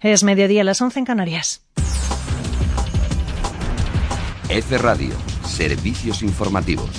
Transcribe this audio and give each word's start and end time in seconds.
Es 0.00 0.24
mediodía 0.24 0.60
a 0.60 0.64
las 0.64 0.80
11 0.82 0.98
en 0.98 1.04
Canarias. 1.06 1.62
F 4.50 4.78
Radio, 4.78 5.14
servicios 5.44 6.22
informativos. 6.22 6.90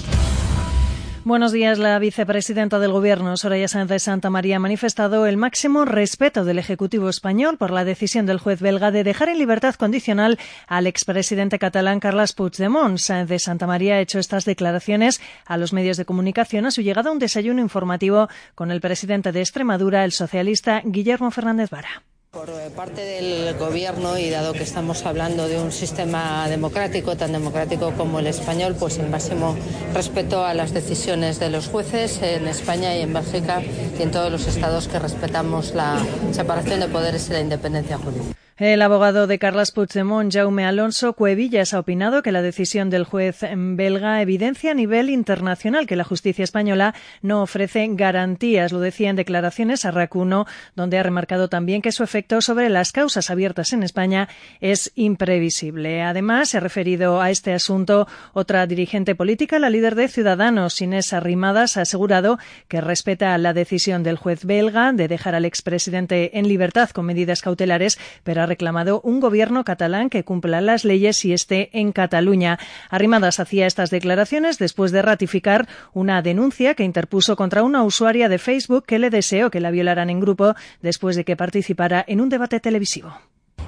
Buenos 1.23 1.51
días. 1.51 1.77
La 1.77 1.99
vicepresidenta 1.99 2.79
del 2.79 2.91
Gobierno, 2.91 3.37
Soraya 3.37 3.67
Sáenz 3.67 3.89
de 3.89 3.99
Santa 3.99 4.29
María, 4.29 4.55
ha 4.55 4.59
manifestado 4.59 5.27
el 5.27 5.37
máximo 5.37 5.85
respeto 5.85 6.43
del 6.43 6.57
Ejecutivo 6.57 7.07
español 7.07 7.57
por 7.57 7.69
la 7.69 7.83
decisión 7.83 8.25
del 8.25 8.39
juez 8.39 8.61
belga 8.61 8.91
de 8.91 9.03
dejar 9.03 9.29
en 9.29 9.37
libertad 9.37 9.75
condicional 9.75 10.39
al 10.67 10.87
expresidente 10.87 11.59
catalán 11.59 11.99
Carles 11.99 12.33
Puigdemont. 12.33 12.97
Sáenz 12.97 13.29
de 13.29 13.39
Santa 13.39 13.67
María 13.67 13.95
ha 13.95 13.99
hecho 13.99 14.19
estas 14.19 14.45
declaraciones 14.45 15.21
a 15.45 15.57
los 15.57 15.71
medios 15.71 15.97
de 15.97 16.05
comunicación 16.05 16.65
a 16.65 16.71
su 16.71 16.81
llegada 16.81 17.09
a 17.09 17.13
un 17.13 17.19
desayuno 17.19 17.61
informativo 17.61 18.27
con 18.55 18.71
el 18.71 18.81
presidente 18.81 19.31
de 19.31 19.41
Extremadura, 19.41 20.03
el 20.03 20.13
socialista 20.13 20.81
Guillermo 20.83 21.29
Fernández 21.29 21.69
Vara. 21.69 22.03
Por 22.31 22.49
eh, 22.49 22.69
parte 22.75 23.01
del 23.01 23.57
Gobierno 23.57 24.17
y 24.17 24.29
dado 24.29 24.51
que 24.51 24.63
estamos 24.63 25.05
hablando 25.05 25.47
de 25.47 25.59
un 25.61 25.71
sistema 25.71 26.47
democrático, 26.49 27.15
tan 27.15 27.31
democrático 27.31 27.93
como 27.93 28.19
el 28.19 28.27
español, 28.27 28.75
pues 28.77 28.97
el 28.97 29.09
máximo 29.09 29.55
respeto 29.93 30.43
a 30.43 30.53
las 30.53 30.73
decisiones 30.73 31.39
de 31.39 31.49
los 31.49 31.67
jueces 31.69 32.21
en 32.21 32.47
España 32.47 32.95
y 32.97 33.01
en 33.01 33.13
Bélgica 33.13 33.61
y 33.61 34.01
en 34.01 34.11
todos 34.11 34.29
los 34.29 34.45
estados 34.45 34.89
que 34.89 34.99
respetamos 34.99 35.73
la 35.73 35.97
separación 36.31 36.81
de 36.81 36.89
poderes 36.89 37.29
y 37.29 37.33
la 37.33 37.39
independencia 37.39 37.97
judicial. 37.97 38.36
El 38.59 38.81
abogado 38.81 39.27
de 39.27 39.37
Carles 39.37 39.69
Puigdemont, 39.69 40.33
Jaume 40.33 40.65
Alonso 40.65 41.13
Cuevillas, 41.13 41.75
ha 41.75 41.79
opinado 41.79 42.23
que 42.23 42.31
la 42.31 42.41
decisión 42.41 42.89
del 42.89 43.03
juez 43.03 43.41
belga 43.55 44.19
evidencia 44.19 44.71
a 44.71 44.73
nivel 44.73 45.11
internacional 45.11 45.85
que 45.85 45.95
la 45.95 46.03
justicia 46.03 46.43
española 46.43 46.95
no 47.21 47.43
ofrece 47.43 47.87
garantías. 47.91 48.71
Lo 48.71 48.79
decía 48.79 49.11
en 49.11 49.15
declaraciones 49.15 49.85
a 49.85 49.91
Racuno, 49.91 50.47
donde 50.75 50.97
ha 50.97 51.03
remarcado 51.03 51.49
también 51.49 51.83
que 51.83 51.91
su 51.91 52.03
efecto 52.03 52.41
sobre 52.41 52.69
las 52.69 52.91
causas 52.91 53.29
abiertas 53.29 53.73
en 53.73 53.83
España 53.83 54.27
es 54.59 54.91
imprevisible. 54.95 56.01
Además, 56.01 56.49
se 56.49 56.57
ha 56.57 56.61
referido 56.61 57.21
a 57.21 57.29
este 57.29 57.53
asunto 57.53 58.07
otra 58.33 58.65
dirigente 58.65 59.13
política, 59.13 59.59
la 59.59 59.69
líder 59.69 59.93
de 59.93 60.07
Ciudadanos, 60.07 60.81
Inés 60.81 61.13
Arrimadas, 61.13 61.77
ha 61.77 61.81
asegurado 61.81 62.39
que 62.67 62.81
respeta 62.81 63.37
la 63.37 63.53
decisión 63.53 64.01
del 64.01 64.17
juez 64.17 64.45
belga 64.45 64.93
de 64.93 65.07
dejar 65.07 65.35
al 65.35 65.45
expresidente 65.45 66.39
en 66.39 66.47
libertad 66.47 66.89
con 66.89 67.05
medidas 67.05 67.43
cautelares, 67.43 67.99
pero 68.23 68.46
reclamado 68.47 69.01
un 69.03 69.19
gobierno 69.19 69.63
catalán 69.63 70.09
que 70.09 70.23
cumpla 70.23 70.61
las 70.61 70.83
leyes 70.83 71.23
y 71.25 71.33
esté 71.33 71.69
en 71.77 71.91
Cataluña. 71.91 72.57
Arrimadas 72.89 73.39
hacía 73.39 73.67
estas 73.67 73.91
declaraciones 73.91 74.57
después 74.57 74.91
de 74.91 75.03
ratificar 75.03 75.67
una 75.93 76.21
denuncia 76.21 76.73
que 76.73 76.83
interpuso 76.83 77.35
contra 77.35 77.61
una 77.61 77.83
usuaria 77.83 78.29
de 78.29 78.39
Facebook 78.39 78.85
que 78.85 78.97
le 78.97 79.09
deseó 79.09 79.51
que 79.51 79.59
la 79.59 79.71
violaran 79.71 80.09
en 80.09 80.19
grupo 80.19 80.55
después 80.81 81.15
de 81.15 81.25
que 81.25 81.35
participara 81.35 82.03
en 82.07 82.21
un 82.21 82.29
debate 82.29 82.59
televisivo. 82.59 83.13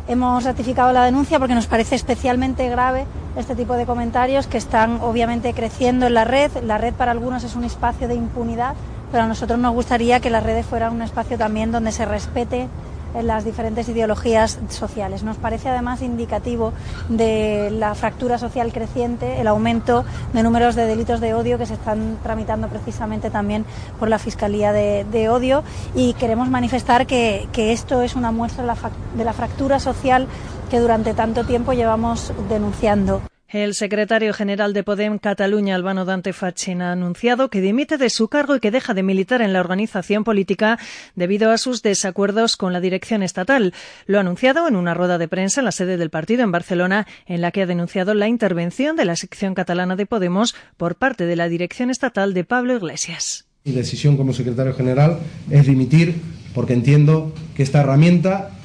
Hemos 0.08 0.44
ratificado 0.44 0.92
la 0.92 1.04
denuncia 1.04 1.38
porque 1.38 1.54
nos 1.54 1.68
parece 1.68 1.94
especialmente 1.94 2.68
grave 2.68 3.06
este 3.38 3.56
tipo 3.56 3.76
de 3.76 3.86
comentarios 3.86 4.48
que 4.48 4.58
están 4.58 5.00
obviamente 5.02 5.54
creciendo 5.54 6.08
en 6.08 6.16
la 6.16 6.26
red. 6.26 6.52
La 6.64 6.80
red 6.80 6.96
para 6.96 7.12
algunos 7.12 7.44
es 7.44 7.56
un 7.56 7.64
espacio 7.64 8.08
de 8.08 8.16
impunidad, 8.16 8.74
pero 9.12 9.26
a 9.26 9.28
nosotros 9.28 9.60
nos 9.60 9.74
gustaría 9.74 10.20
que 10.20 10.32
las 10.32 10.44
redes 10.44 10.66
fueran 10.66 10.94
un 10.94 11.04
espacio 11.04 11.38
también 11.38 11.72
donde 11.72 11.92
se 11.92 12.06
respete 12.06 12.68
en 13.14 13.28
las 13.28 13.46
diferentes 13.46 13.88
ideologías 13.90 14.60
sociales. 14.70 15.24
Nos 15.24 15.38
parece 15.38 15.70
además 15.70 16.02
indicativo 16.02 16.74
de 17.10 17.70
la 17.72 17.96
fractura 17.96 18.38
social 18.38 18.72
creciente, 18.72 19.42
el 19.42 19.48
aumento 19.48 20.06
de 20.34 20.44
números 20.44 20.76
de 20.76 20.86
delitos 20.86 21.20
de 21.20 21.34
odio 21.34 21.58
que 21.58 21.66
se 21.66 21.74
están 21.74 22.18
tramitando 22.24 22.68
precisamente 22.68 23.30
también 23.30 23.66
por 24.00 24.10
la 24.10 24.20
Fiscalía 24.20 24.74
de, 24.74 25.30
Odio 25.30 25.64
y 25.94 26.14
queremos 26.14 26.50
manifestar 26.50 27.06
que, 27.06 27.48
que 27.52 27.72
esto 27.72 28.02
es 28.02 28.16
una 28.16 28.32
muestra 28.32 28.76
de 29.16 29.23
la 29.23 29.34
fractura 29.34 29.80
social 29.80 30.28
que 30.70 30.80
durante 30.80 31.14
tanto 31.14 31.44
tiempo 31.44 31.73
llevamos 31.73 32.32
denunciando. 32.48 33.22
El 33.52 33.73
secretario 33.73 34.32
general 34.32 34.73
de 34.73 34.83
Podem 34.83 35.17
Cataluña, 35.17 35.73
Albano 35.73 36.05
Dante 36.05 36.33
Fachin, 36.33 36.83
ha 36.83 36.92
anunciado 36.92 37.49
que 37.49 37.61
dimite 37.61 37.98
de 37.98 38.11
su 38.11 38.27
cargo 38.27 38.55
y 38.55 38.60
que 38.60 38.70
deja 38.70 38.93
de 38.93 39.02
militar 39.02 39.42
en 39.42 39.54
la 39.54 39.60
organización 39.60 40.23
política 40.23 40.77
debido 41.15 41.49
a 41.49 41.58
sus 41.58 41.82
desacuerdos 41.82 42.58
con 42.58 42.73
la 42.73 42.80
dirección 42.80 43.23
estatal. 43.23 43.73
Lo 44.05 44.20
ha 44.20 44.21
anunciado 44.21 44.67
en 44.67 44.76
una 44.76 44.93
rueda 44.93 45.17
de 45.17 45.27
prensa 45.27 45.61
en 45.61 45.65
la 45.65 45.71
sede 45.71 45.98
del 45.98 46.11
partido 46.11 46.43
en 46.43 46.52
Barcelona, 46.52 47.08
en 47.26 47.42
la 47.42 47.49
que 47.49 47.64
ha 47.64 47.65
denunciado 47.65 48.14
la 48.14 48.27
intervención 48.27 48.95
de 48.95 49.05
la 49.05 49.15
sección 49.15 49.55
catalana 49.55 49.95
de 49.95 50.05
Podemos 50.05 50.54
por 50.77 50.93
parte 50.93 51.26
de 51.26 51.36
la 51.36 51.49
dirección 51.49 51.89
estatal 51.89 52.36
de 52.36 52.43
Pablo 52.43 52.76
Iglesias. 52.76 53.48
Mi 53.65 53.71
decisión 53.71 54.15
como 54.15 54.32
secretario 54.32 54.76
general 54.76 55.17
es 55.49 55.65
dimitir 55.65 56.21
porque 56.54 56.73
entiendo 56.73 57.33
que 57.55 57.64
esta 57.64 57.80
herramienta 57.80 58.58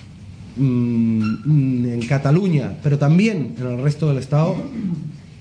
Mm, 0.57 1.85
en 1.87 2.07
Cataluña, 2.07 2.77
pero 2.83 2.99
también 2.99 3.57
en 3.59 3.67
el 3.67 3.83
resto 3.83 4.09
del 4.09 4.19
Estado, 4.19 4.55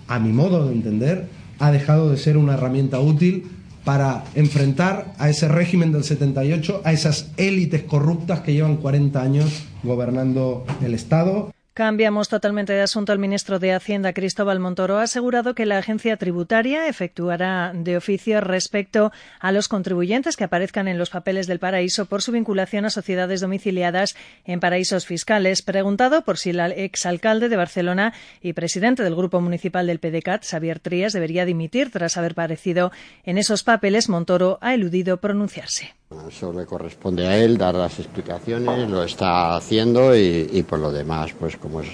a 0.08 0.20
mi 0.20 0.32
modo 0.32 0.68
de 0.68 0.74
entender, 0.74 1.28
ha 1.60 1.72
dejado 1.72 2.10
de 2.10 2.18
ser 2.18 2.36
una 2.36 2.56
herramienta 2.56 3.00
útil 3.00 3.46
para 3.84 4.24
enfrentar 4.34 5.14
a 5.20 5.30
ese 5.30 5.48
régimen 5.48 5.92
del 5.92 6.04
78, 6.04 6.82
a 6.84 6.94
esas 6.94 7.32
élites 7.38 7.84
corruptas 7.84 8.40
que 8.40 8.54
llevan 8.54 8.78
40 8.78 9.22
años 9.22 9.64
gobernando 9.84 10.66
el 10.84 10.96
Estado. 10.96 11.54
Cambiamos 11.74 12.30
totalmente 12.30 12.72
de 12.72 12.82
asunto. 12.82 13.14
El 13.14 13.18
ministro 13.18 13.58
de 13.58 13.74
Hacienda, 13.74 14.14
Cristóbal 14.14 14.60
Montoro, 14.60 15.00
ha 15.00 15.04
asegurado 15.04 15.56
que 15.56 15.66
la 15.66 15.80
agencia 15.80 16.18
tributaria 16.18 16.88
efectuará 16.88 17.72
de 17.74 17.98
oficio 17.98 18.42
respecto 18.42 19.12
a 19.40 19.52
los 19.52 19.70
contribuyentes 19.70 20.38
que 20.38 20.44
aparezcan 20.44 20.88
en 20.88 21.00
los 21.00 21.10
papeles 21.10 21.48
del 21.48 21.58
paraíso 21.58 22.06
por 22.06 22.22
su 22.22 22.32
vinculación 22.32 22.86
a 22.86 22.92
sociedades 22.92 23.42
domiciliadas 23.42 24.16
en 24.46 24.60
paraísos 24.60 25.08
fiscales. 25.08 25.64
Preguntado 25.64 26.24
por 26.24 26.38
si 26.38 26.52
el 26.52 26.60
exalcalde 26.60 27.50
de 27.50 27.58
Barcelona 27.58 28.14
y 28.40 28.54
presidente 28.54 29.02
del 29.02 29.16
Grupo 29.16 29.42
Municipal 29.42 29.88
del 29.88 29.98
PDCAT, 29.98 30.46
Xavier 30.46 30.80
Trías, 30.80 31.12
debería 31.12 31.44
dimitir 31.44 31.90
tras 31.90 32.18
haber 32.18 32.36
parecido 32.36 32.92
en 33.24 33.40
esos 33.40 33.64
papeles, 33.64 34.10
Montoro 34.10 34.60
ha 34.62 34.76
eludido 34.76 35.18
pronunciarse. 35.18 35.96
Eso 36.28 36.54
le 36.54 36.66
corresponde 36.66 37.28
a 37.28 37.38
él 37.38 37.58
dar 37.58 37.76
las 37.76 38.00
explicaciones, 38.00 38.90
lo 38.90 39.04
está 39.04 39.56
haciendo 39.56 40.16
y, 40.16 40.64
por 40.68 40.80
lo 40.80 40.92
demás, 40.92 41.32
pues 41.40 41.58
como 41.58 41.82
es 41.82 41.90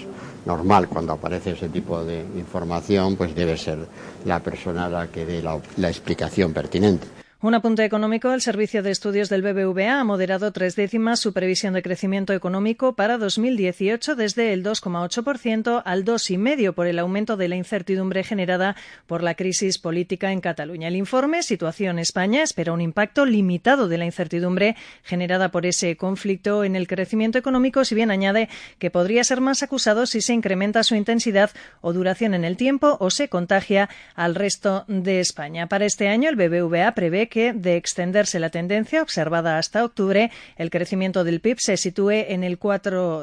normal 0.46 0.88
cuando 0.88 1.14
aparece 1.14 1.52
ese 1.52 1.70
tipo 1.70 2.04
de 2.04 2.20
información, 2.38 3.16
pues 3.16 3.36
debe 3.36 3.58
ser 3.58 3.80
la 4.26 4.40
persona 4.40 4.88
la 4.90 5.08
que 5.08 5.26
dé 5.26 5.42
la 5.42 5.90
explicación 5.90 6.54
pertinente. 6.54 7.08
Un 7.42 7.54
apunte 7.54 7.86
económico. 7.86 8.34
El 8.34 8.42
Servicio 8.42 8.84
de 8.84 8.92
Estudios 8.92 9.30
del 9.30 9.42
BBVA 9.42 10.02
ha 10.02 10.04
moderado 10.04 10.52
tres 10.52 10.76
décimas 10.76 11.22
su 11.22 11.32
previsión 11.32 11.74
de 11.74 11.82
crecimiento 11.82 12.34
económico 12.34 12.98
para 12.98 13.18
2018 13.18 14.18
desde 14.18 14.52
el 14.52 14.62
2,8% 14.62 15.82
al 15.86 16.04
2,5% 16.04 16.74
por 16.74 16.86
el 16.86 17.00
aumento 17.00 17.38
de 17.38 17.48
la 17.48 17.56
incertidumbre 17.56 18.26
generada 18.26 18.76
por 19.08 19.24
la 19.24 19.36
crisis 19.36 19.78
política 19.78 20.34
en 20.34 20.42
Cataluña. 20.42 20.90
El 20.90 20.98
informe 20.98 21.42
Situación 21.42 21.98
España 21.98 22.44
espera 22.44 22.74
un 22.74 22.82
impacto 22.82 23.26
limitado 23.26 23.88
de 23.88 24.00
la 24.00 24.06
incertidumbre 24.06 24.76
generada 25.04 25.50
por 25.50 25.66
ese 25.66 25.96
conflicto 25.96 26.66
en 26.66 26.76
el 26.76 26.90
crecimiento 26.90 27.38
económico, 27.38 27.86
si 27.86 27.96
bien 27.96 28.12
añade 28.12 28.50
que 28.80 28.92
podría 28.92 29.24
ser 29.24 29.40
más 29.40 29.64
acusado 29.64 30.08
si 30.08 30.20
se 30.20 30.34
incrementa 30.34 30.84
su 30.84 30.96
intensidad 30.96 31.52
o 31.80 31.94
duración 31.94 32.34
en 32.34 32.44
el 32.44 32.58
tiempo 32.58 32.98
o 33.00 33.10
se 33.10 33.30
contagia 33.30 33.88
al 34.14 34.36
resto 34.36 34.84
de 34.90 35.22
España. 35.22 35.68
Para 35.68 35.86
este 35.86 36.10
año, 36.10 36.30
el 36.30 36.36
BBVA 36.36 36.92
prevé 36.92 37.29
que, 37.30 37.54
de 37.54 37.78
extenderse 37.78 38.40
la 38.40 38.50
tendencia 38.50 39.02
observada 39.02 39.58
hasta 39.58 39.84
octubre, 39.84 40.32
el 40.58 40.70
crecimiento 40.70 41.24
del 41.24 41.40
PIB 41.40 41.60
se 41.60 41.78
sitúe 41.78 42.12
en 42.12 42.44
el, 42.44 42.60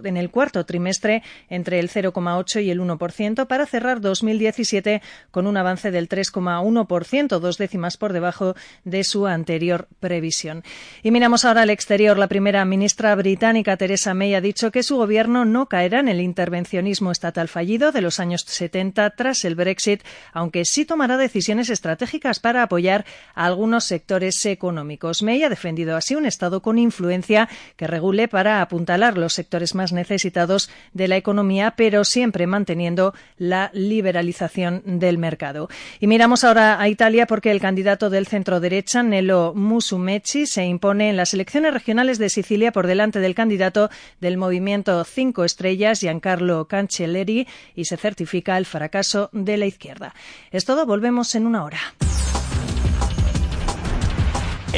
en 0.04 0.16
el 0.16 0.30
cuarto 0.30 0.64
trimestre 0.64 1.22
entre 1.48 1.80
el 1.80 1.90
0,8 1.90 2.64
y 2.64 2.70
el 2.70 2.80
1% 2.80 3.46
para 3.46 3.66
cerrar 3.66 4.00
2017 4.00 5.02
con 5.30 5.46
un 5.46 5.56
avance 5.56 5.90
del 5.90 6.08
3,1%, 6.08 7.38
dos 7.38 7.58
décimas 7.58 7.96
por 7.96 8.12
debajo 8.12 8.54
de 8.84 9.04
su 9.04 9.26
anterior 9.26 9.88
previsión. 10.00 10.62
Y 11.02 11.10
miramos 11.10 11.44
ahora 11.44 11.62
al 11.62 11.70
exterior. 11.70 12.18
La 12.18 12.28
primera 12.28 12.64
ministra 12.64 13.14
británica, 13.14 13.76
Theresa 13.76 14.14
May, 14.14 14.34
ha 14.34 14.40
dicho 14.40 14.70
que 14.70 14.82
su 14.82 14.96
gobierno 14.96 15.44
no 15.44 15.66
caerá 15.66 16.00
en 16.00 16.08
el 16.08 16.20
intervencionismo 16.20 17.10
estatal 17.10 17.48
fallido 17.48 17.92
de 17.92 18.00
los 18.00 18.20
años 18.20 18.44
70 18.46 19.10
tras 19.10 19.44
el 19.44 19.54
Brexit, 19.54 20.02
aunque 20.32 20.64
sí 20.64 20.84
tomará 20.84 21.16
decisiones 21.16 21.70
estratégicas 21.70 22.40
para 22.40 22.62
apoyar 22.62 23.04
a 23.34 23.46
algunos 23.46 23.84
sectores 23.96 24.44
económicos. 24.44 25.22
May 25.22 25.42
ha 25.42 25.48
defendido 25.48 25.96
así 25.96 26.14
un 26.14 26.26
Estado 26.26 26.60
con 26.60 26.78
influencia 26.78 27.48
que 27.76 27.86
regule 27.86 28.28
para 28.28 28.60
apuntalar 28.60 29.16
los 29.16 29.32
sectores 29.32 29.74
más 29.74 29.94
necesitados 29.94 30.68
de 30.92 31.08
la 31.08 31.16
economía, 31.16 31.72
pero 31.78 32.04
siempre 32.04 32.46
manteniendo 32.46 33.14
la 33.38 33.70
liberalización 33.72 34.82
del 34.84 35.16
mercado. 35.16 35.70
Y 35.98 36.08
miramos 36.08 36.44
ahora 36.44 36.78
a 36.78 36.90
Italia 36.90 37.26
porque 37.26 37.50
el 37.50 37.58
candidato 37.58 38.10
del 38.10 38.26
centro 38.26 38.60
derecha, 38.60 39.02
Nello 39.02 39.54
Musumeci, 39.54 40.44
se 40.44 40.66
impone 40.66 41.08
en 41.08 41.16
las 41.16 41.32
elecciones 41.32 41.72
regionales 41.72 42.18
de 42.18 42.28
Sicilia 42.28 42.72
por 42.72 42.86
delante 42.86 43.20
del 43.20 43.34
candidato 43.34 43.88
del 44.20 44.36
movimiento 44.36 45.02
Cinco 45.04 45.42
Estrellas, 45.44 46.00
Giancarlo 46.00 46.68
Cancelleri, 46.68 47.48
y 47.74 47.86
se 47.86 47.96
certifica 47.96 48.58
el 48.58 48.66
fracaso 48.66 49.30
de 49.32 49.56
la 49.56 49.64
izquierda. 49.64 50.14
Es 50.50 50.66
todo, 50.66 50.84
volvemos 50.84 51.34
en 51.34 51.46
una 51.46 51.64
hora. 51.64 51.80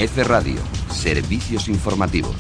F 0.01 0.23
Radio, 0.23 0.61
servicios 0.93 1.67
informativos. 1.67 2.37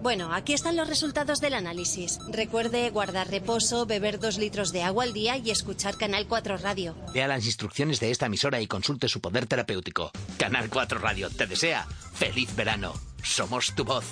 Bueno, 0.00 0.32
aquí 0.32 0.52
están 0.52 0.76
los 0.76 0.86
resultados 0.86 1.40
del 1.40 1.54
análisis. 1.54 2.20
Recuerde 2.28 2.88
guardar 2.90 3.28
reposo, 3.28 3.86
beber 3.86 4.20
dos 4.20 4.38
litros 4.38 4.70
de 4.70 4.84
agua 4.84 5.02
al 5.02 5.12
día 5.12 5.36
y 5.36 5.50
escuchar 5.50 5.96
Canal 5.96 6.28
4 6.28 6.58
Radio. 6.58 6.94
Lea 7.12 7.26
las 7.26 7.44
instrucciones 7.44 7.98
de 7.98 8.12
esta 8.12 8.26
emisora 8.26 8.60
y 8.60 8.68
consulte 8.68 9.08
su 9.08 9.20
poder 9.20 9.46
terapéutico. 9.46 10.12
Canal 10.38 10.70
4 10.70 11.00
Radio 11.00 11.28
te 11.28 11.48
desea 11.48 11.84
feliz 12.14 12.54
verano. 12.54 12.94
Somos 13.24 13.74
tu 13.74 13.84
voz. 13.84 14.04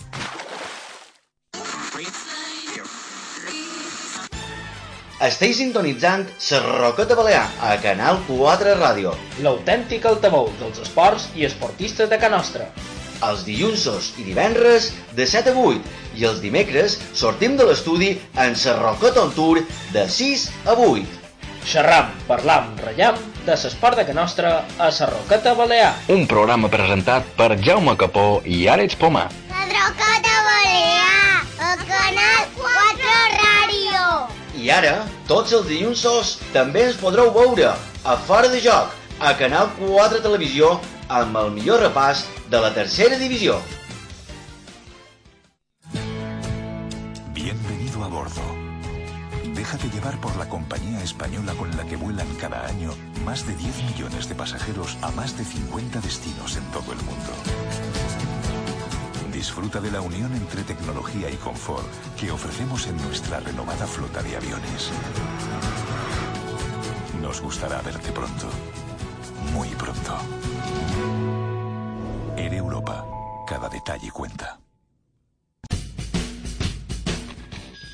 Esteu 5.24 5.54
sintonitzant 5.56 6.26
la 6.52 6.58
Roqueta 6.82 7.14
Balear 7.16 7.46
a 7.64 7.70
Canal 7.80 8.18
4 8.26 8.74
Ràdio. 8.76 9.14
L'autèntic 9.40 10.04
altaveu 10.04 10.50
dels 10.58 10.82
esports 10.82 11.30
i 11.32 11.46
esportistes 11.48 12.10
de 12.10 12.18
Can 12.20 12.34
Nostra. 12.36 12.66
Els 13.24 13.40
dilluns 13.46 14.10
i 14.20 14.26
divendres 14.26 14.90
de 15.16 15.24
7 15.24 15.54
a 15.54 15.62
8 15.62 16.20
i 16.20 16.26
els 16.28 16.42
dimecres 16.44 16.98
sortim 17.16 17.56
de 17.56 17.64
l'estudi 17.64 18.10
en 18.36 18.52
la 18.52 18.74
Roqueta 18.82 19.22
on 19.24 19.32
Tour 19.32 19.62
de 19.94 20.04
6 20.04 20.44
a 20.66 20.76
8. 20.76 21.06
Xerram, 21.72 22.12
parlam, 22.28 22.74
rellam 22.84 23.16
de 23.46 23.56
l'esport 23.56 23.96
de 23.96 24.04
Can 24.04 24.20
Nostra 24.20 24.66
a 24.76 24.90
la 24.92 25.08
Roqueta 25.14 25.54
Balear. 25.54 25.94
Un 26.12 26.26
programa 26.28 26.68
presentat 26.68 27.32
per 27.38 27.56
Jaume 27.64 27.96
Capó 27.96 28.42
i 28.44 28.66
Àlex 28.68 29.00
Poma. 29.00 29.30
La 29.48 29.64
Roqueta 29.72 30.36
Balear, 30.50 31.46
a 31.64 31.76
Canal 31.88 32.12
4 32.12 32.12
Ràdio. 32.12 32.53
I 34.64 34.70
ara, 34.72 34.92
tots 35.28 35.52
els 35.52 35.66
dilluns 35.68 36.02
també 36.54 36.86
ens 36.88 36.96
podreu 36.96 37.26
veure 37.34 37.66
a 37.68 38.12
Fora 38.24 38.48
de 38.48 38.62
Joc, 38.64 38.94
a 39.20 39.34
Canal 39.36 39.66
4 39.76 40.22
Televisió, 40.24 40.70
amb 41.12 41.36
el 41.36 41.50
millor 41.52 41.82
repàs 41.84 42.22
de 42.48 42.62
la 42.64 42.70
tercera 42.72 43.18
divisió. 43.20 43.58
Bienvenido 47.36 48.04
a 48.04 48.08
bordo. 48.08 48.46
Déjate 49.52 49.90
llevar 49.90 50.18
por 50.22 50.34
la 50.36 50.48
compañía 50.48 51.02
española 51.02 51.52
con 51.58 51.76
la 51.76 51.84
que 51.84 51.96
vuelan 51.96 52.34
cada 52.40 52.64
año 52.64 52.96
más 53.22 53.46
de 53.46 53.54
10 53.56 53.82
millones 53.90 54.30
de 54.30 54.34
pasajeros 54.34 54.96
a 55.02 55.10
más 55.10 55.36
de 55.36 55.44
50 55.44 56.00
destinos 56.00 56.56
en 56.56 56.64
todo 56.72 56.90
el 56.92 57.02
mundo. 57.04 58.03
Disfruta 59.44 59.78
de 59.78 59.90
la 59.90 60.00
unión 60.00 60.34
entre 60.34 60.62
tecnología 60.62 61.28
y 61.30 61.34
confort 61.34 61.86
que 62.18 62.30
ofrecemos 62.30 62.86
en 62.86 62.96
nuestra 62.96 63.40
renovada 63.40 63.86
flota 63.86 64.22
de 64.22 64.38
aviones. 64.38 64.90
Nos 67.20 67.42
gustará 67.42 67.82
verte 67.82 68.10
pronto. 68.10 68.48
Muy 69.52 69.68
pronto. 69.68 70.16
Air 72.38 72.54
Europa. 72.54 73.04
Cada 73.46 73.68
detalle 73.68 74.10
cuenta. 74.10 74.58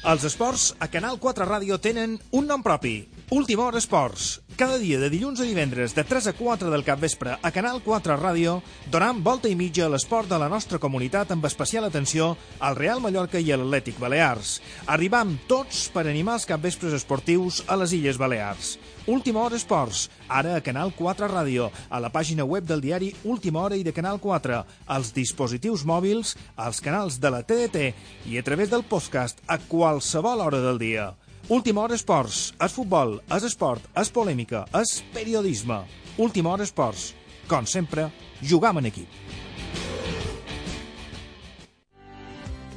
Els 0.01 0.23
esports 0.25 0.77
a 0.79 0.87
Canal 0.89 1.19
4 1.19 1.45
Ràdio 1.45 1.77
tenen 1.83 2.15
un 2.31 2.47
nom 2.47 2.63
propi, 2.63 3.11
Última 3.33 3.63
Hora 3.63 3.79
Esports. 3.79 4.43
Cada 4.59 4.77
dia 4.83 4.99
de 4.99 5.07
dilluns 5.07 5.39
a 5.39 5.45
divendres 5.47 5.93
de 5.95 6.03
3 6.03 6.27
a 6.27 6.33
4 6.35 6.67
del 6.67 6.83
capvespre 6.83 7.37
a 7.39 7.51
Canal 7.55 7.79
4 7.79 8.17
Ràdio 8.19 8.57
donant 8.91 9.21
volta 9.23 9.47
i 9.47 9.55
mitja 9.55 9.85
a 9.87 9.91
l'esport 9.93 10.27
de 10.27 10.35
la 10.43 10.49
nostra 10.51 10.81
comunitat 10.83 11.31
amb 11.31 11.47
especial 11.47 11.87
atenció 11.87 12.33
al 12.59 12.75
Real 12.75 12.99
Mallorca 12.99 13.39
i 13.39 13.53
a 13.55 13.61
l'Atlètic 13.61 14.03
Balears. 14.03 14.57
Arribam 14.91 15.37
tots 15.47 15.87
per 15.95 16.09
animar 16.11 16.41
els 16.41 16.49
capvespres 16.51 16.99
esportius 16.99 17.63
a 17.71 17.79
les 17.79 17.95
Illes 17.95 18.19
Balears. 18.19 18.75
Última 19.07 19.47
Hora 19.47 19.63
Esports, 19.63 20.09
ara 20.27 20.59
a 20.59 20.67
Canal 20.67 20.91
4 20.99 21.31
Ràdio, 21.31 21.71
a 21.89 22.03
la 22.03 22.11
pàgina 22.11 22.43
web 22.43 22.67
del 22.67 22.83
diari 22.83 23.15
Última 23.23 23.63
Hora 23.63 23.79
i 23.79 23.87
de 23.87 23.95
Canal 23.95 24.19
4, 24.19 24.59
als 24.91 25.15
dispositius 25.15 25.87
mòbils, 25.87 26.35
als 26.57 26.83
canals 26.83 27.23
de 27.23 27.31
la 27.31 27.45
TDT 27.47 27.95
i 28.27 28.43
a 28.43 28.43
través 28.43 28.75
del 28.75 28.83
podcast 28.83 29.39
a 29.47 29.63
qualsevol 29.71 30.43
hora 30.43 30.67
del 30.67 30.83
dia. 30.83 31.13
Última 31.51 31.81
Hora 31.83 31.97
Esports, 31.99 32.53
és 32.63 32.71
futbol, 32.71 33.17
és 33.35 33.43
esport, 33.43 33.83
és 33.99 34.11
polèmica, 34.15 34.61
és 34.79 35.01
periodisme. 35.11 35.81
Última 36.23 36.53
Hora 36.53 36.63
Esports, 36.63 37.09
com 37.51 37.67
sempre, 37.67 38.05
jugam 38.39 38.79
en 38.79 38.87
equip. 38.87 39.09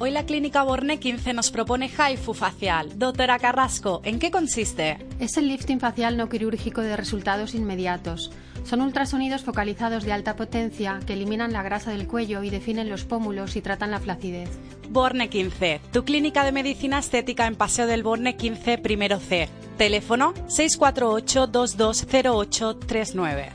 Hoy 0.00 0.10
la 0.10 0.24
clínica 0.26 0.64
Borne 0.64 0.98
15 0.98 1.34
nos 1.34 1.52
propone 1.52 1.88
Haifu 1.96 2.34
Facial. 2.34 2.98
Doctora 2.98 3.38
Carrasco, 3.38 4.00
¿en 4.02 4.18
qué 4.18 4.32
consiste? 4.32 4.98
Es 5.20 5.36
el 5.36 5.46
lifting 5.46 5.78
facial 5.78 6.16
no 6.16 6.28
quirúrgico 6.28 6.80
de 6.80 6.96
resultados 6.96 7.54
inmediatos. 7.54 8.32
Son 8.64 8.80
ultrasonidos 8.80 9.44
focalizados 9.44 10.04
de 10.04 10.12
alta 10.12 10.36
potencia 10.36 10.98
que 11.06 11.12
eliminan 11.12 11.52
la 11.52 11.62
grasa 11.62 11.90
del 11.90 12.08
cuello 12.08 12.42
y 12.42 12.50
definen 12.50 12.88
los 12.88 13.04
pómulos 13.04 13.56
y 13.56 13.60
tratan 13.60 13.90
la 13.90 14.00
flacidez. 14.00 14.48
Borne 14.88 15.28
15, 15.28 15.80
tu 15.92 16.04
clínica 16.04 16.44
de 16.44 16.52
medicina 16.52 16.98
estética 16.98 17.46
en 17.46 17.56
Paseo 17.56 17.86
del 17.86 18.02
Borne 18.02 18.36
15, 18.36 18.78
primero 18.78 19.20
C. 19.20 19.48
Teléfono 19.76 20.32
648 20.48 21.46
220839. 21.46 23.52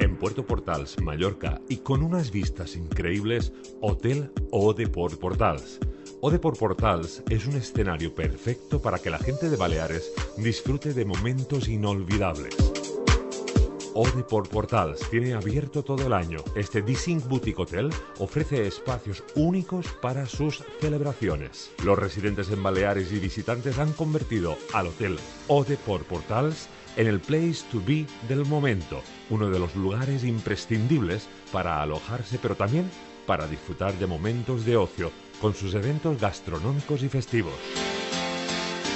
En 0.00 0.16
Puerto 0.16 0.46
Portals, 0.46 1.00
Mallorca, 1.00 1.60
y 1.68 1.78
con 1.78 2.02
unas 2.02 2.30
vistas 2.30 2.76
increíbles, 2.76 3.52
Hotel 3.80 4.32
Ode 4.52 4.86
por 4.86 5.18
Portals. 5.18 5.80
Ode 6.20 6.40
por 6.40 6.58
Portals 6.58 7.22
es 7.30 7.46
un 7.46 7.54
escenario 7.54 8.12
perfecto 8.12 8.82
para 8.82 8.98
que 8.98 9.08
la 9.08 9.18
gente 9.18 9.48
de 9.48 9.56
Baleares 9.56 10.12
disfrute 10.36 10.92
de 10.92 11.04
momentos 11.04 11.68
inolvidables. 11.68 12.56
Ode 13.94 14.24
por 14.24 14.48
Portals 14.48 14.98
tiene 15.10 15.34
abierto 15.34 15.84
todo 15.84 16.04
el 16.04 16.12
año. 16.12 16.38
Este 16.56 16.82
D-Sync 16.82 17.28
Boutique 17.28 17.62
Hotel 17.62 17.90
ofrece 18.18 18.66
espacios 18.66 19.22
únicos 19.36 19.86
para 20.02 20.26
sus 20.26 20.64
celebraciones. 20.80 21.70
Los 21.84 21.96
residentes 21.96 22.50
en 22.50 22.64
Baleares 22.64 23.12
y 23.12 23.20
visitantes 23.20 23.78
han 23.78 23.92
convertido 23.92 24.58
al 24.72 24.88
Hotel 24.88 25.20
Ode 25.46 25.76
por 25.76 26.02
Portals 26.02 26.68
en 26.96 27.06
el 27.06 27.20
place 27.20 27.62
to 27.70 27.80
be 27.86 28.06
del 28.26 28.44
momento, 28.44 29.02
uno 29.30 29.50
de 29.50 29.60
los 29.60 29.76
lugares 29.76 30.24
imprescindibles 30.24 31.28
para 31.52 31.80
alojarse, 31.80 32.40
pero 32.42 32.56
también 32.56 32.90
para 33.24 33.46
disfrutar 33.46 33.92
de 33.98 34.06
momentos 34.08 34.64
de 34.64 34.76
ocio 34.76 35.12
con 35.40 35.54
sus 35.54 35.74
eventos 35.74 36.20
gastronómicos 36.20 37.02
y 37.02 37.08
festivos. 37.08 37.54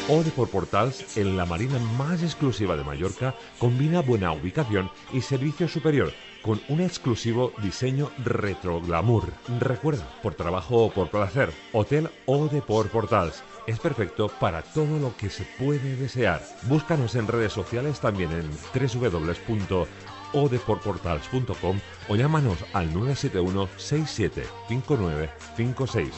Ode 0.08 0.30
por 0.32 0.48
Portals, 0.48 1.16
en 1.16 1.36
la 1.36 1.46
marina 1.46 1.78
más 1.96 2.22
exclusiva 2.22 2.76
de 2.76 2.82
Mallorca, 2.82 3.34
combina 3.58 4.00
buena 4.00 4.32
ubicación 4.32 4.90
y 5.12 5.20
servicio 5.20 5.68
superior 5.68 6.12
con 6.42 6.60
un 6.68 6.80
exclusivo 6.80 7.52
diseño 7.62 8.10
retro 8.24 8.80
glamour. 8.80 9.32
Recuerda, 9.60 10.04
por 10.22 10.34
trabajo 10.34 10.86
o 10.86 10.90
por 10.90 11.08
placer, 11.08 11.52
Hotel 11.72 12.10
Ode 12.26 12.62
por 12.62 12.88
Portals 12.88 13.44
es 13.68 13.78
perfecto 13.78 14.28
para 14.28 14.62
todo 14.62 14.98
lo 14.98 15.16
que 15.16 15.30
se 15.30 15.44
puede 15.58 15.94
desear. 15.96 16.42
Búscanos 16.64 17.14
en 17.14 17.28
redes 17.28 17.52
sociales 17.52 18.00
también 18.00 18.32
en 18.32 18.50
www.odeporportals.com 18.74 20.11
o 22.08 22.16
llámanos 22.16 22.58
al 22.72 22.92
971 22.92 23.68
67 23.76 24.44
59 24.68 25.30
56. 25.56 26.08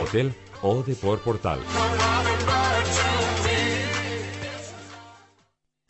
Hotel 0.00 0.34
Ode 0.62 0.94
por 0.94 1.20
Portal. 1.20 1.60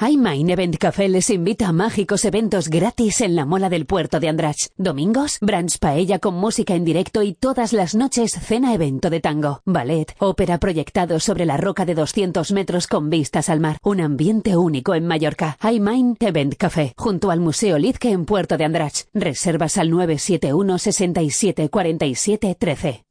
iMine 0.07 0.53
Event 0.53 0.77
Café 0.77 1.09
les 1.09 1.31
invita 1.31 1.69
a 1.69 1.73
mágicos 1.73 2.25
eventos 2.25 2.69
gratis 2.69 3.23
en 3.23 3.35
la 3.35 3.47
mola 3.47 3.71
del 3.71 3.87
puerto 3.87 4.21
de 4.21 4.29
Andrach. 4.29 4.69
Domingos, 4.77 5.39
brunch 5.41 5.79
paella 5.79 6.19
con 6.19 6.35
música 6.35 6.75
en 6.75 6.85
directo 6.85 7.23
y 7.23 7.33
todas 7.33 7.73
las 7.73 7.95
noches 7.95 8.33
cena 8.33 8.75
evento 8.75 9.09
de 9.09 9.21
tango, 9.21 9.63
ballet, 9.65 10.15
ópera 10.19 10.59
proyectado 10.59 11.21
sobre 11.21 11.47
la 11.47 11.57
roca 11.57 11.87
de 11.87 11.95
200 11.95 12.53
metros 12.53 12.87
con 12.87 13.09
vistas 13.09 13.49
al 13.49 13.61
mar. 13.61 13.79
Un 13.83 14.01
ambiente 14.01 14.57
único 14.57 14.95
en 14.95 15.07
Mallorca. 15.07 15.57
iMine 15.63 16.17
Event 16.21 16.57
Café, 16.57 16.93
junto 16.97 17.31
al 17.31 17.41
Museo 17.41 17.79
Lizque 17.79 18.11
en 18.11 18.27
Puerto 18.27 18.59
de 18.59 18.65
Andrach. 18.65 19.07
Reservas 19.15 19.79
al 19.79 19.91
971 19.91 20.79
67 20.79 21.71
47 21.71 22.57
13. 22.59 23.05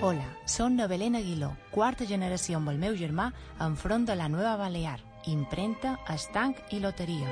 Hola, 0.00 0.37
som 0.48 0.74
Novelén 0.74 1.14
Aguiló, 1.14 1.52
quarta 1.70 2.06
generació 2.08 2.56
amb 2.56 2.72
el 2.72 2.78
meu 2.80 2.96
germà 2.96 3.28
enfront 3.60 4.06
de 4.08 4.16
la 4.16 4.30
Nueva 4.32 4.56
Balear, 4.56 4.96
imprenta, 5.28 5.98
estanc 6.08 6.72
i 6.72 6.80
loteria. 6.80 7.28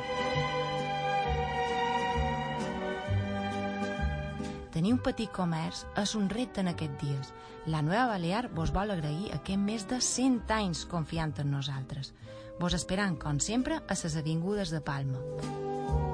Tenir 4.76 4.92
un 4.92 5.00
petit 5.00 5.32
comerç 5.32 5.86
és 5.96 6.12
un 6.14 6.28
repte 6.28 6.60
en 6.60 6.68
aquests 6.68 7.00
dies. 7.00 7.32
La 7.72 7.80
Nueva 7.80 8.10
Balear 8.12 8.50
vos 8.52 8.74
vol 8.76 8.92
agrair 8.92 9.32
aquest 9.32 9.62
més 9.64 9.88
de 9.88 10.02
100 10.04 10.52
anys 10.52 10.84
confiant 10.84 11.32
en 11.40 11.54
nosaltres. 11.56 12.12
Vos 12.60 12.76
esperant, 12.76 13.16
com 13.16 13.40
sempre, 13.40 13.80
a 13.80 13.96
les 13.96 14.20
avingudes 14.20 14.68
de 14.70 14.84
Palma. 14.84 16.04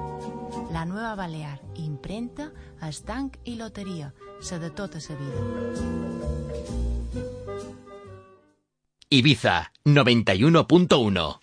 La 0.73 0.85
Nueva 0.85 1.13
Balear, 1.13 1.59
imprenta, 1.77 2.47
estanc 2.81 3.35
i 3.45 3.53
loteria, 3.59 4.07
la 4.41 4.57
de 4.57 4.71
tota 4.73 4.97
la 4.97 5.13
vida. 5.19 5.41
Ibiza 9.09 9.71
91.1 9.85 11.39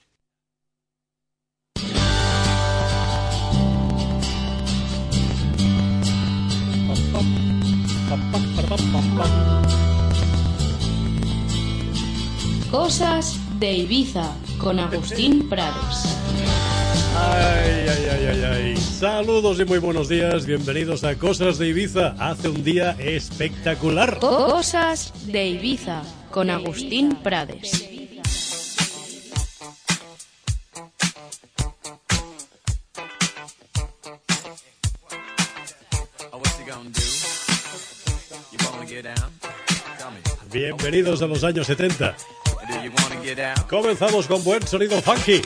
Cosas 12.72 13.38
de 13.60 13.72
Ibiza 13.74 14.34
con 14.58 14.80
Agustín 14.80 15.48
Prades. 15.48 16.59
Ay, 17.20 17.86
ay, 17.88 18.08
ay, 18.10 18.26
ay, 18.26 18.44
ay. 18.44 18.76
Saludos 18.76 19.60
y 19.60 19.64
muy 19.66 19.78
buenos 19.78 20.08
días. 20.08 20.46
Bienvenidos 20.46 21.04
a 21.04 21.16
Cosas 21.16 21.58
de 21.58 21.68
Ibiza. 21.68 22.14
Hace 22.18 22.48
un 22.48 22.64
día 22.64 22.96
espectacular. 22.98 24.18
Cosas 24.18 25.12
de 25.26 25.48
Ibiza 25.48 26.02
con 26.30 26.48
Agustín 26.48 27.16
Prades. 27.22 27.88
Bienvenidos 40.52 41.22
a 41.22 41.26
los 41.26 41.44
años 41.44 41.66
70. 41.66 42.16
Comenzamos 43.68 44.26
con 44.26 44.42
buen 44.42 44.66
sonido 44.66 45.00
funky. 45.02 45.42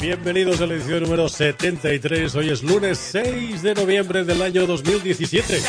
Bienvenidos 0.00 0.60
a 0.60 0.66
la 0.66 0.74
edición 0.74 1.02
número 1.02 1.28
73. 1.28 2.32
Hoy 2.36 2.50
es 2.50 2.62
lunes 2.62 2.98
6 2.98 3.62
de 3.62 3.74
noviembre 3.74 4.24
del 4.24 4.40
año 4.42 4.64
2017. 4.64 5.60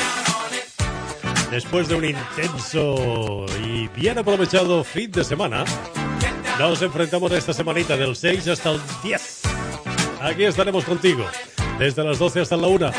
Después 1.50 1.88
de 1.88 1.96
un 1.96 2.06
intenso 2.06 3.48
y 3.66 3.88
bien 3.88 4.20
aprovechado 4.20 4.84
fin 4.84 5.12
de 5.12 5.24
semana, 5.24 5.66
nos 6.60 6.80
enfrentamos 6.84 7.32
a 7.32 7.38
esta 7.38 7.54
semanita 7.54 7.98
del 7.98 8.16
6 8.16 8.50
hasta 8.50 8.72
el 8.72 8.80
10. 9.02 9.42
Aquí 10.22 10.44
estaremos 10.44 10.86
contigo, 10.86 11.26
desde 11.80 12.04
las 12.04 12.20
12 12.20 12.42
hasta 12.42 12.56
la 12.56 12.68
1. 12.68 12.92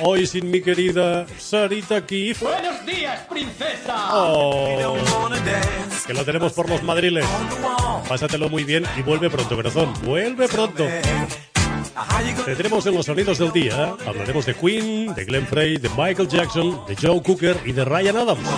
Hoy 0.00 0.26
sin 0.26 0.50
mi 0.50 0.60
querida 0.60 1.26
Sarita 1.38 2.04
Kif. 2.04 2.42
Buenos 2.42 2.84
días, 2.84 3.20
princesa. 3.28 4.14
Oh, 4.14 4.96
que 6.06 6.12
lo 6.12 6.24
tenemos 6.24 6.52
por 6.52 6.68
los 6.68 6.82
madriles. 6.82 7.24
Pásatelo 8.08 8.48
muy 8.48 8.64
bien 8.64 8.84
y 8.96 9.02
vuelve 9.02 9.30
pronto, 9.30 9.56
corazón. 9.56 9.92
Vuelve 10.04 10.48
pronto. 10.48 10.86
Tendremos 12.44 12.84
en 12.86 12.94
los 12.94 13.06
sonidos 13.06 13.38
del 13.38 13.52
día, 13.52 13.94
hablaremos 14.06 14.44
de 14.44 14.54
Queen, 14.54 15.14
de 15.14 15.24
Glenn 15.24 15.46
Frey, 15.46 15.78
de 15.78 15.88
Michael 15.90 16.28
Jackson, 16.28 16.84
de 16.86 16.94
Joe 16.94 17.22
Cooker 17.22 17.58
y 17.64 17.72
de 17.72 17.84
Ryan 17.84 18.18
Adams. 18.18 18.48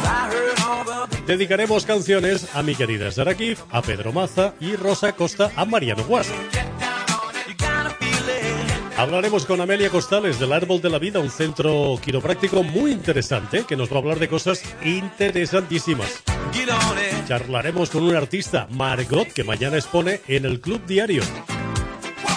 Dedicaremos 1.26 1.84
canciones 1.84 2.48
a 2.54 2.62
mi 2.62 2.74
querida 2.74 3.10
Sarah 3.12 3.34
Kif, 3.34 3.60
a 3.70 3.80
Pedro 3.82 4.12
Maza 4.12 4.54
y 4.60 4.74
Rosa 4.76 5.12
Costa 5.12 5.52
a 5.54 5.64
Mariano 5.64 6.02
Guas. 6.04 6.28
Hablaremos 8.98 9.46
con 9.46 9.60
Amelia 9.60 9.90
Costales 9.90 10.40
del 10.40 10.52
Árbol 10.52 10.82
de 10.82 10.90
la 10.90 10.98
Vida, 10.98 11.20
un 11.20 11.30
centro 11.30 11.96
quiropráctico 12.04 12.64
muy 12.64 12.90
interesante 12.90 13.62
que 13.62 13.76
nos 13.76 13.92
va 13.92 13.94
a 13.94 13.98
hablar 14.00 14.18
de 14.18 14.26
cosas 14.26 14.60
interesantísimas. 14.84 16.24
Charlaremos 17.28 17.90
con 17.90 18.02
un 18.02 18.16
artista, 18.16 18.66
Margot, 18.72 19.28
que 19.28 19.44
mañana 19.44 19.76
expone 19.76 20.20
en 20.26 20.46
el 20.46 20.60
Club 20.60 20.84
Diario. 20.84 21.22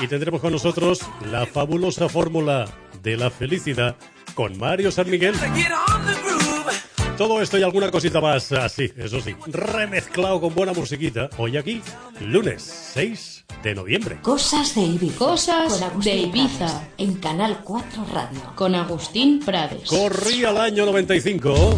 Y 0.01 0.07
tendremos 0.07 0.39
con 0.39 0.51
nosotros 0.51 0.99
la 1.31 1.47
fabulosa 1.47 2.07
fórmula 2.07 2.67
de 3.01 3.17
la 3.17 3.31
felicidad 3.31 3.95
con 4.35 4.55
Mario 4.59 4.91
San 4.91 5.09
Miguel. 5.09 5.33
Todo 7.17 7.41
esto 7.41 7.57
y 7.57 7.63
alguna 7.63 7.91
cosita 7.91 8.19
más 8.19 8.51
así, 8.51 8.91
eso 8.97 9.21
sí, 9.21 9.35
remezclado 9.47 10.41
con 10.41 10.55
buena 10.55 10.73
musiquita. 10.73 11.29
Hoy 11.37 11.57
aquí, 11.57 11.81
lunes 12.19 12.63
6 12.93 13.45
de 13.63 13.75
noviembre. 13.75 14.17
Cosas 14.21 14.73
de 14.75 14.81
Ibiza. 14.81 15.17
Cosas 15.17 15.79
de 16.03 16.15
Ibiza 16.15 16.87
en 16.97 17.15
Canal 17.15 17.59
4 17.63 18.05
Radio. 18.11 18.39
con 18.55 18.73
Agustín 18.75 19.39
Prades. 19.39 19.87
Corría 19.89 20.49
el 20.49 20.57
año 20.57 20.85
95. 20.85 21.75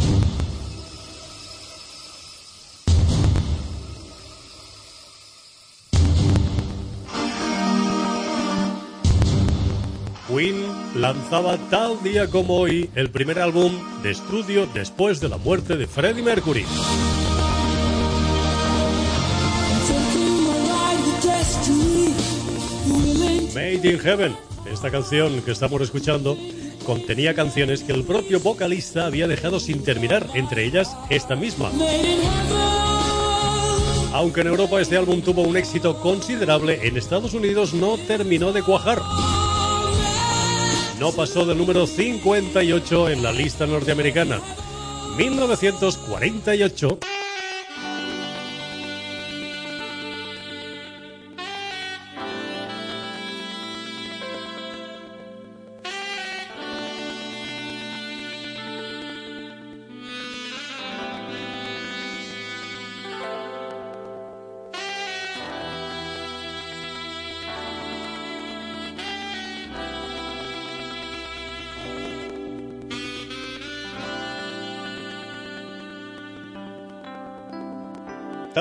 Lanzaba 11.03 11.57
tal 11.69 12.01
día 12.01 12.29
como 12.29 12.55
hoy 12.55 12.89
el 12.95 13.09
primer 13.09 13.37
álbum 13.37 13.73
de 14.03 14.11
estudio 14.11 14.65
después 14.73 15.19
de 15.19 15.27
la 15.27 15.35
muerte 15.35 15.75
de 15.75 15.85
Freddie 15.85 16.23
Mercury. 16.23 16.63
Made 23.53 23.81
in 23.83 23.99
Heaven, 23.99 24.33
esta 24.71 24.89
canción 24.91 25.41
que 25.41 25.51
estamos 25.51 25.81
escuchando, 25.81 26.37
contenía 26.85 27.35
canciones 27.35 27.83
que 27.83 27.91
el 27.91 28.05
propio 28.05 28.39
vocalista 28.39 29.05
había 29.05 29.27
dejado 29.27 29.59
sin 29.59 29.83
terminar, 29.83 30.25
entre 30.35 30.63
ellas 30.63 30.95
esta 31.09 31.35
misma. 31.35 31.69
Aunque 34.13 34.39
en 34.39 34.47
Europa 34.47 34.79
este 34.79 34.95
álbum 34.95 35.21
tuvo 35.21 35.41
un 35.41 35.57
éxito 35.57 35.99
considerable, 35.99 36.87
en 36.87 36.95
Estados 36.95 37.33
Unidos 37.33 37.73
no 37.73 37.97
terminó 37.97 38.53
de 38.53 38.63
cuajar. 38.63 39.01
No 41.03 41.11
pasó 41.11 41.45
del 41.45 41.57
número 41.57 41.85
58 41.85 43.09
en 43.09 43.23
la 43.23 43.33
lista 43.33 43.67
norteamericana. 43.67 44.39
1948. 45.17 46.97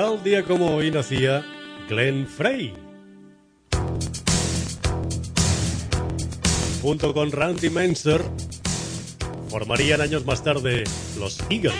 Tal 0.03 0.21
día 0.21 0.43
como 0.43 0.75
hoy 0.75 0.91
nacía 0.91 1.45
Glenn 1.87 2.27
Frey. 2.27 2.73
Junto 6.81 7.13
con 7.13 7.31
Randy 7.31 7.69
Menser, 7.69 8.21
formarían 9.47 10.01
años 10.01 10.25
más 10.25 10.43
tarde 10.43 10.83
los 11.17 11.39
Eagles. 11.49 11.73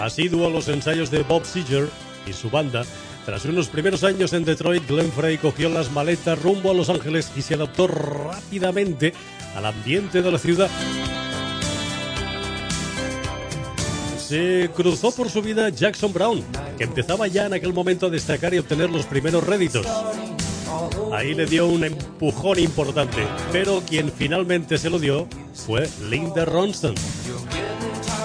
Asiduo 0.00 0.46
a 0.46 0.50
los 0.50 0.66
ensayos 0.68 1.10
de 1.10 1.24
Bob 1.24 1.44
Seger 1.44 1.90
y 2.26 2.32
su 2.32 2.48
banda, 2.48 2.86
tras 3.26 3.44
unos 3.44 3.68
primeros 3.68 4.02
años 4.02 4.32
en 4.32 4.46
Detroit, 4.46 4.88
Glenn 4.88 5.12
Frey 5.12 5.36
cogió 5.36 5.68
las 5.68 5.92
maletas 5.92 6.40
rumbo 6.40 6.70
a 6.70 6.74
Los 6.74 6.88
Ángeles 6.88 7.30
y 7.36 7.42
se 7.42 7.52
adaptó 7.52 7.86
rápidamente 7.86 9.12
al 9.54 9.66
ambiente 9.66 10.22
de 10.22 10.32
la 10.32 10.38
ciudad. 10.38 10.70
Se 14.32 14.70
cruzó 14.74 15.14
por 15.14 15.28
su 15.28 15.42
vida 15.42 15.68
Jackson 15.68 16.10
Brown, 16.10 16.42
que 16.78 16.84
empezaba 16.84 17.26
ya 17.26 17.44
en 17.44 17.52
aquel 17.52 17.74
momento 17.74 18.06
a 18.06 18.08
destacar 18.08 18.54
y 18.54 18.58
obtener 18.60 18.88
los 18.88 19.04
primeros 19.04 19.46
réditos. 19.46 19.86
Ahí 21.12 21.34
le 21.34 21.44
dio 21.44 21.66
un 21.66 21.84
empujón 21.84 22.58
importante, 22.58 23.26
pero 23.52 23.82
quien 23.86 24.10
finalmente 24.10 24.78
se 24.78 24.88
lo 24.88 24.98
dio 24.98 25.28
fue 25.52 25.86
Linda 26.08 26.46
Ronstadt, 26.46 26.98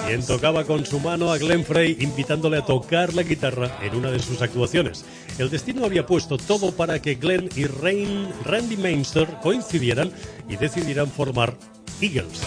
quien 0.06 0.24
tocaba 0.24 0.64
con 0.64 0.86
su 0.86 0.98
mano 0.98 1.30
a 1.30 1.36
Glenn 1.36 1.62
Frey 1.62 1.98
invitándole 2.00 2.56
a 2.56 2.64
tocar 2.64 3.12
la 3.12 3.22
guitarra 3.22 3.76
en 3.82 3.94
una 3.94 4.10
de 4.10 4.20
sus 4.20 4.40
actuaciones. 4.40 5.04
El 5.36 5.50
destino 5.50 5.84
había 5.84 6.06
puesto 6.06 6.38
todo 6.38 6.72
para 6.72 7.02
que 7.02 7.16
Glenn 7.16 7.50
y 7.54 7.66
Randy 7.66 8.78
Mainster 8.78 9.28
coincidieran 9.42 10.10
y 10.48 10.56
decidieran 10.56 11.10
formar 11.10 11.54
Eagles. 12.00 12.40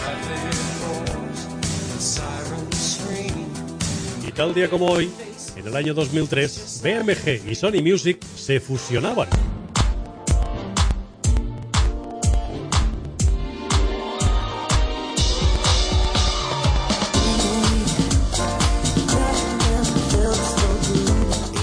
Tal 4.34 4.54
día 4.54 4.70
como 4.70 4.86
hoy, 4.86 5.10
en 5.56 5.66
el 5.66 5.76
año 5.76 5.92
2003, 5.92 6.80
BMG 6.82 7.50
y 7.50 7.54
Sony 7.54 7.82
Music 7.82 8.18
se 8.34 8.60
fusionaban. 8.60 9.28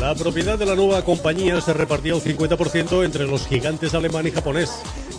La 0.09 0.15
propiedad 0.15 0.57
de 0.57 0.65
la 0.65 0.73
nueva 0.73 1.05
compañía 1.05 1.61
se 1.61 1.71
repartía 1.71 2.15
un 2.15 2.21
50% 2.21 3.05
entre 3.05 3.27
los 3.27 3.45
gigantes 3.45 3.93
alemán 3.93 4.25
y 4.25 4.31
japonés. 4.31 4.71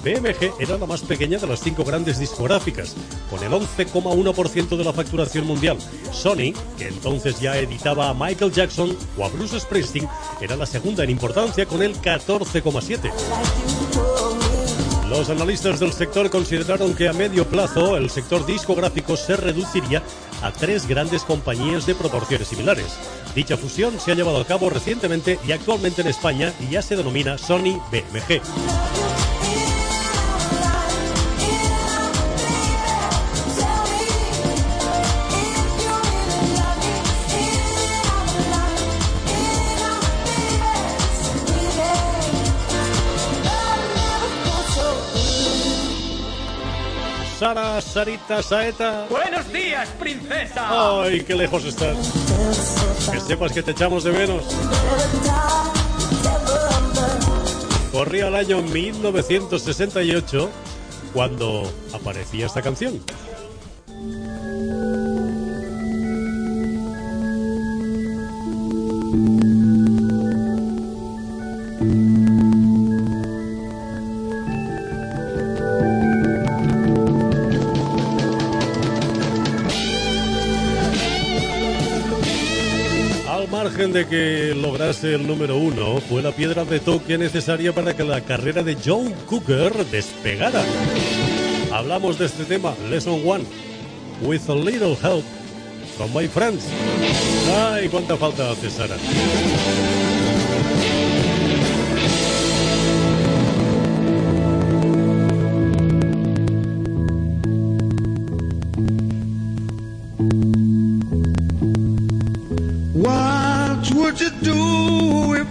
BMG 0.03 0.51
era 0.59 0.79
la 0.79 0.87
más 0.87 1.03
pequeña 1.03 1.39
de 1.39 1.47
las 1.47 1.61
cinco 1.61 1.85
grandes 1.85 2.19
discográficas, 2.19 2.97
con 3.31 3.41
el 3.45 3.53
11,1% 3.53 4.77
de 4.77 4.83
la 4.83 4.93
facturación 4.93 5.47
mundial. 5.47 5.79
Sony, 6.11 6.53
que 6.77 6.89
entonces 6.89 7.39
ya 7.39 7.57
editaba 7.57 8.09
a 8.09 8.15
Michael 8.15 8.51
Jackson 8.51 8.97
o 9.17 9.25
a 9.25 9.29
Bruce 9.29 9.61
Springsteen, 9.61 10.09
era 10.41 10.57
la 10.57 10.67
segunda 10.67 11.05
en 11.05 11.11
importancia 11.11 11.67
con 11.67 11.85
el 11.85 11.95
14,7%. 11.95 13.13
Los 15.09 15.31
analistas 15.31 15.79
del 15.79 15.93
sector 15.93 16.31
consideraron 16.31 16.95
que 16.95 17.09
a 17.09 17.13
medio 17.13 17.45
plazo 17.45 17.97
el 17.97 18.11
sector 18.11 18.45
discográfico 18.45 19.17
se 19.17 19.37
reduciría 19.37 20.03
a 20.43 20.51
tres 20.53 20.89
grandes 20.89 21.23
compañías 21.23 21.87
de 21.87 21.95
proporciones 21.95 22.49
similares. 22.49 22.97
Dicha 23.35 23.57
fusión 23.57 23.99
se 24.01 24.13
ha 24.13 24.15
llevado 24.15 24.41
a 24.41 24.47
cabo 24.47 24.71
recientemente 24.71 25.39
y 25.47 25.53
actualmente 25.53 26.03
en 26.03 26.09
España 26.09 26.53
y 26.61 26.73
ya 26.73 26.83
se 26.83 26.97
denomina 26.97 27.39
Sony 27.39 27.81
BMG. 27.91 29.10
Sara, 47.41 47.81
Sarita, 47.81 48.43
Saeta. 48.43 49.07
Buenos 49.09 49.51
días, 49.51 49.89
princesa. 49.99 51.01
Ay, 51.01 51.23
qué 51.23 51.35
lejos 51.35 51.65
estás. 51.65 51.97
Que 53.11 53.19
sepas 53.19 53.53
que 53.53 53.63
te 53.63 53.71
echamos 53.71 54.05
de 54.05 54.13
menos. 54.13 54.45
Corría 57.91 58.29
el 58.29 58.35
año 58.35 58.61
1968 58.61 60.51
cuando 61.15 61.63
aparecía 61.95 62.45
esta 62.45 62.61
canción. 62.61 63.01
Que 84.11 84.55
lograse 84.57 85.15
el 85.15 85.25
número 85.25 85.57
uno, 85.57 86.01
fue 86.01 86.21
la 86.21 86.33
piedra 86.33 86.65
de 86.65 86.81
toque 86.81 87.17
necesaria 87.17 87.73
para 87.73 87.95
que 87.97 88.03
la 88.03 88.21
carrera 88.21 88.65
de 88.65 88.75
Joe 88.75 89.15
Cooker 89.27 89.87
despegara. 89.87 90.65
Hablamos 91.73 92.19
de 92.19 92.27
este 92.27 92.45
tema, 92.45 92.75
Lesson 92.91 93.23
One, 93.25 93.45
With 94.23 94.43
a 94.49 94.55
Little 94.55 94.97
Help 95.01 95.25
from 95.97 96.13
My 96.13 96.27
Friends. 96.27 96.65
Ay, 97.71 97.89
cuánta 97.89 98.17
falta 98.17 98.51
hace 98.51 98.69
Sara. 98.69 98.97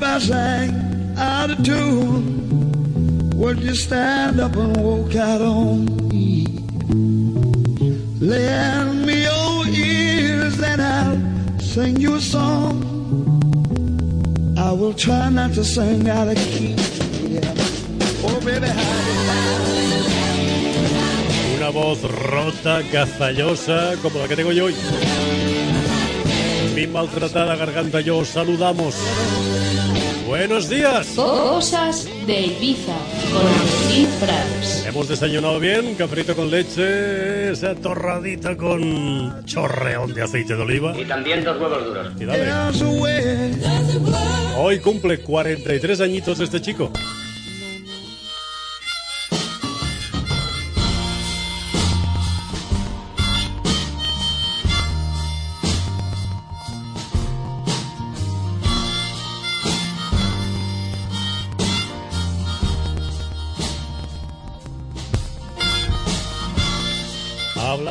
I 0.09 0.17
sang 0.17 0.71
out 1.17 1.51
of 1.51 1.63
tune? 1.63 3.29
Would 3.37 3.59
you 3.59 3.75
stand 3.75 4.39
up 4.39 4.55
and 4.55 4.75
walk 4.77 5.15
out 5.15 5.39
on 5.39 5.85
me? 6.09 6.45
Lend 8.19 9.05
me 9.05 9.21
your 9.29 9.67
ears 9.67 10.59
and 10.61 10.81
I'll 10.81 11.59
sing 11.59 11.97
you 11.97 12.15
a 12.15 12.21
song. 12.21 12.75
I 14.57 14.71
will 14.71 14.95
try 14.95 15.29
not 15.29 15.53
to 15.53 15.63
sing 15.63 16.09
out 16.09 16.27
of 16.27 16.37
key. 16.37 16.73
Yeah. 17.35 17.53
Oh, 18.25 18.39
baby, 18.43 18.67
Una 21.55 21.69
voz 21.69 22.01
rota, 22.01 22.81
cazallosa, 22.91 23.95
como 24.01 24.19
la 24.19 24.27
que 24.27 24.35
tengo 24.35 24.51
yo 24.51 24.65
hoy. 24.65 24.75
Mi 26.79 26.87
maltratada 26.87 27.57
garganta 27.57 27.99
yo 27.99 28.19
os 28.19 28.29
saludamos. 28.29 28.95
Buenos 30.25 30.69
días. 30.69 31.07
Cosas 31.13 32.07
de 32.25 32.39
Ibiza 32.39 32.95
con 33.33 33.45
Agustín 33.45 34.07
Prats. 34.21 34.85
Hemos 34.85 35.09
desayunado 35.09 35.59
bien, 35.59 35.95
cafrito 35.95 36.37
con 36.37 36.49
leche, 36.49 37.51
esa 37.51 37.75
torradita 37.75 38.55
con 38.55 39.43
chorreón 39.43 40.13
de 40.13 40.21
aceite 40.21 40.55
de 40.55 40.61
oliva. 40.61 40.97
Y 40.97 41.03
también 41.03 41.43
dos 41.43 41.59
huevos 41.59 41.83
duros. 41.83 42.13
Y 42.17 42.23
dale. 42.23 42.49
Hoy 44.55 44.79
cumple 44.79 45.19
43 45.19 45.99
añitos 45.99 46.39
este 46.39 46.61
chico. 46.61 46.93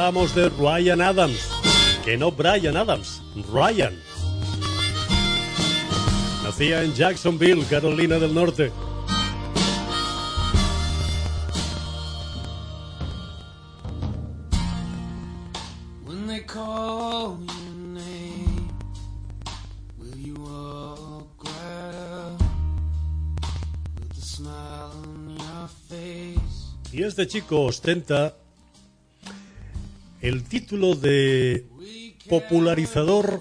Hablamos 0.09 0.35
de 0.35 0.49
Ryan 0.49 1.03
Adams, 1.03 1.51
que 2.03 2.16
no 2.16 2.33
Brian 2.33 2.79
Adams, 2.79 3.21
Ryan. 3.53 3.94
Nacía 6.42 6.83
en 6.83 6.94
Jacksonville, 6.94 7.62
Carolina 7.68 8.18
del 8.18 8.33
Norte. 8.33 8.73
Y 26.90 27.03
este 27.03 27.27
chico 27.27 27.61
ostenta 27.64 28.35
el 30.21 30.45
título 30.45 30.95
de 30.95 31.65
popularizador 32.29 33.41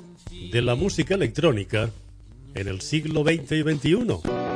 de 0.52 0.62
la 0.62 0.76
música 0.76 1.16
electrónica 1.16 1.90
en 2.54 2.68
el 2.68 2.82
siglo 2.82 3.24
XX 3.24 3.52
y 3.52 3.64
XXI. 3.64 4.48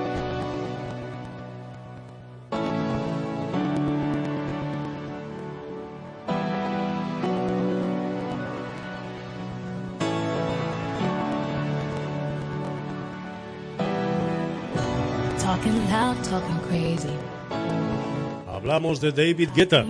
Hablamos 18.47 19.01
de 19.01 19.11
David 19.11 19.49
Guetta. 19.55 19.85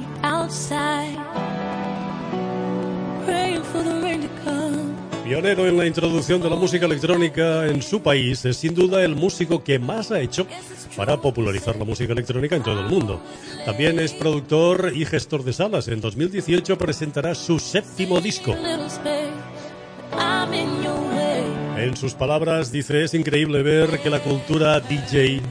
Pionero 5.42 5.68
en 5.68 5.76
la 5.76 5.88
introducción 5.88 6.40
de 6.40 6.52
la 6.52 6.56
música 6.56 6.86
electrónica 6.86 7.66
en 7.66 7.82
su 7.82 8.04
país, 8.04 8.46
es 8.46 8.58
sin 8.58 8.76
duda 8.76 9.04
el 9.04 9.16
músico 9.16 9.64
que 9.64 9.80
más 9.80 10.12
ha 10.12 10.20
hecho 10.20 10.46
para 10.96 11.20
popularizar 11.20 11.78
la 11.78 11.84
música 11.84 12.14
electrónica 12.14 12.56
en 12.56 12.62
todo 12.62 12.80
el 12.82 12.86
mundo. 12.86 13.20
También 13.66 13.98
es 13.98 14.14
productor 14.14 14.92
y 14.96 15.04
gestor 15.04 15.44
de 15.44 15.52
salas. 15.52 15.88
En 15.88 16.00
2018 16.00 16.78
presentará 16.78 17.34
su 17.34 17.58
séptimo 17.58 18.22
disco. 18.22 18.56
En 21.76 21.98
sus 21.98 22.14
palabras 22.14 22.72
dice, 22.72 23.04
es 23.04 23.16
increíble 23.16 23.64
ver 23.64 24.00
que 24.00 24.12
la 24.12 24.20
cultura 24.20 24.80
DJ 24.80 25.42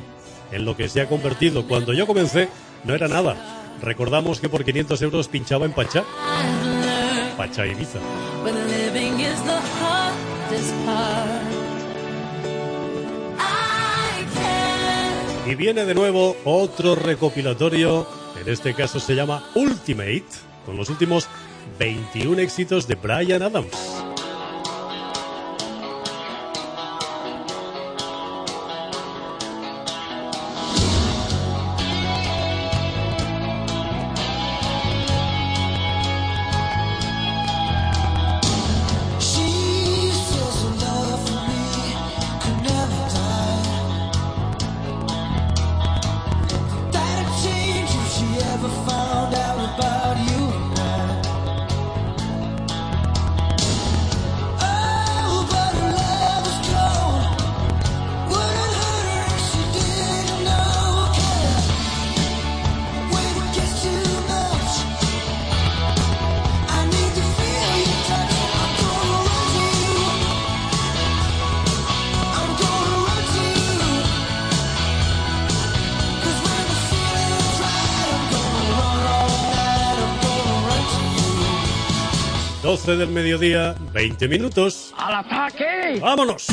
en 0.53 0.64
lo 0.64 0.76
que 0.76 0.88
se 0.88 1.00
ha 1.00 1.09
convertido. 1.09 1.66
Cuando 1.66 1.92
yo 1.92 2.07
comencé 2.07 2.48
no 2.85 2.94
era 2.94 3.09
nada. 3.09 3.74
Recordamos 3.83 4.38
que 4.38 4.48
por 4.48 4.64
500 4.64 5.03
euros 5.03 5.26
pinchaba 5.26 5.66
en 5.66 5.72
Pachá. 5.72 6.05
Pachá 7.37 7.66
Ibiza. 7.66 7.98
Y 15.46 15.54
viene 15.54 15.84
de 15.84 15.94
nuevo 15.94 16.36
otro 16.44 16.94
recopilatorio, 16.94 18.06
en 18.40 18.48
este 18.48 18.74
caso 18.74 19.00
se 19.00 19.14
llama 19.14 19.50
Ultimate, 19.54 20.24
con 20.64 20.76
los 20.76 20.88
últimos 20.90 21.28
21 21.78 22.40
éxitos 22.40 22.86
de 22.86 22.94
Brian 22.94 23.42
Adams. 23.42 24.10
12 82.62 82.96
del 82.96 83.09
mediodía, 83.09 83.75
20 83.92 84.29
minutos. 84.29 84.92
¡Al 84.99 85.14
ataque! 85.14 85.99
¡Vámonos! 85.99 86.46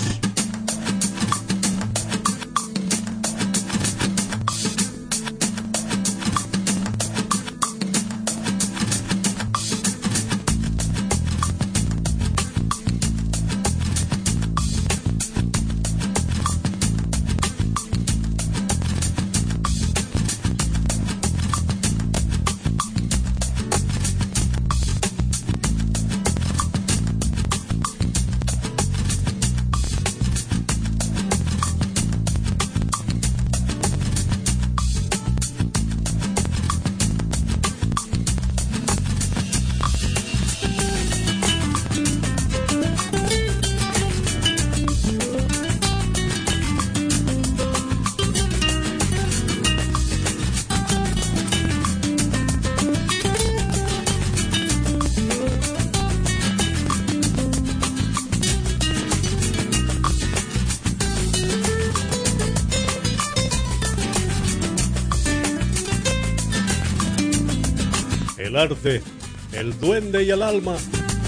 El 69.52 69.80
duende 69.80 70.24
y 70.24 70.30
el 70.30 70.42
alma 70.44 70.76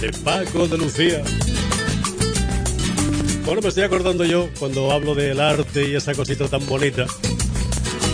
de 0.01 0.11
Paco 0.23 0.67
de 0.67 0.77
Lucía. 0.77 1.23
Bueno, 3.45 3.61
me 3.61 3.69
estoy 3.69 3.83
acordando 3.83 4.23
yo 4.23 4.49
cuando 4.59 4.91
hablo 4.91 5.15
del 5.15 5.39
arte 5.39 5.89
y 5.89 5.95
esa 5.95 6.13
cosita 6.13 6.47
tan 6.47 6.65
bonita 6.67 7.07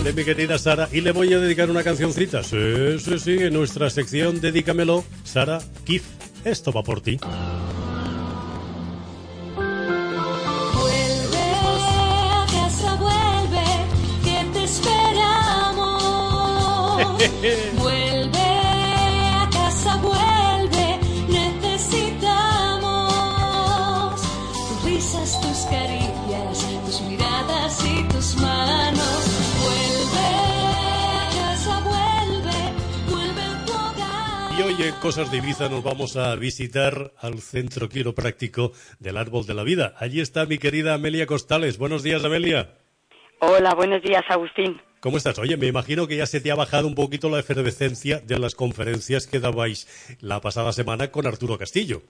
de 0.02 0.12
mi 0.12 0.24
querida 0.24 0.58
Sara 0.58 0.88
y 0.90 1.00
le 1.02 1.12
voy 1.12 1.34
a 1.34 1.38
dedicar 1.38 1.68
una 1.70 1.82
cancioncita. 1.82 2.42
Sí, 2.42 2.98
sí, 2.98 3.18
sí, 3.18 3.32
en 3.38 3.52
nuestra 3.52 3.90
sección 3.90 4.40
Dedícamelo, 4.40 5.04
Sara 5.24 5.58
Kif, 5.84 6.04
esto 6.44 6.72
va 6.72 6.82
por 6.82 7.00
ti. 7.02 7.18
Vuelve 10.78 11.36
tus 25.24 25.66
caricias, 25.70 26.84
tus 26.84 27.00
miradas 27.02 27.84
y 27.84 28.08
tus 28.08 28.36
manos. 28.36 29.24
Vuelve 29.62 30.28
a 30.28 31.28
casa, 31.34 31.80
vuelve, 31.80 33.10
vuelve 33.10 33.40
a 33.42 33.64
tu 33.64 33.72
hogar. 33.72 34.58
Y 34.58 34.62
hoy 34.62 34.88
en 34.88 34.94
Cosas 34.96 35.30
de 35.30 35.38
Ibiza 35.38 35.68
nos 35.68 35.82
vamos 35.82 36.16
a 36.16 36.34
visitar 36.36 37.12
al 37.18 37.40
Centro 37.40 37.88
Quiropráctico 37.88 38.72
del 38.98 39.16
Árbol 39.16 39.46
de 39.46 39.54
la 39.54 39.64
Vida. 39.64 39.94
Allí 39.98 40.20
está 40.20 40.46
mi 40.46 40.58
querida 40.58 40.94
Amelia 40.94 41.26
Costales. 41.26 41.78
Buenos 41.78 42.02
días, 42.02 42.24
Amelia. 42.24 42.74
Hola, 43.40 43.74
buenos 43.74 44.02
días, 44.02 44.24
Agustín. 44.28 44.80
¿Cómo 45.00 45.18
estás? 45.18 45.38
Oye, 45.38 45.56
me 45.56 45.66
imagino 45.66 46.06
que 46.06 46.16
ya 46.16 46.26
se 46.26 46.40
te 46.40 46.50
ha 46.50 46.54
bajado 46.54 46.86
un 46.86 46.94
poquito 46.94 47.28
la 47.28 47.38
efervescencia 47.38 48.18
de 48.20 48.38
las 48.38 48.54
conferencias 48.54 49.26
que 49.26 49.40
dabais 49.40 50.16
la 50.20 50.40
pasada 50.40 50.72
semana 50.72 51.10
con 51.10 51.26
Arturo 51.26 51.58
Castillo. 51.58 52.02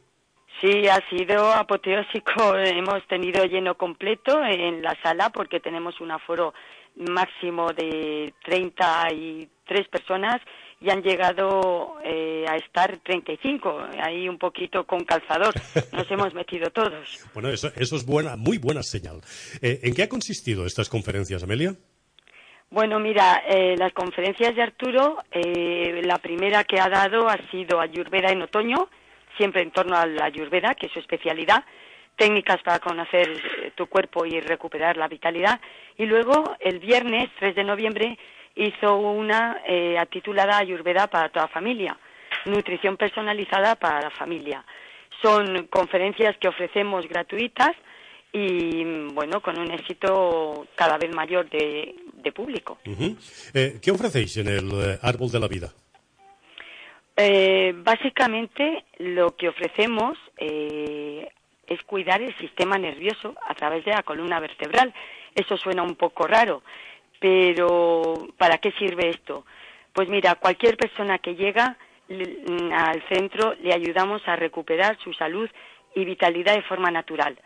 Sí, 0.61 0.89
ha 0.89 1.01
sido 1.11 1.53
apoteósico. 1.53 2.57
Hemos 2.57 3.07
tenido 3.09 3.45
lleno 3.45 3.77
completo 3.77 4.43
en 4.45 4.83
la 4.83 4.97
sala 5.03 5.31
porque 5.31 5.61
tenemos 5.61 6.01
un 6.01 6.11
aforo 6.11 6.55
máximo 6.97 7.73
de 7.73 8.33
33 8.45 9.89
personas 9.89 10.41
y 10.81 10.91
han 10.91 11.03
llegado 11.03 11.97
eh, 12.05 12.45
a 12.49 12.57
estar 12.57 12.99
35, 12.99 13.89
ahí 13.99 14.29
un 14.29 14.39
poquito 14.39 14.85
con 14.87 15.05
calzador. 15.05 15.55
Nos 15.93 16.11
hemos 16.11 16.35
metido 16.35 16.71
todos. 16.71 17.27
Bueno, 17.35 17.51
eso, 17.51 17.71
eso 17.77 17.97
es 17.97 18.07
buena, 18.07 18.37
muy 18.37 18.57
buena 18.59 18.83
señal. 18.83 19.21
Eh, 19.61 19.81
¿En 19.83 19.95
qué 19.95 20.05
ha 20.05 20.09
consistido 20.09 20.65
estas 20.65 20.89
conferencias, 20.89 21.43
Amelia? 21.43 21.75
Bueno, 22.71 22.99
mira, 22.99 23.43
eh, 23.47 23.77
las 23.79 23.93
conferencias 23.93 24.55
de 24.55 24.63
Arturo, 24.63 25.19
eh, 25.31 26.01
la 26.05 26.19
primera 26.19 26.65
que 26.65 26.81
ha 26.81 26.89
dado 26.89 27.29
ha 27.29 27.39
sido 27.51 27.81
Ayurveda 27.81 28.31
en 28.31 28.43
otoño, 28.43 28.89
siempre 29.37 29.63
en 29.63 29.71
torno 29.71 29.97
a 29.97 30.07
la 30.07 30.27
Ayurveda, 30.27 30.75
que 30.75 30.87
es 30.87 30.93
su 30.93 30.99
especialidad, 30.99 31.65
técnicas 32.17 32.63
para 32.63 32.79
conocer 32.79 33.29
eh, 33.29 33.73
tu 33.75 33.87
cuerpo 33.87 34.25
y 34.25 34.41
recuperar 34.41 34.97
la 34.97 35.09
vitalidad. 35.09 35.61
Y 35.97 36.07
luego, 36.07 36.57
el 36.61 36.79
viernes 36.79 37.29
3 37.39 37.55
de 37.55 37.65
noviembre, 37.65 38.19
hizo 38.55 38.97
una 38.97 39.61
eh, 39.67 39.97
titulada 40.11 40.59
Ayurveda 40.59 41.07
para 41.09 41.29
toda 41.29 41.49
familia, 41.49 41.99
nutrición 42.47 42.97
personalizada 42.97 43.77
para 43.77 44.01
la 44.01 44.11
familia. 44.11 44.65
Son 45.23 45.67
conferencias 45.67 46.37
que 46.39 46.49
ofrecemos 46.49 47.07
gratuitas 47.09 47.73
y, 48.33 48.85
bueno, 49.13 49.41
con 49.41 49.59
un 49.59 49.71
éxito 49.71 50.67
cada 50.75 50.99
vez 50.99 51.15
mayor 51.15 51.49
de, 51.49 51.95
público. 52.35 52.79
Eh, 53.55 53.79
¿Qué 53.81 53.91
ofrecéis 53.93 54.37
en 54.39 54.49
el 54.49 54.99
Árbol 55.01 55.31
de 55.31 55.39
la 55.39 55.47
Vida? 55.47 55.73
Eh, 57.17 57.73
básicamente 57.77 58.85
lo 58.99 59.37
que 59.37 59.49
ofrecemos 59.49 60.19
eh, 60.37 61.29
es 61.67 61.83
cuidar 61.85 62.21
el 62.21 62.37
sistema 62.37 62.77
nervioso 62.79 63.35
a 63.47 63.55
través 63.55 63.85
de 63.85 63.93
la 63.93 64.03
columna 64.03 64.39
vertebral. 64.39 64.93
Eso 65.35 65.57
suena 65.57 65.83
un 65.83 65.97
poco 65.97 66.27
raro, 66.27 66.63
pero 67.19 68.29
¿para 68.37 68.59
qué 68.59 68.73
sirve 68.73 69.09
esto? 69.09 69.47
Pues 69.93 70.09
mira, 70.09 70.35
cualquier 70.35 70.77
persona 70.77 71.19
que 71.19 71.35
llega 71.35 71.77
le- 72.09 72.39
al 72.75 73.03
centro 73.09 73.55
le 73.63 73.73
ayudamos 73.73 74.27
a 74.29 74.37
recuperar 74.37 74.99
su 74.99 75.13
salud 75.15 75.49
y 75.95 76.05
vitalidad 76.05 76.55
de 76.55 76.63
forma 76.63 76.91
natural, 76.91 77.39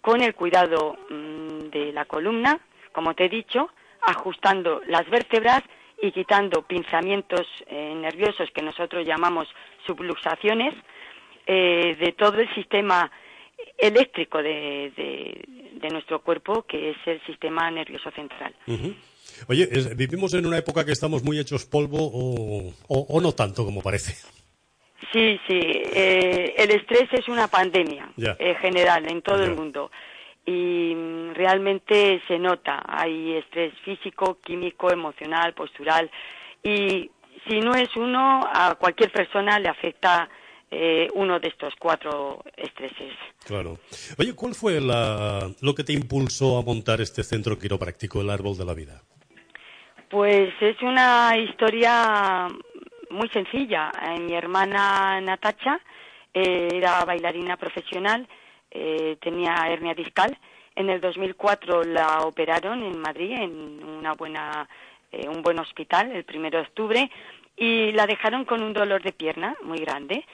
con 0.00 0.20
el 0.20 0.34
cuidado 0.34 0.98
mm, 1.08 1.70
de 1.70 1.92
la 1.92 2.04
columna, 2.06 2.58
como 2.90 3.14
te 3.14 3.26
he 3.26 3.28
dicho, 3.28 3.70
ajustando 4.04 4.82
las 4.88 5.08
vértebras 5.08 5.62
y 6.02 6.10
quitando 6.12 6.62
pinzamientos 6.62 7.46
eh, 7.68 7.94
nerviosos 7.94 8.50
que 8.54 8.60
nosotros 8.60 9.06
llamamos 9.06 9.48
subluxaciones 9.86 10.74
eh, 11.46 11.96
de 11.98 12.12
todo 12.12 12.40
el 12.40 12.52
sistema 12.54 13.10
eléctrico 13.78 14.42
de, 14.42 14.92
de- 14.96 15.70
de 15.82 15.88
nuestro 15.90 16.20
cuerpo, 16.22 16.62
que 16.62 16.90
es 16.90 16.96
el 17.06 17.20
sistema 17.26 17.68
nervioso 17.70 18.10
central. 18.12 18.54
Oye, 19.48 19.68
es- 19.70 19.96
vivimos 19.96 20.34
en 20.34 20.46
una 20.46 20.58
época 20.58 20.84
que 20.84 20.92
estamos 20.92 21.22
muy 21.24 21.38
hechos 21.38 21.64
polvo 21.66 21.98
o, 22.00 22.68
o- 22.88 23.06
o 23.08 23.20
no 23.20 23.32
tanto 23.32 23.64
como 23.64 23.80
parece. 23.82 24.14
Sí, 25.12 25.38
sí, 25.48 25.60
eh, 25.94 26.54
el 26.56 26.70
estrés 26.70 27.08
es 27.12 27.28
una 27.28 27.48
pandemia 27.48 28.10
eh, 28.38 28.54
general 28.60 29.08
en 29.10 29.22
todo 29.22 29.42
el 29.44 29.54
mundo 29.56 29.90
y 30.46 30.94
mm, 30.94 31.34
realmente 31.34 32.20
se 32.26 32.38
nota, 32.38 32.82
hay 32.86 33.36
estrés 33.36 33.72
físico, 33.84 34.38
químico, 34.44 34.90
emocional, 34.92 35.54
postural 35.54 36.10
y 36.62 37.10
si 37.48 37.60
no 37.60 37.72
es 37.74 37.94
uno, 37.96 38.40
a 38.52 38.74
cualquier 38.76 39.10
persona 39.10 39.58
le 39.58 39.68
afecta 39.68 40.28
eh, 40.70 41.08
uno 41.14 41.38
de 41.38 41.48
estos 41.48 41.74
cuatro 41.78 42.42
estreses. 42.56 43.12
Claro. 43.44 43.78
Oye, 44.18 44.34
¿cuál 44.34 44.54
fue 44.54 44.80
la- 44.80 45.50
lo 45.60 45.74
que 45.74 45.84
te 45.84 45.92
impulsó 45.92 46.56
a 46.58 46.62
montar 46.62 47.00
este 47.00 47.22
centro 47.24 47.58
quiropráctico, 47.58 48.20
el 48.20 48.30
Árbol 48.30 48.56
de 48.56 48.64
la 48.64 48.72
Vida? 48.74 49.02
Pues 50.08 50.50
es 50.60 50.80
una 50.82 51.36
historia 51.36 52.46
muy 53.10 53.28
sencilla. 53.30 53.90
Eh, 54.02 54.20
mi 54.20 54.34
hermana 54.34 55.20
Natacha 55.20 55.78
eh, 56.34 56.68
era 56.72 57.04
bailarina 57.04 57.56
profesional, 57.56 58.26
eh, 58.74 59.16
tenía 59.20 59.54
hernia 59.68 59.94
discal. 59.94 60.36
En 60.74 60.88
el 60.88 61.00
2004 61.00 61.84
la 61.84 62.20
operaron 62.20 62.82
en 62.82 62.98
Madrid, 62.98 63.32
en 63.32 63.84
una 63.84 64.14
buena, 64.14 64.68
eh, 65.10 65.28
un 65.28 65.42
buen 65.42 65.58
hospital, 65.58 66.10
el 66.12 66.24
primero 66.24 66.58
de 66.58 66.64
octubre, 66.64 67.10
y 67.56 67.92
la 67.92 68.06
dejaron 68.06 68.46
con 68.46 68.62
un 68.62 68.72
dolor 68.72 69.02
de 69.02 69.12
pierna 69.12 69.54
muy 69.62 69.78
grande. 69.78 70.24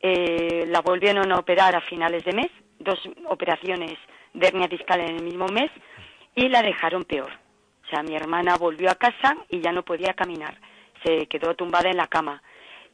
Eh, 0.00 0.64
la 0.68 0.80
volvieron 0.80 1.30
a 1.32 1.38
operar 1.38 1.74
a 1.74 1.80
finales 1.80 2.24
de 2.24 2.32
mes, 2.32 2.50
dos 2.78 2.98
operaciones 3.26 3.98
de 4.32 4.46
hernia 4.46 4.68
discal 4.68 5.00
en 5.00 5.16
el 5.16 5.22
mismo 5.22 5.46
mes, 5.48 5.70
y 6.34 6.48
la 6.48 6.62
dejaron 6.62 7.04
peor. 7.04 7.30
O 7.84 7.88
sea, 7.90 8.04
mi 8.04 8.14
hermana 8.14 8.56
volvió 8.56 8.88
a 8.88 8.94
casa 8.94 9.36
y 9.48 9.60
ya 9.60 9.72
no 9.72 9.82
podía 9.82 10.14
caminar. 10.14 10.56
Se 11.04 11.26
quedó 11.26 11.56
tumbada 11.56 11.90
en 11.90 11.96
la 11.96 12.06
cama 12.06 12.40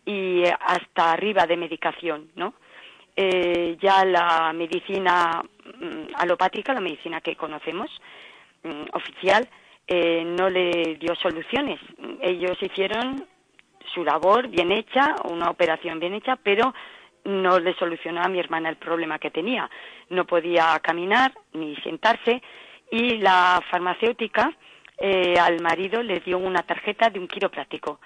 y 0.06 0.44
eh, 0.44 0.56
hasta 0.58 1.12
arriba 1.12 1.46
de 1.46 1.58
medicación, 1.58 2.30
¿no? 2.34 2.54
Eh, 3.16 3.76
ya 3.80 4.04
la 4.04 4.52
medicina 4.52 5.42
mm, 5.80 6.14
alopática, 6.16 6.74
la 6.74 6.80
medicina 6.80 7.20
que 7.20 7.34
conocemos, 7.34 7.90
mm, 8.62 8.82
oficial, 8.92 9.48
eh, 9.86 10.22
no 10.24 10.50
le 10.50 10.96
dio 10.96 11.14
soluciones. 11.14 11.80
Ellos 12.20 12.58
hicieron 12.60 13.26
su 13.94 14.04
labor 14.04 14.48
bien 14.48 14.72
hecha, 14.72 15.14
una 15.24 15.48
operación 15.48 15.98
bien 15.98 16.14
hecha, 16.14 16.36
pero 16.36 16.74
no 17.24 17.58
le 17.58 17.74
solucionó 17.74 18.22
a 18.22 18.28
mi 18.28 18.38
hermana 18.38 18.68
el 18.68 18.76
problema 18.76 19.18
que 19.18 19.30
tenía. 19.30 19.70
No 20.10 20.26
podía 20.26 20.78
caminar 20.80 21.32
ni 21.52 21.74
sentarse 21.76 22.42
y 22.90 23.18
la 23.18 23.62
farmacéutica 23.70 24.52
eh, 24.98 25.36
al 25.38 25.60
marido 25.60 26.02
le 26.02 26.20
dio 26.20 26.38
una 26.38 26.62
tarjeta 26.62 27.10
de 27.10 27.18
un 27.18 27.28
quiropráctico 27.28 28.00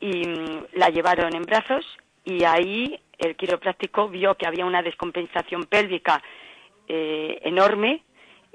y 0.00 0.26
mm, 0.26 0.66
la 0.74 0.88
llevaron 0.88 1.34
en 1.34 1.42
brazos 1.42 1.84
y 2.24 2.44
ahí 2.44 2.98
el 3.18 3.36
quiropráctico 3.36 4.08
vio 4.08 4.34
que 4.36 4.46
había 4.46 4.64
una 4.66 4.82
descompensación 4.82 5.64
pélvica 5.64 6.22
eh, 6.88 7.38
enorme 7.42 8.02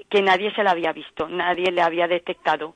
que 0.08 0.22
nadie 0.22 0.52
se 0.54 0.62
la 0.62 0.72
había 0.72 0.92
visto, 0.92 1.28
nadie 1.28 1.70
le 1.70 1.82
había 1.82 2.08
detectado 2.08 2.74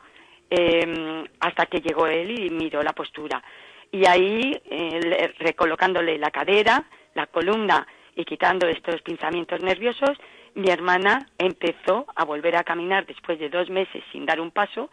eh, 0.50 1.24
hasta 1.40 1.66
que 1.66 1.80
llegó 1.80 2.06
él 2.06 2.38
y 2.38 2.50
miró 2.50 2.82
la 2.82 2.92
postura. 2.92 3.42
Y 3.90 4.06
ahí, 4.06 4.60
eh, 4.70 5.00
le- 5.02 5.28
recolocándole 5.38 6.18
la 6.18 6.30
cadera, 6.30 6.84
la 7.14 7.26
columna 7.26 7.86
y 8.16 8.24
quitando 8.24 8.68
estos 8.68 9.02
pinzamientos 9.02 9.60
nerviosos, 9.62 10.16
mi 10.54 10.68
hermana 10.70 11.26
empezó 11.38 12.06
a 12.14 12.24
volver 12.24 12.56
a 12.56 12.62
caminar 12.64 13.06
después 13.06 13.38
de 13.40 13.48
dos 13.48 13.68
meses 13.70 14.02
sin 14.12 14.24
dar 14.26 14.40
un 14.40 14.50
paso 14.52 14.90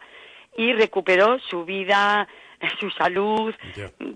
y 0.56 0.72
recuperó 0.72 1.38
su 1.38 1.64
vida, 1.64 2.26
su 2.80 2.90
salud, 2.90 3.54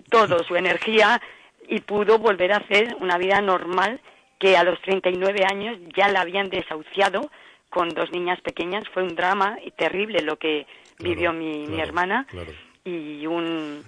todo, 0.09 0.43
su 0.43 0.55
energía 0.55 1.21
y 1.67 1.79
pudo 1.81 2.17
volver 2.17 2.53
a 2.53 2.57
hacer 2.57 2.95
una 2.99 3.17
vida 3.17 3.41
normal 3.41 3.99
que 4.39 4.55
a 4.55 4.63
los 4.63 4.79
39 4.81 5.45
años 5.49 5.77
ya 5.95 6.07
la 6.09 6.21
habían 6.21 6.49
desahuciado 6.49 7.29
con 7.69 7.89
dos 7.89 8.11
niñas 8.11 8.39
pequeñas. 8.41 8.83
Fue 8.93 9.03
un 9.03 9.15
drama 9.15 9.57
y 9.63 9.71
terrible 9.71 10.21
lo 10.21 10.37
que 10.37 10.65
vivió 10.99 11.33
mi, 11.33 11.67
mi 11.67 11.79
hermana 11.79 12.25
y 12.83 13.25
un, 13.27 13.83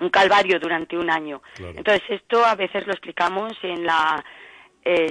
un 0.00 0.10
calvario 0.10 0.58
durante 0.58 0.96
un 0.96 1.10
año. 1.10 1.42
Entonces 1.58 2.02
esto 2.08 2.44
a 2.44 2.54
veces 2.54 2.86
lo 2.86 2.92
explicamos 2.92 3.52
en 3.62 3.84
las 3.84 4.22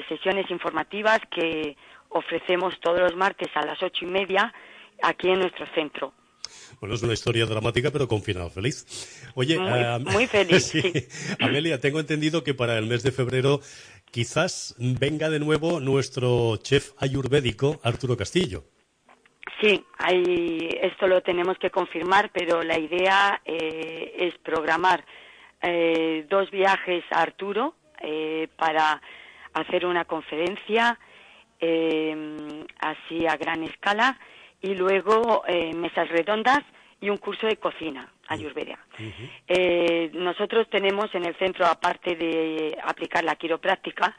sesiones 0.07 0.49
informativas 0.49 1.19
que 1.29 1.77
ofrecemos 2.09 2.79
todos 2.79 2.99
los 2.99 3.15
martes 3.15 3.49
a 3.55 3.65
las 3.65 3.81
ocho 3.83 4.05
y 4.05 4.07
media 4.07 4.53
aquí 5.01 5.29
en 5.29 5.39
nuestro 5.39 5.65
centro. 5.75 6.13
Bueno, 6.79 6.95
es 6.95 7.03
una 7.03 7.13
historia 7.13 7.45
dramática, 7.45 7.91
pero 7.91 8.07
con 8.07 8.21
final 8.21 8.49
feliz. 8.51 8.85
Oye, 9.35 9.57
Muy- 9.59 9.69
ah, 9.69 9.99
muy 9.99 10.27
feliz, 10.27 10.63
sí. 10.71 10.81
Amelia, 11.39 11.79
tengo 11.79 11.99
entendido 11.99 12.43
que 12.43 12.53
para 12.53 12.77
el 12.77 12.85
mes 12.87 13.03
de 13.03 13.11
febrero 13.11 13.59
quizás 14.11 14.75
venga 14.77 15.29
de 15.29 15.39
nuevo 15.39 15.79
nuestro 15.79 16.57
chef 16.57 16.91
ayurvédico, 16.99 17.79
Arturo 17.83 18.15
Castillo. 18.15 18.63
Sí, 19.61 19.83
hay, 19.97 20.69
esto 20.81 21.07
lo 21.07 21.21
tenemos 21.21 21.57
que 21.57 21.69
confirmar, 21.69 22.31
pero 22.33 22.63
la 22.63 22.79
idea 22.79 23.41
eh, 23.43 24.13
es 24.17 24.33
programar 24.39 25.03
eh, 25.61 26.25
dos 26.29 26.49
viajes 26.49 27.03
a 27.11 27.21
Arturo 27.21 27.75
eh, 28.01 28.47
para 28.55 29.01
hacer 29.53 29.85
una 29.85 30.05
conferencia 30.05 30.97
eh, 31.59 32.63
así 32.79 33.27
a 33.27 33.35
gran 33.35 33.63
escala 33.63 34.17
y 34.61 34.75
luego 34.75 35.43
eh, 35.47 35.73
mesas 35.73 36.09
redondas 36.09 36.59
y 37.01 37.09
un 37.09 37.17
curso 37.17 37.47
de 37.47 37.57
cocina 37.57 38.11
ayurveda. 38.27 38.77
Eh, 39.47 40.11
nosotros 40.13 40.69
tenemos 40.69 41.13
en 41.15 41.25
el 41.25 41.35
centro, 41.35 41.65
aparte 41.65 42.15
de 42.15 42.77
aplicar 42.83 43.23
la 43.23 43.35
quiropráctica, 43.35 44.15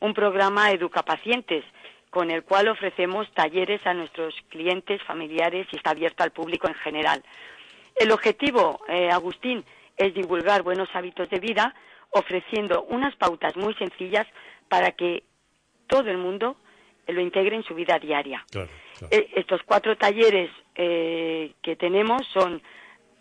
un 0.00 0.12
programa 0.12 0.70
Educapacientes, 0.72 1.64
con 2.10 2.30
el 2.30 2.44
cual 2.44 2.68
ofrecemos 2.68 3.32
talleres 3.34 3.84
a 3.86 3.94
nuestros 3.94 4.34
clientes 4.48 5.02
familiares 5.02 5.66
y 5.72 5.76
está 5.76 5.90
abierto 5.90 6.22
al 6.22 6.30
público 6.30 6.68
en 6.68 6.74
general. 6.74 7.22
El 7.96 8.12
objetivo, 8.12 8.80
eh, 8.88 9.10
Agustín, 9.10 9.64
es 9.96 10.14
divulgar 10.14 10.62
buenos 10.62 10.88
hábitos 10.94 11.30
de 11.30 11.38
vida, 11.38 11.74
ofreciendo 12.10 12.84
unas 12.84 13.14
pautas 13.16 13.56
muy 13.56 13.74
sencillas 13.74 14.26
para 14.68 14.92
que 14.92 15.22
todo 15.86 16.10
el 16.10 16.18
mundo 16.18 16.56
lo 17.06 17.20
integre 17.20 17.56
en 17.56 17.64
su 17.64 17.74
vida 17.74 17.98
diaria. 17.98 18.44
Eh, 19.10 19.30
Estos 19.34 19.60
cuatro 19.64 19.96
talleres 19.96 20.50
eh, 20.74 21.52
que 21.62 21.76
tenemos 21.76 22.26
son 22.32 22.62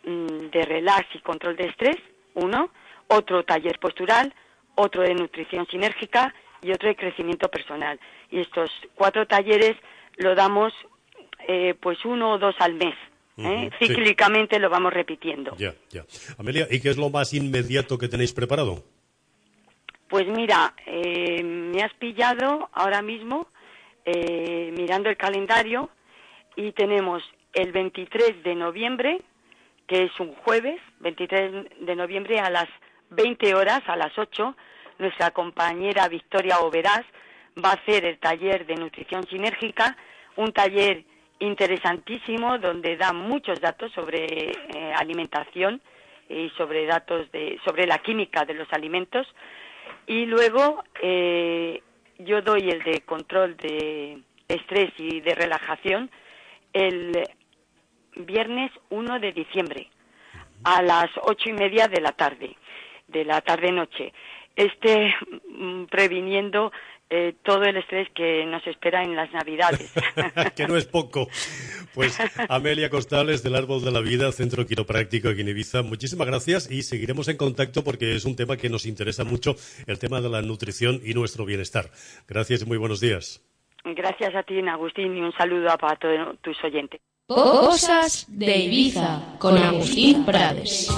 mm, 0.06 0.50
de 0.52 0.62
relax 0.64 1.08
y 1.16 1.20
control 1.20 1.56
de 1.56 1.68
estrés, 1.68 1.98
uno, 2.36 2.70
otro 3.08 3.44
taller 3.44 3.80
postural, 3.80 4.34
otro 4.76 5.04
de 5.04 5.14
nutrición 5.14 5.68
sinérgica 5.68 6.34
y 6.62 6.72
otro 6.72 6.90
de 6.90 6.96
crecimiento 6.96 7.50
personal. 7.50 8.00
Y 8.32 8.40
estos 8.40 8.72
cuatro 8.96 9.28
talleres 9.28 9.76
lo 10.18 10.36
damos 10.36 10.74
eh, 11.48 11.76
pues 11.80 12.04
uno 12.06 12.32
o 12.34 12.38
dos 12.38 12.56
al 12.60 12.74
mes. 12.74 12.96
¿eh? 13.38 13.70
Sí. 13.80 13.88
Cíclicamente 13.88 14.60
lo 14.60 14.70
vamos 14.70 14.94
repitiendo. 14.94 15.56
Ya, 15.58 15.74
ya. 15.90 16.06
Amelia, 16.38 16.68
¿y 16.70 16.80
qué 16.80 16.90
es 16.90 16.98
lo 16.98 17.10
más 17.10 17.34
inmediato 17.34 17.98
que 17.98 18.08
tenéis 18.08 18.34
preparado? 18.34 18.84
Pues 20.08 20.28
mira, 20.28 20.74
eh, 20.86 21.42
me 21.44 21.82
has 21.82 21.94
pillado 21.96 22.70
ahora 22.74 23.02
mismo 23.02 23.48
eh, 24.06 24.74
mirando 24.78 25.10
el 25.10 25.18
calendario 25.18 25.90
y 26.56 26.72
tenemos 26.74 27.24
el 27.54 27.72
23 27.72 28.44
de 28.44 28.56
noviembre, 28.56 29.22
que 29.88 30.04
es 30.04 30.20
un 30.20 30.34
jueves, 30.36 30.80
23 31.00 31.86
de 31.86 31.96
noviembre 31.96 32.40
a 32.40 32.50
las 32.50 32.68
20 33.12 33.56
horas, 33.56 33.82
a 33.88 33.96
las 33.96 34.18
8, 34.18 34.56
nuestra 35.00 35.32
compañera 35.32 36.08
Victoria 36.08 36.60
Overás 36.60 37.04
va 37.64 37.72
a 37.72 37.74
hacer 37.74 38.06
el 38.06 38.20
taller 38.20 38.66
de 38.66 38.76
nutrición 38.76 39.24
sinérgica, 39.28 39.96
un 40.36 40.52
taller 40.52 41.04
interesantísimo 41.40 42.58
donde 42.58 42.98
da 42.98 43.14
muchos 43.14 43.60
datos 43.60 43.92
sobre 43.92 44.26
eh, 44.52 44.94
alimentación 44.96 45.82
y 46.30 46.50
sobre 46.52 46.86
datos 46.86 47.32
de 47.32 47.60
sobre 47.66 47.86
la 47.86 48.00
química 48.00 48.46
de 48.46 48.54
los 48.54 48.72
alimentos. 48.72 49.28
Y 50.08 50.26
luego 50.26 50.84
eh, 51.02 51.82
yo 52.20 52.42
doy 52.42 52.70
el 52.70 52.84
de 52.84 53.02
control 53.02 53.58
de 53.58 54.20
estrés 54.48 54.92
y 54.98 55.22
de 55.22 55.36
relajación 55.36 56.10
el 56.74 57.28
viernes 58.16 58.72
1 58.90 59.20
de 59.20 59.32
diciembre 59.32 59.90
a 60.64 60.82
las 60.82 61.10
ocho 61.24 61.50
y 61.50 61.54
media 61.54 61.88
de 61.88 62.02
la 62.02 62.12
tarde, 62.14 62.56
de 63.08 63.26
la 63.26 63.42
tarde-noche. 63.42 64.14
Este 64.56 65.16
mm, 65.50 65.86
previniendo 65.86 66.72
eh, 67.16 67.36
todo 67.44 67.62
el 67.62 67.78
estrés 67.78 68.10
que 68.16 68.44
nos 68.46 68.66
espera 68.66 69.04
en 69.04 69.16
las 69.16 69.32
Navidades. 69.32 69.94
que 70.56 70.68
no 70.68 70.76
es 70.76 70.86
poco. 70.86 71.28
Pues 71.94 72.18
Amelia 72.50 72.90
Costales 72.90 73.44
del 73.44 73.56
Árbol 73.56 73.84
de 73.84 73.92
la 73.92 74.00
Vida, 74.00 74.32
Centro 74.32 74.66
Quiropráctico 74.66 75.30
aquí 75.30 75.42
en 75.42 75.50
Ibiza, 75.50 75.84
muchísimas 75.84 76.26
gracias 76.26 76.72
y 76.72 76.82
seguiremos 76.82 77.28
en 77.28 77.38
contacto 77.38 77.84
porque 77.84 78.16
es 78.16 78.26
un 78.26 78.36
tema 78.36 78.58
que 78.58 78.68
nos 78.68 78.88
interesa 78.88 79.24
mucho, 79.24 79.56
el 79.86 80.00
tema 80.00 80.22
de 80.22 80.30
la 80.30 80.42
nutrición 80.42 81.02
y 81.06 81.14
nuestro 81.14 81.46
bienestar. 81.46 81.92
Gracias 82.28 82.64
y 82.64 82.66
muy 82.66 82.78
buenos 82.78 83.00
días. 83.00 83.44
Gracias 83.84 84.34
a 84.34 84.42
ti, 84.42 84.60
Agustín, 84.68 85.16
y 85.16 85.22
un 85.22 85.34
saludo 85.34 85.70
a 85.70 85.78
para 85.78 85.96
todos 85.98 86.40
tus 86.42 86.58
oyentes. 86.64 87.00
Cosas 87.28 88.26
de 88.28 88.58
Ibiza 88.58 89.38
con 89.38 89.56
Agustín 89.56 90.26
Prades. 90.26 90.90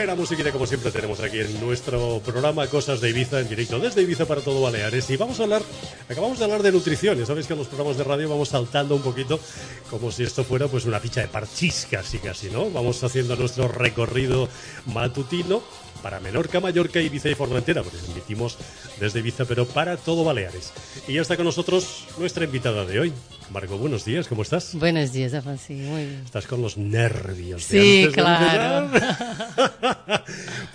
Buena 0.00 0.14
musiquita 0.14 0.50
como 0.50 0.66
siempre 0.66 0.90
tenemos 0.90 1.20
aquí 1.20 1.40
en 1.40 1.60
nuestro 1.60 2.22
programa 2.24 2.66
Cosas 2.68 3.02
de 3.02 3.10
Ibiza 3.10 3.38
en 3.40 3.50
directo 3.50 3.78
desde 3.78 4.00
Ibiza 4.00 4.24
para 4.24 4.40
todo 4.40 4.62
Baleares 4.62 5.10
y 5.10 5.18
vamos 5.18 5.38
a 5.40 5.42
hablar, 5.42 5.60
acabamos 6.08 6.38
de 6.38 6.44
hablar 6.46 6.62
de 6.62 6.72
nutrición, 6.72 7.18
ya 7.18 7.26
sabéis 7.26 7.46
que 7.46 7.52
en 7.52 7.58
los 7.58 7.68
programas 7.68 7.98
de 7.98 8.04
radio 8.04 8.30
vamos 8.30 8.48
saltando 8.48 8.94
un 8.94 9.02
poquito 9.02 9.38
como 9.90 10.10
si 10.10 10.22
esto 10.22 10.42
fuera 10.42 10.68
pues 10.68 10.86
una 10.86 11.00
ficha 11.00 11.20
de 11.20 11.28
parchís 11.28 11.86
casi 11.90 12.18
casi, 12.18 12.48
¿no? 12.48 12.70
Vamos 12.70 13.04
haciendo 13.04 13.36
nuestro 13.36 13.68
recorrido 13.68 14.48
matutino 14.86 15.62
para 16.02 16.18
Menorca, 16.18 16.60
Mallorca, 16.60 16.98
Ibiza 17.02 17.28
y 17.28 17.34
Formentera, 17.34 17.82
porque 17.82 17.98
emitimos 18.10 18.56
desde 18.98 19.18
Ibiza, 19.18 19.44
pero 19.44 19.66
para 19.66 19.98
todo 19.98 20.24
Baleares. 20.24 20.72
Y 21.08 21.12
ya 21.12 21.20
está 21.20 21.36
con 21.36 21.44
nosotros 21.44 22.06
nuestra 22.16 22.44
invitada 22.44 22.86
de 22.86 23.00
hoy. 23.00 23.12
Marco, 23.52 23.76
buenos 23.78 24.04
días, 24.04 24.28
¿cómo 24.28 24.42
estás? 24.42 24.76
Buenos 24.76 25.12
días, 25.12 25.34
Afonso, 25.34 25.72
muy 25.72 26.04
bien. 26.06 26.22
Estás 26.24 26.46
con 26.46 26.62
los 26.62 26.76
nervios. 26.78 27.68
de 27.68 27.80
Sí, 27.82 27.98
antes 28.04 28.14
claro. 28.14 28.90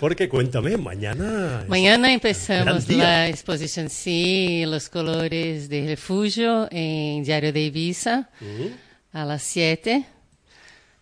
porque 0.00 0.28
cuéntame, 0.28 0.76
mañana... 0.76 1.64
Mañana 1.68 2.12
empezamos 2.12 2.86
la 2.90 3.28
exposición 3.28 3.88
Sí, 3.88 4.64
los 4.66 4.90
colores 4.90 5.70
de 5.70 5.86
refugio 5.86 6.68
en 6.70 7.24
Diario 7.24 7.50
de 7.50 7.62
Ibiza 7.62 8.28
Ujú. 8.42 8.70
a 9.12 9.24
las 9.24 9.42
7. 9.42 10.04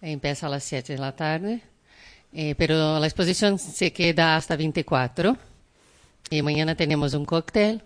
Empieza 0.00 0.46
a 0.46 0.50
las 0.50 0.62
7 0.62 0.92
de 0.92 0.98
la 1.00 1.16
tarde. 1.16 1.60
Eh, 2.32 2.54
pero 2.56 3.00
la 3.00 3.06
exposición 3.06 3.58
se 3.58 3.92
queda 3.92 4.36
hasta 4.36 4.54
24. 4.54 5.36
Y 6.30 6.40
mañana 6.42 6.76
tenemos 6.76 7.14
un 7.14 7.24
cóctel 7.24 7.82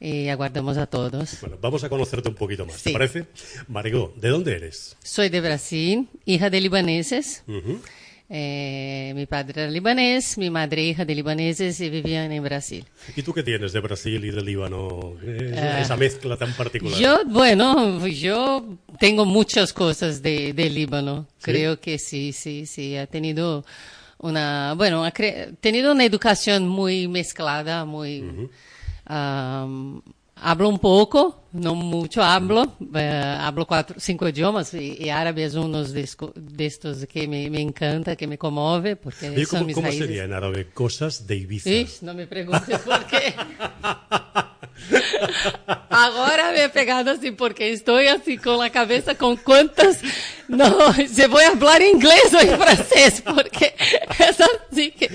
y 0.00 0.28
aguardamos 0.28 0.76
a 0.78 0.86
todos. 0.86 1.38
Bueno, 1.40 1.56
vamos 1.60 1.82
a 1.84 1.88
conocerte 1.88 2.28
un 2.28 2.34
poquito 2.34 2.64
más, 2.66 2.76
¿te 2.82 2.90
Sí. 2.90 2.92
parece? 2.92 3.26
Margot, 3.68 4.14
¿de 4.16 4.28
dónde 4.28 4.54
eres? 4.56 4.96
Soy 5.02 5.28
de 5.28 5.40
Brasil, 5.40 6.08
hija 6.24 6.50
de 6.50 6.60
libaneses. 6.60 7.42
Ujú. 7.48 7.80
Eh, 8.30 9.12
mi 9.16 9.24
padre 9.24 9.62
era 9.62 9.70
libanés, 9.70 10.36
mi 10.36 10.50
madre 10.50 10.82
hija 10.84 11.06
de 11.06 11.14
libaneses 11.14 11.80
y 11.80 11.88
vivían 11.88 12.30
en 12.30 12.42
Brasil. 12.44 12.84
¿Y 13.16 13.22
tú 13.22 13.32
qué 13.32 13.42
tienes 13.42 13.72
de 13.72 13.80
Brasil 13.80 14.22
y 14.22 14.30
de 14.30 14.42
Líbano? 14.42 15.14
Eh, 15.24 15.54
Ah. 15.56 15.80
esa 15.80 15.96
mezcla 15.96 16.36
tan 16.36 16.52
particular. 16.52 16.98
Yo, 17.00 17.22
bueno, 17.26 18.06
yo 18.06 18.66
tengo 19.00 19.24
muchas 19.24 19.72
cosas 19.72 20.20
de, 20.20 20.52
de 20.52 20.68
Líbano. 20.68 21.26
Creo 21.40 21.80
que 21.80 21.98
sí, 21.98 22.32
sí, 22.34 22.66
sí. 22.66 22.96
Ha 22.98 23.06
tenido 23.06 23.64
una, 24.18 24.74
bueno, 24.76 25.04
ha 25.06 25.10
tenido 25.10 25.92
una 25.92 26.04
educación 26.04 26.68
muy 26.68 27.08
mezclada, 27.08 27.86
muy... 27.86 28.22
am, 29.08 30.00
hablo 30.36 30.68
un 30.68 30.78
poco, 30.78 31.44
no 31.52 31.74
mucho 31.74 32.22
hablo. 32.22 32.76
eh, 32.94 33.36
hablo 33.40 33.66
cuatro, 33.66 33.96
cinco 33.98 34.28
idiomas 34.28 34.72
y, 34.74 34.96
y 35.04 35.08
árabe 35.08 35.44
es 35.44 35.54
uno 35.54 35.82
de, 35.82 36.02
esco- 36.04 36.32
de 36.34 36.66
estos 36.66 37.06
que 37.06 37.26
me, 37.26 37.50
me 37.50 37.60
encanta, 37.60 38.14
que 38.16 38.26
me 38.26 38.38
conmueve, 38.38 38.94
porque 38.96 39.30
Oye, 39.30 39.44
son 39.46 39.58
¿cómo, 39.60 39.66
mis 39.66 39.74
cómo 39.74 39.86
raíces. 39.88 40.06
sería 40.06 40.24
en 40.24 40.32
árabe? 40.32 40.68
Cosas 40.72 41.26
de 41.26 41.36
Ibiza. 41.36 42.04
Não 42.04 42.14
me 42.14 42.26
pergunte 42.26 42.78
por 42.78 43.04
quê. 43.06 43.34
Agora 45.90 46.52
me 46.52 46.62
he 46.64 46.68
pegado 46.68 47.10
assim, 47.10 47.32
porque 47.32 47.64
estou 47.64 47.96
assim 47.98 48.36
com 48.36 48.60
a 48.60 48.70
cabeça 48.70 49.14
com 49.14 49.36
quantas. 49.36 50.00
Não, 50.48 50.92
se 51.06 51.26
vou 51.26 51.40
falar 51.58 51.82
inglês 51.82 52.32
ou 52.32 52.40
em 52.40 52.56
francês, 52.56 53.20
porque 53.20 53.66
é 53.74 54.28
assim 54.28 54.90
que. 54.90 55.08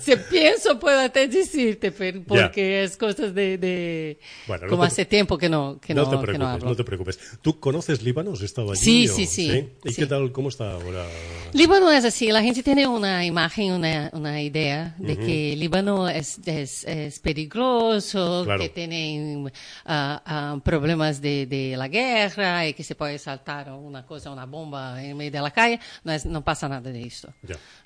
Se 0.00 0.16
penso, 0.16 0.76
puedo 0.76 0.98
até 0.98 1.26
dizer-te, 1.26 1.90
porque 2.26 2.82
es 2.84 2.96
coisas 2.96 3.32
de. 3.32 3.56
de 3.58 4.18
Bueno, 4.46 4.64
no 4.64 4.70
como 4.70 4.82
te- 4.82 4.88
hace 4.88 5.04
tiempo 5.04 5.38
que 5.38 5.48
no, 5.48 5.78
que 5.80 5.94
no, 5.94 6.02
no 6.02 6.10
te 6.10 6.16
que 6.16 6.22
preocupes, 6.22 6.38
no 6.38 6.46
no, 6.46 6.52
hablo. 6.54 6.76
te 6.76 6.84
preocupes. 6.84 7.18
¿Tú 7.42 7.60
conoces 7.60 8.02
Líbano? 8.02 8.32
¿Has 8.32 8.42
estado 8.42 8.72
allí? 8.72 8.80
Sí, 8.80 9.08
o- 9.08 9.14
sí, 9.14 9.26
sí, 9.26 9.68
¿Y 9.84 9.90
sí. 9.90 9.96
qué 9.96 10.06
tal? 10.06 10.32
¿Cómo 10.32 10.48
está 10.48 10.72
ahora? 10.72 11.04
Líbano 11.52 11.90
es 11.92 12.04
así, 12.04 12.30
la 12.32 12.42
gente 12.42 12.62
tiene 12.62 12.86
una 12.88 13.24
imagen, 13.24 13.72
una, 13.72 14.10
una 14.12 14.42
idea 14.42 14.94
de 14.98 15.12
Ujú. 15.14 15.26
que 15.26 15.54
Líbano 15.56 16.08
es, 16.08 16.38
es, 16.46 16.84
es 16.84 17.18
peligroso, 17.20 18.42
Claro. 18.44 18.53
Que 18.62 18.68
tienen 18.70 19.52
ah, 19.84 20.22
ah, 20.24 20.58
problemas 20.64 21.20
de, 21.20 21.46
de 21.46 21.76
la 21.76 21.88
guerra 21.88 22.66
y 22.66 22.74
que 22.74 22.82
se 22.84 22.94
puede 22.94 23.18
saltar 23.18 23.72
una 23.72 24.04
cosa, 24.06 24.30
una 24.30 24.46
bomba 24.46 25.02
en 25.02 25.16
medio 25.16 25.32
de 25.32 25.40
la 25.40 25.50
calle. 25.50 25.80
No, 26.04 26.12
es- 26.12 26.26
no 26.26 26.42
pasa 26.42 26.68
nada 26.68 26.90
de 26.90 27.02
esto. 27.02 27.32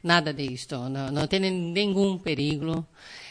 Nada 0.02 0.33
de 0.33 0.44
esto, 0.46 0.88
no, 0.88 1.11
no 1.11 1.28
tienen 1.28 1.72
ningún 1.72 2.22
peligro. 2.22 2.87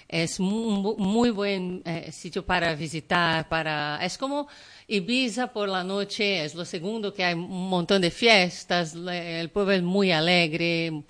Es 0.09 0.39
un 0.39 0.81
mu- 0.81 0.95
muy 0.97 1.31
buen 1.31 1.81
eh, 1.85 2.11
sitio 2.13 2.45
para 2.45 2.73
visitar, 2.75 3.49
para 3.49 3.99
es 4.01 4.17
como 4.17 4.47
Ibiza 4.87 5.51
por 5.51 5.67
la 5.67 5.83
noche, 5.83 6.45
es 6.45 6.55
lo 6.55 6.63
segundo 6.63 7.13
que 7.13 7.25
hay 7.25 7.33
un 7.33 7.67
montón 7.69 8.01
de 8.01 8.09
fiestas, 8.09 8.95
el 8.95 9.49
pueblo 9.49 9.73
es 9.73 9.83
muy 9.83 10.13
alegre, 10.13 11.03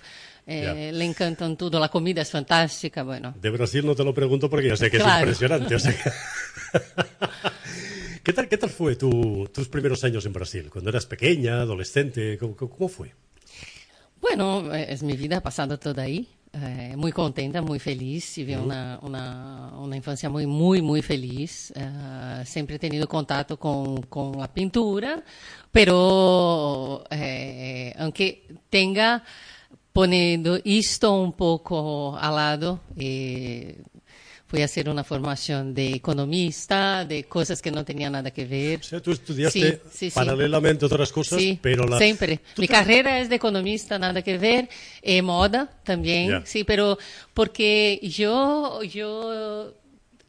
eh, 0.48 0.90
le 0.92 1.04
encantan 1.04 1.56
todo, 1.56 1.78
la 1.78 1.90
comida 1.90 2.22
es 2.22 2.30
fantástica, 2.30 3.02
bueno. 3.02 3.34
De 3.40 3.50
Brasil 3.50 3.84
no 3.84 3.94
te 3.94 4.02
lo 4.02 4.14
pregunto 4.14 4.48
porque 4.48 4.68
ya 4.68 4.76
sé 4.76 4.90
que 4.90 4.96
es 4.96 5.02
Claro. 5.02 5.20
impresionante. 5.20 5.74
o 5.74 5.78
sea 5.78 5.92
que- 5.92 6.10
¿Qué 8.22 8.32
tal, 8.32 8.48
qué 8.48 8.58
tal 8.58 8.70
fue 8.70 8.96
tu- 8.96 9.48
tus 9.52 9.68
primeros 9.68 10.04
años 10.04 10.24
en 10.26 10.32
Brasil? 10.32 10.68
Cuando 10.70 10.90
eras 10.90 11.06
pequeña, 11.06 11.60
adolescente, 11.62 12.36
¿cómo, 12.38 12.56
cómo- 12.56 12.88
fue? 12.88 13.14
Bueno, 14.20 14.74
eh, 14.74 14.86
es 14.90 15.02
mi 15.02 15.16
vida 15.16 15.40
pasando 15.40 15.78
toda 15.78 16.02
ahí. 16.02 16.28
eh, 16.54 16.94
muy 16.96 17.12
contenta, 17.12 17.60
muy 17.60 17.78
feliz. 17.78 18.32
Tive 18.34 18.56
Ujú. 18.56 18.64
una, 18.64 18.98
una, 19.02 19.70
una 19.78 19.96
infancia 19.96 20.30
muy, 20.30 20.46
muy, 20.46 20.80
muy 20.80 21.02
feliz. 21.02 21.70
eh, 21.76 22.42
siempre 22.46 22.76
he 22.76 22.78
tenido 22.78 23.06
contacto 23.06 23.58
con, 23.58 24.02
con 24.04 24.38
la 24.38 24.52
pintura, 24.52 25.22
pero 25.70 27.04
eh, 27.10 27.94
aunque 27.98 28.46
tenga 28.70 29.22
poniendo 29.98 30.60
esto 30.64 31.12
un 31.12 31.32
poco 31.32 32.16
al 32.16 32.36
lado, 32.36 32.78
eh, 32.96 33.82
fui 34.46 34.62
a 34.62 34.66
hacer 34.66 34.88
una 34.88 35.02
formación 35.02 35.74
de 35.74 35.88
economista, 35.94 37.04
de 37.04 37.24
cosas 37.24 37.60
que 37.60 37.72
no 37.72 37.84
tenían 37.84 38.12
nada 38.12 38.30
que 38.30 38.44
ver. 38.46 38.78
O 38.78 38.82
sea, 38.84 39.00
tú 39.00 39.10
estudiaste 39.10 39.58
Sí, 39.60 39.78
sí, 39.90 40.10
sí. 40.10 40.14
paralelamente 40.14 40.86
otras 40.86 41.10
cosas, 41.10 41.40
Sí, 41.40 41.58
pero 41.60 41.84
la... 41.84 41.98
Sempre. 41.98 42.38
Mi 42.58 42.68
carreira 42.68 43.18
é 43.18 43.26
de 43.26 43.34
economista, 43.34 43.98
nada 43.98 44.22
que 44.22 44.38
ver. 44.38 44.68
E 45.02 45.20
moda 45.20 45.66
também, 45.82 46.28
Ya. 46.30 46.46
sim, 46.46 46.62
pero 46.62 46.96
porque 47.34 47.98
eu, 48.20 48.80
eu 48.94 49.74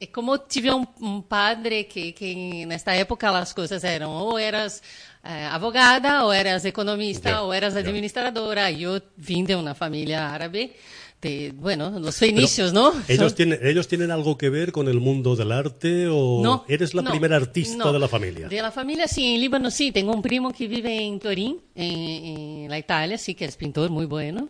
é 0.02 0.08
como 0.08 0.36
tive 0.40 0.72
um, 0.72 0.86
um 1.00 1.22
padre 1.22 1.84
que, 1.84 2.12
que 2.14 2.66
nesta 2.66 2.94
época 2.96 3.30
as 3.38 3.54
coisas 3.54 3.84
eram 3.84 4.10
ou 4.12 4.40
eras 4.40 4.82
eh, 5.24 5.48
abogada, 5.52 6.26
ou 6.26 6.32
eras 6.34 6.64
economista, 6.66 7.42
ou 7.44 7.54
eras 7.54 7.76
administradora. 7.76 8.72
Eu 8.72 9.02
vim 9.18 9.44
de 9.44 9.56
uma 9.56 9.74
família 9.76 10.28
árabe, 10.30 10.72
de, 11.22 11.52
bueno, 11.56 11.90
los 12.00 12.18
Pero, 12.18 12.32
fenicios, 12.34 12.72
¿no? 12.72 12.94
¿ellos 13.10 13.32
Son- 13.32 13.36
tienen, 13.36 13.60
¿Ellos 13.62 13.88
tienen 13.90 14.10
algo 14.12 14.38
que 14.38 14.50
ver 14.50 14.72
con 14.72 14.88
el 14.88 15.02
mundo 15.02 15.36
del 15.36 15.52
arte 15.52 16.08
o 16.08 16.42
No, 16.42 16.64
eres 16.70 16.94
la 16.94 17.02
no, 17.02 17.12
primera 17.12 17.36
artista 17.36 17.76
no. 17.84 17.92
de 17.92 18.00
la 18.00 18.08
familia? 18.08 18.48
De 18.48 18.62
la 18.62 18.72
familia, 18.72 19.06
sí, 19.08 19.36
en 19.36 19.42
Líbano 19.42 19.70
sí. 19.70 19.92
Tengo 19.92 20.14
un 20.14 20.22
primo 20.22 20.54
que 20.54 20.68
vive 20.68 20.96
en 21.06 21.20
Turín, 21.20 21.60
en, 21.76 22.00
en 22.64 22.70
la 22.70 22.80
Italia, 22.80 23.18
sí, 23.18 23.36
que 23.36 23.44
es 23.46 23.58
pintor 23.58 23.90
muy 23.90 24.06
bueno. 24.06 24.48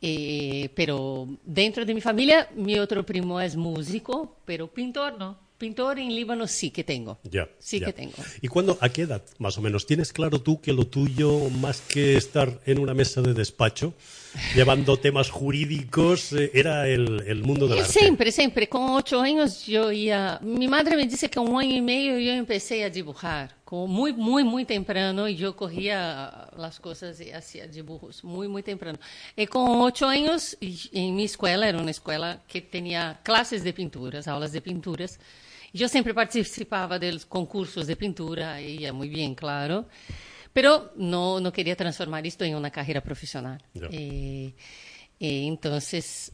Eh, 0.00 0.70
pero 0.74 1.28
dentro 1.44 1.84
de 1.84 1.94
mi 1.94 2.00
familia, 2.00 2.48
mi 2.56 2.78
otro 2.78 3.04
primo 3.06 3.40
es 3.40 3.54
músico, 3.54 4.38
pero 4.44 4.66
pintor 4.66 5.16
no. 5.18 5.38
Pintor 5.62 6.00
en 6.00 6.12
Líbano 6.12 6.48
sí 6.48 6.72
que 6.72 6.82
tengo. 6.82 7.20
Ya, 7.22 7.48
Sí 7.60 7.78
ya. 7.78 7.86
que 7.86 7.92
tengo. 7.92 8.14
¿Y 8.40 8.48
cuándo, 8.48 8.76
a 8.80 8.88
qué 8.88 9.02
edad, 9.02 9.22
más 9.38 9.56
o 9.58 9.62
menos? 9.62 9.86
¿Tienes 9.86 10.12
claro 10.12 10.40
tú 10.40 10.60
que 10.60 10.72
lo 10.72 10.88
tuyo, 10.88 11.48
más 11.50 11.80
que 11.82 12.16
estar 12.16 12.60
en 12.66 12.80
una 12.80 12.94
mesa 12.94 13.22
de 13.22 13.32
despacho, 13.32 13.94
llevando 14.56 14.96
temas 14.96 15.30
jurídicos, 15.30 16.32
eh, 16.32 16.50
era 16.52 16.88
el, 16.88 17.22
el 17.28 17.44
mundo 17.44 17.68
del 17.68 17.78
Eh, 17.78 17.80
arte? 17.82 17.92
Siempre, 17.92 18.32
siempre. 18.32 18.68
Con 18.68 18.90
ocho 18.90 19.20
años 19.20 19.64
yo 19.64 19.92
ia... 19.92 20.40
Mi 20.42 20.66
madre 20.66 20.96
me 20.96 21.06
dice 21.06 21.30
que 21.30 21.38
un 21.38 21.56
año 21.60 21.76
y 21.76 21.80
medio 21.80 22.18
yo 22.18 22.32
empecé 22.32 22.82
a 22.82 22.90
dibujar. 22.90 23.54
Con 23.64 23.88
muy, 23.88 24.12
muy, 24.12 24.42
muy 24.44 24.64
temprano 24.64 25.28
y 25.28 25.36
yo 25.36 25.54
cogía 25.56 26.48
las 26.58 26.80
cosas 26.80 27.20
y 27.20 27.30
hacía 27.30 27.68
dibujos 27.68 28.24
muy, 28.24 28.48
muy 28.48 28.62
temprano. 28.64 28.98
Y 29.36 29.46
con 29.46 29.80
ocho 29.80 30.06
años, 30.08 30.58
en 30.60 31.14
mi 31.14 31.24
escuela, 31.24 31.68
era 31.68 31.78
una 31.78 31.92
escuela 31.92 32.42
que 32.48 32.60
tenía 32.60 33.20
clases 33.22 33.62
de 33.64 33.72
pinturas, 33.72 34.26
aulas 34.28 34.50
de 34.52 34.60
pinturas. 34.60 35.20
Yo 35.72 35.88
siempre 35.88 36.12
participaba 36.14 36.98
de 36.98 37.12
los 37.12 37.24
concursos 37.26 37.86
de 37.86 37.96
pintura, 37.96 38.60
iba 38.60 38.92
muy 38.92 39.08
bien, 39.08 39.34
claro. 39.34 39.86
Pero 40.52 40.92
no, 40.96 41.40
no 41.40 41.50
quería 41.52 41.74
transformar 41.74 42.26
esto 42.26 42.44
en 42.44 42.54
una 42.54 42.70
carrera 42.70 43.00
profesional. 43.02 43.62
Eh, 43.90 44.54
eh, 45.18 45.46
entonces, 45.46 46.30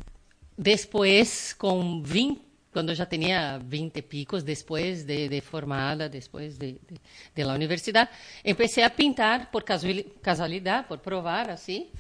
después, 0.56 1.54
con 1.56 2.02
20, 2.02 2.42
cuando 2.72 2.92
ya 2.92 3.08
tenía 3.08 3.60
20 3.64 4.02
picos, 4.02 4.44
después 4.44 5.06
de, 5.06 5.28
de 5.28 5.40
formada, 5.40 6.08
después 6.08 6.58
de, 6.58 6.72
de- 6.72 7.00
de 7.34 7.44
la 7.44 7.54
universidad, 7.54 8.10
empecé 8.42 8.82
a 8.82 8.94
pintar 8.94 9.50
por 9.52 9.64
casuali- 9.64 10.14
casualidad, 10.20 10.86
por 10.88 11.00
probar, 11.00 11.50
así. 11.50 11.90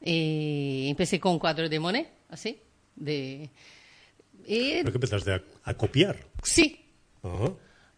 Eh, 0.00 0.86
empecé 0.88 1.18
con 1.18 1.32
un 1.32 1.38
cuadro 1.38 1.68
de 1.68 1.78
Monet, 1.80 2.08
así. 2.28 2.58
De, 2.94 3.48
y 4.46 4.72
Creo 4.80 4.84
que 4.84 4.90
empezaste 4.98 5.32
a, 5.32 5.42
a 5.64 5.74
copiar. 5.74 6.18
Sí. 6.42 6.81
Ajá. 7.22 7.52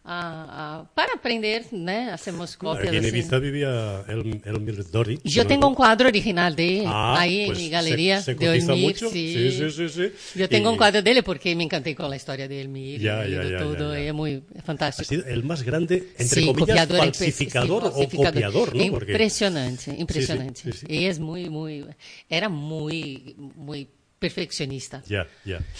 a- 0.07 0.81
a- 0.81 0.93
para 0.93 1.13
aprender, 1.13 1.65
né? 1.71 2.11
Hacemos 2.11 2.55
cópias. 2.57 2.89
Aquí 2.89 2.97
en 2.97 3.05
assim. 3.05 3.17
Ibiza 3.17 3.39
vivía 3.39 4.03
El- 4.07 4.39
Elmir 4.45 4.85
Dori. 4.91 5.19
Yo 5.23 5.41
¿no? 5.41 5.47
tengo 5.47 5.67
un 5.67 5.73
cuadro 5.73 6.07
original 6.09 6.55
de 6.55 6.81
él 6.81 6.85
Ah, 6.87 7.15
ahí 7.21 7.39
en 7.41 7.45
pues 7.47 7.57
mi 7.57 7.63
se- 7.65 7.69
galería 7.71 8.21
se 8.21 8.35
de 8.35 8.45
cotiza 8.45 8.73
Elmir. 8.73 8.95
Sí. 8.99 9.51
Sí, 9.51 9.71
sí, 9.71 9.89
sí. 9.89 10.11
Yo 10.37 10.47
tengo 10.47 10.69
Y- 10.69 10.73
un 10.73 10.77
cuadro 10.77 11.01
de 11.01 11.09
él 11.09 11.23
porque 11.23 11.55
me 11.55 11.63
encanté 11.63 11.95
con 11.95 12.07
la 12.07 12.17
historia 12.17 12.47
de 12.47 12.61
Elmir 12.61 13.01
Ya, 13.01 13.27
y 13.27 13.31
ya, 13.31 13.39
de 13.39 13.49
ya, 13.49 13.57
todo. 13.57 13.95
es 13.95 14.13
muy 14.13 14.43
Ha 14.55 14.61
fantástico. 14.61 15.09
sido 15.09 15.25
el 15.25 15.43
más 15.43 15.63
grande, 15.63 16.09
entre 16.19 16.41
Sí, 16.41 16.45
comillas, 16.45 16.59
copiador, 16.85 16.97
falsificador 16.99 17.81
sí, 17.81 17.87
o 17.87 17.91
falsificador. 17.91 18.33
copiador, 18.33 18.75
¿no? 18.75 18.83
Impresionante, 18.83 19.95
impresionante. 19.97 20.69
Y 20.87 21.05
es 21.05 21.17
muy, 21.17 21.49
muy, 21.49 21.83
era 22.29 22.47
muy, 22.47 23.33
muy 23.55 23.87
perfeccionista. 24.25 25.03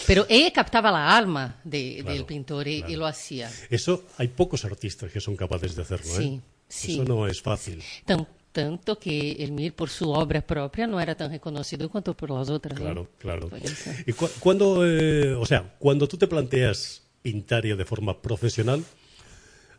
Pero 0.07 0.25
ella 0.29 0.51
captaba 0.51 0.91
la 0.91 1.15
alma 1.17 1.57
de- 1.63 1.97
Claro, 2.01 2.13
del 2.13 2.25
pintor 2.25 2.67
y, 2.67 2.83
y 2.87 2.95
lo 2.95 3.05
hacía. 3.05 3.49
Eso 3.69 4.03
hay 4.17 4.27
pocos 4.27 4.63
artistas 4.65 5.11
que 5.11 5.19
son 5.19 5.35
capaces 5.35 5.75
de 5.75 5.81
hacerlo, 5.81 6.11
¿eh? 6.13 6.17
Sí, 6.17 6.41
sí. 6.67 6.93
Eso 6.93 7.03
no 7.05 7.27
es 7.27 7.41
fácil. 7.41 7.81
Tan- 8.05 8.27
tanto 8.51 8.97
que 8.97 9.31
Elmir, 9.43 9.73
por 9.73 9.89
su 9.89 10.09
obra 10.11 10.39
propia, 10.41 10.87
no 10.87 10.99
era 11.01 11.13
tan 11.15 11.29
reconocido 11.29 11.89
cuanto 11.89 12.13
por 12.15 12.29
las 12.31 12.49
otras. 12.49 12.79
Claro, 12.79 13.09
claro. 13.17 13.49
Y 14.05 14.13
cu- 14.13 14.29
cuando, 14.39 14.85
eh, 14.87 15.33
o 15.35 15.45
sea, 15.45 15.75
cuando 15.77 16.07
tú 16.07 16.15
te 16.17 16.27
planteas 16.27 17.01
pintar 17.21 17.65
ya 17.65 17.75
de 17.75 17.83
forma 17.83 18.21
profesional, 18.21 18.81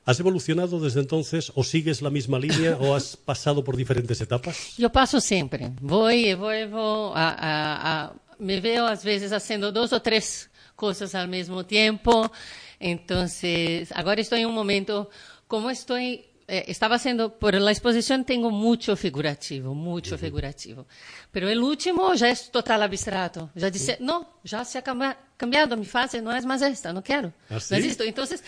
¿has 0.05 0.21
evolucionado 0.21 0.79
desde 0.79 1.01
entonces 1.01 1.51
o 1.55 1.65
sigues 1.65 2.03
la 2.03 2.11
misma 2.11 2.39
línea 2.39 2.77
o 2.79 2.95
has 2.95 3.17
pasado 3.17 3.65
por 3.65 3.77
diferentes 3.77 4.21
etapas? 4.21 4.77
Yo 4.77 4.91
paso 4.93 5.21
siempre. 5.21 5.73
Voy 5.81 6.29
y 6.31 6.35
vuelvo 6.35 7.17
a, 7.17 7.31
a- 7.31 8.05
a- 8.05 8.13
me 8.39 8.61
veo 8.61 8.87
a 8.87 8.95
veces 8.95 9.33
haciendo 9.33 9.73
dos 9.73 9.93
o 9.93 10.03
tres 10.03 10.51
cosas 10.75 11.15
al 11.15 11.29
mismo 11.29 11.65
tiempo. 11.65 12.31
Entonces, 12.79 13.91
ahora 13.93 14.21
estoy 14.21 14.41
en 14.43 14.47
un 14.49 14.55
momento, 14.55 15.11
como 15.49 15.71
estoy, 15.71 16.25
eh, 16.49 16.65
estaba 16.69 16.97
haciendo, 16.97 17.39
por 17.39 17.55
la 17.55 17.71
exposición 17.73 18.25
tengo 18.25 18.51
mucho 18.51 18.97
figurativo, 18.97 19.75
mucho 19.75 20.17
figurativo. 20.17 20.87
Pero 21.33 21.49
el 21.49 21.61
último 21.61 22.15
ya 22.15 22.31
es 22.31 22.51
total 22.51 22.83
abstrato. 22.83 23.51
Ya 23.55 23.71
dice, 23.71 23.97
no, 24.01 24.39
ya 24.45 24.65
se 24.65 24.79
ha 24.79 24.83
cambia- 24.83 25.19
cambiado 25.37 25.77
mi 25.77 25.85
fase, 25.87 26.23
no 26.23 26.35
es 26.35 26.45
más 26.47 26.63
esta, 26.63 26.93
no 26.93 27.03
quiero. 27.03 27.33
¿Ah, 27.51 27.55
No 27.55 27.61
sí? 27.61 27.75
existo. 27.75 28.05
Entonces, 28.05 28.43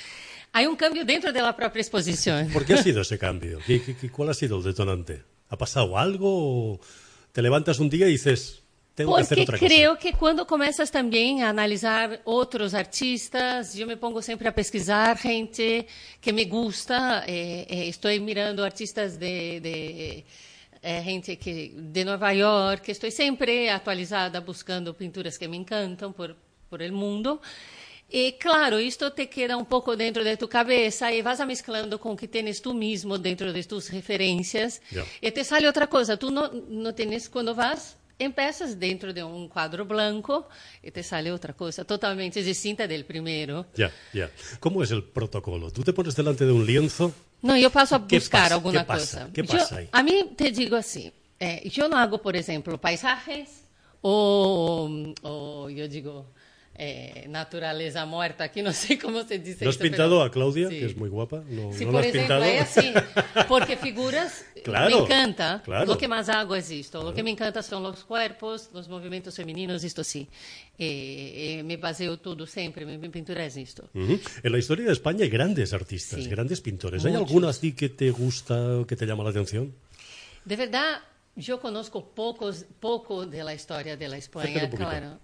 hay 0.53 0.67
un 0.67 0.77
cambio 0.77 1.05
dentro 1.05 1.33
de 1.33 1.43
la 1.43 1.55
propia 1.57 1.81
exposición. 1.81 2.49
¿Por 2.53 2.65
qué 2.65 2.75
ha 2.75 2.83
sido 2.83 3.01
ese 3.03 3.19
cambio? 3.19 3.59
¿Qué- 3.67 3.83
qué- 3.83 3.97
qué- 3.97 4.11
cuál 4.11 4.31
ha 4.31 4.35
sido 4.35 4.59
el 4.59 4.65
detonante? 4.65 5.25
¿Ha 5.49 5.57
pasado 5.59 5.99
algo? 5.99 6.81
¿Te 7.33 7.43
levantas 7.43 7.79
un 7.81 7.91
día 7.91 8.07
y 8.07 8.13
dices, 8.13 8.63
hacer 9.17 9.37
Porque 9.37 9.43
otra 9.43 9.59
cosa? 9.59 9.67
creo 9.67 9.97
que 9.97 10.13
quando 10.13 10.45
começas 10.47 10.91
também 10.91 11.43
a 11.43 11.49
analisar 11.51 12.21
outros 12.25 12.75
artistas, 12.75 13.79
eu 13.79 13.87
me 13.87 13.97
pongo 13.97 14.21
sempre 14.23 14.49
a 14.49 14.53
pesquisar 14.53 15.17
gente 15.19 15.87
que 16.21 16.33
me 16.33 16.45
gusta. 16.45 17.25
eh, 17.27 17.67
eh, 17.69 17.89
estou 17.89 18.11
mirando 18.21 18.65
artistas 18.65 19.17
de, 19.17 19.61
de 19.61 20.25
eh, 20.83 21.03
gente 21.03 21.37
que 21.37 21.75
de 21.77 22.05
Nova 22.05 22.31
York. 22.33 22.91
Estou 22.91 23.11
sempre 23.11 23.69
atualizada, 23.69 24.41
buscando 24.41 24.95
pinturas 24.95 25.37
que 25.39 25.49
me 25.49 25.57
encantam 25.57 26.13
por 26.13 26.35
por 26.69 26.83
el 26.83 26.93
mundo. 26.93 27.41
E 28.11 28.33
claro, 28.33 28.81
isto 28.81 29.11
te 29.11 29.27
queda 29.27 29.57
um 29.57 29.65
pouco 29.65 29.95
dentro 29.95 30.25
de 30.25 30.37
tu 30.37 30.49
cabeça 30.49 31.13
e 31.13 31.21
vas 31.21 31.41
mesclando 31.41 31.99
com 31.99 32.13
o 32.13 32.17
que 32.17 32.27
tens 32.27 32.59
tu 32.61 32.73
mesmo 32.73 33.19
dentro 33.19 33.53
de 33.53 33.65
tus 33.65 33.89
referências. 33.89 34.81
Ya. 34.91 35.05
E 35.21 35.31
te 35.31 35.45
sale 35.45 35.67
outra 35.67 35.87
coisa. 35.87 36.17
Tu 36.17 36.31
não, 36.31 36.51
não 36.69 36.93
tens 36.95 37.29
quando 37.29 37.55
vas 37.55 37.98
empiezas 38.19 38.79
dentro 38.79 39.13
de 39.13 39.23
un 39.23 39.49
cuadro 39.49 39.85
blanco 39.87 40.49
y 40.83 40.91
te 40.91 41.03
sale 41.03 41.31
otra 41.31 41.53
cosa 41.55 41.85
totalmente 41.85 42.43
distinta 42.43 42.87
del 42.87 43.05
primero. 43.05 43.67
Ya, 43.77 43.93
ya. 44.13 44.31
¿Cómo 44.61 44.83
es 44.83 44.91
el 44.91 45.05
protocolo? 45.05 45.71
¿Tú 45.71 45.83
te 45.83 45.93
pones 45.93 46.17
delante 46.17 46.45
de 46.45 46.53
un 46.53 46.67
lienzo? 46.67 47.13
No, 47.43 47.57
yo 47.57 47.71
paso 47.71 47.95
a 47.97 48.07
¿Qué 48.09 48.17
buscar 48.19 48.43
pasa? 48.43 48.55
alguna 48.57 48.81
¿Qué 48.81 48.87
pasa? 48.87 49.19
cosa. 49.21 49.33
¿Qué 49.33 49.43
Yo- 49.43 49.49
pasa 49.59 49.77
ahí? 49.77 49.89
A 49.93 50.03
mí 50.03 50.33
te 50.37 50.51
digo 50.51 50.77
así, 50.77 51.13
eh, 51.39 51.69
yo 51.71 51.89
no 51.89 51.97
hago, 51.97 52.21
por 52.21 52.35
ejemplo, 52.35 52.81
paisajes 52.81 53.65
o, 54.01 54.91
o 55.23 55.71
yo 55.71 55.87
digo 55.89 56.27
eh, 56.81 57.27
naturaleza 57.29 58.07
muerta, 58.07 58.45
aquí 58.45 58.63
no 58.63 58.73
sé 58.73 58.99
cómo 58.99 59.25
se 59.27 59.41
dice. 59.41 59.65
¿No 59.65 59.71
has 59.71 59.75
esto, 59.75 59.83
pintado 59.83 60.11
pero- 60.19 60.23
a 60.23 60.31
Claudia, 60.31 60.69
Sí. 60.69 60.79
que 60.79 60.87
es 60.87 60.97
muy 60.97 61.09
guapa? 61.09 61.43
¿No, 61.49 61.73
Sí, 61.73 61.85
no 61.85 61.91
por 61.91 62.01
la 62.03 62.09
has 62.09 62.15
ejemplo, 62.15 62.41
pintado? 62.41 62.45
es 62.45 62.79
así, 62.79 62.93
porque 63.49 63.77
figuras 63.77 64.45
Claro, 64.63 64.99
me 64.99 65.03
encanta. 65.05 65.61
claro. 65.65 65.87
Lo 65.87 65.99
que 65.99 66.07
más 66.07 66.29
hago 66.29 66.55
es 66.55 66.71
esto. 66.71 67.03
Lo 67.03 67.13
que 67.13 67.23
me 67.25 67.31
encanta 67.31 67.63
son 67.65 67.83
los 67.83 68.05
cuerpos, 68.05 68.71
los 68.73 68.89
movimientos 68.89 69.35
femeninos, 69.35 69.83
esto 69.83 70.05
sí. 70.05 70.29
Eh, 70.79 71.59
eh, 71.59 71.63
me 71.65 71.77
baseo 71.79 72.17
todo 72.19 72.47
siempre, 72.47 72.87
mi, 72.87 72.97
mi 72.97 73.09
pintura 73.09 73.45
es 73.45 73.57
esto. 73.57 73.91
Ujú. 73.95 74.21
En 74.45 74.53
la 74.53 74.59
historia 74.59 74.87
de 74.87 74.93
España 74.93 75.25
hay 75.25 75.31
grandes 75.31 75.73
artistas, 75.73 76.23
Sí. 76.23 76.29
grandes 76.31 76.61
pintores. 76.61 77.05
¿Hay 77.05 77.11
Muchos. 77.13 77.27
alguno 77.29 77.49
así 77.49 77.73
que 77.73 77.89
te 77.89 78.11
gusta 78.13 78.85
que 78.87 78.95
te 78.95 79.05
llama 79.05 79.25
la 79.25 79.31
atención? 79.31 79.75
De 80.45 80.55
verdad, 80.55 81.01
yo 81.39 81.61
conozco 81.61 82.05
pocos, 82.15 82.67
poco 82.81 83.25
de 83.25 83.43
la 83.45 83.55
historia 83.55 83.97
de 83.97 84.09
la 84.09 84.17
Acércate 84.17 84.19
España, 84.19 84.65
un 84.65 84.71
poquito. 84.71 84.89
claro. 84.91 85.19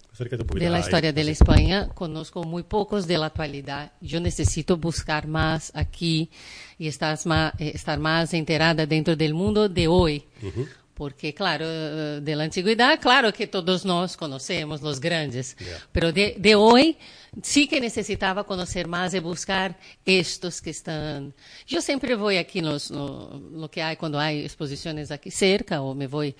De 0.54 0.70
la 0.70 0.76
Ahí, 0.76 0.82
historia 0.82 1.12
de 1.12 1.24
la. 1.24 1.30
España, 1.32 1.88
conozco 1.88 2.44
muy 2.44 2.62
pocos 2.62 3.06
de 3.06 3.18
la 3.18 3.26
actualidad. 3.26 3.92
Yo 4.00 4.20
necesito 4.20 4.76
buscar 4.76 5.26
más 5.26 5.72
aquí 5.74 6.30
y 6.78 6.86
estar 6.86 7.18
más, 7.26 7.52
eh, 7.58 7.72
estar 7.74 7.98
más 7.98 8.32
enterada 8.32 8.86
dentro 8.86 9.16
del 9.16 9.34
mundo 9.34 9.68
de 9.68 9.88
hoy. 9.88 10.24
Ujú. 10.42 10.66
Porque, 10.94 11.34
claro, 11.34 11.64
eh, 11.66 12.20
de 12.22 12.36
la 12.36 12.44
antigüedad, 12.44 13.00
claro 13.00 13.32
que 13.32 13.46
todos 13.46 13.84
nós 13.84 14.16
conocemos 14.16 14.80
los 14.80 15.00
grandes, 15.00 15.56
pero 15.90 16.12
de, 16.12 16.36
de 16.38 16.54
hoy 16.54 16.96
sí 17.42 17.66
que 17.66 17.80
necesitaba 17.80 18.44
conocer 18.44 18.86
más 18.86 19.12
y 19.12 19.18
buscar 19.18 19.76
estos 20.06 20.62
que 20.62 20.70
están. 20.70 21.34
Yo 21.66 21.80
siempre 21.80 22.14
voy 22.14 22.36
aquí 22.36 22.62
nos, 22.62 22.90
no, 22.90 23.42
lo 23.52 23.68
que 23.68 23.82
hay 23.82 23.96
cuando 23.96 24.20
hay 24.20 24.44
exposiciones 24.44 25.10
aquí 25.10 25.30
cerca, 25.30 25.80
o 25.82 25.94
me 25.94 26.06
voy 26.06 26.36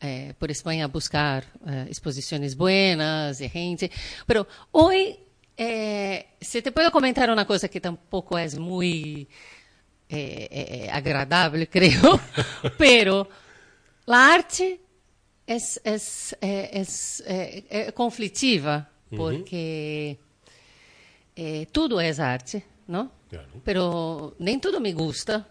eh, 0.00 0.34
por 0.38 0.50
España 0.50 0.84
a 0.84 0.88
buscar 0.88 1.44
eh, 1.66 1.86
exposiciones 1.88 2.56
buenas 2.56 3.38
de 3.38 3.48
gente. 3.48 3.90
Pero 4.24 4.46
hoy, 4.70 5.18
eh, 5.56 6.26
se 6.40 6.60
te 6.60 6.70
puedo 6.70 6.90
comentar 6.90 7.30
una 7.30 7.46
cosa 7.46 7.68
que 7.68 7.80
tampoco 7.80 8.38
es 8.38 8.58
muy 8.58 9.26
eh, 10.08 10.48
eh, 10.50 10.88
agradable, 10.92 11.66
creo, 11.70 12.20
pero 12.76 13.28
la 14.06 14.34
arte 14.34 14.80
es, 15.46 15.80
es, 15.84 16.36
eh, 16.40 16.70
es 16.72 17.22
eh, 17.26 17.64
eh, 17.68 17.92
conflictiva 17.92 18.88
Ujú. 19.10 19.16
porque 19.16 20.18
tudo 21.70 22.00
es 22.00 22.18
arte, 22.18 22.64
¿no? 22.88 23.10
Claro. 23.28 23.48
Pero 23.64 24.34
nem 24.38 24.58
tudo 24.58 24.80
me 24.80 24.92
gusta. 24.92 25.46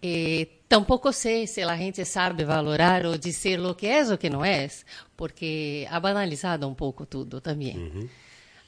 Eh, 0.00 0.62
tampouco 0.68 1.12
sei 1.12 1.46
se 1.46 1.62
a 1.62 1.76
gente 1.76 2.04
sabe 2.04 2.44
valorar 2.44 3.04
ou 3.04 3.18
dizer 3.18 3.58
o 3.60 3.74
que 3.74 3.86
é 3.88 4.04
ou 4.04 4.14
o 4.14 4.18
que 4.18 4.30
não 4.30 4.44
é, 4.44 4.68
porque 5.16 5.86
ha 5.90 5.98
banalizado 5.98 6.68
um 6.68 6.74
pouco 6.74 7.04
tudo 7.04 7.40
também. 7.40 7.76
Ujú. 7.76 8.08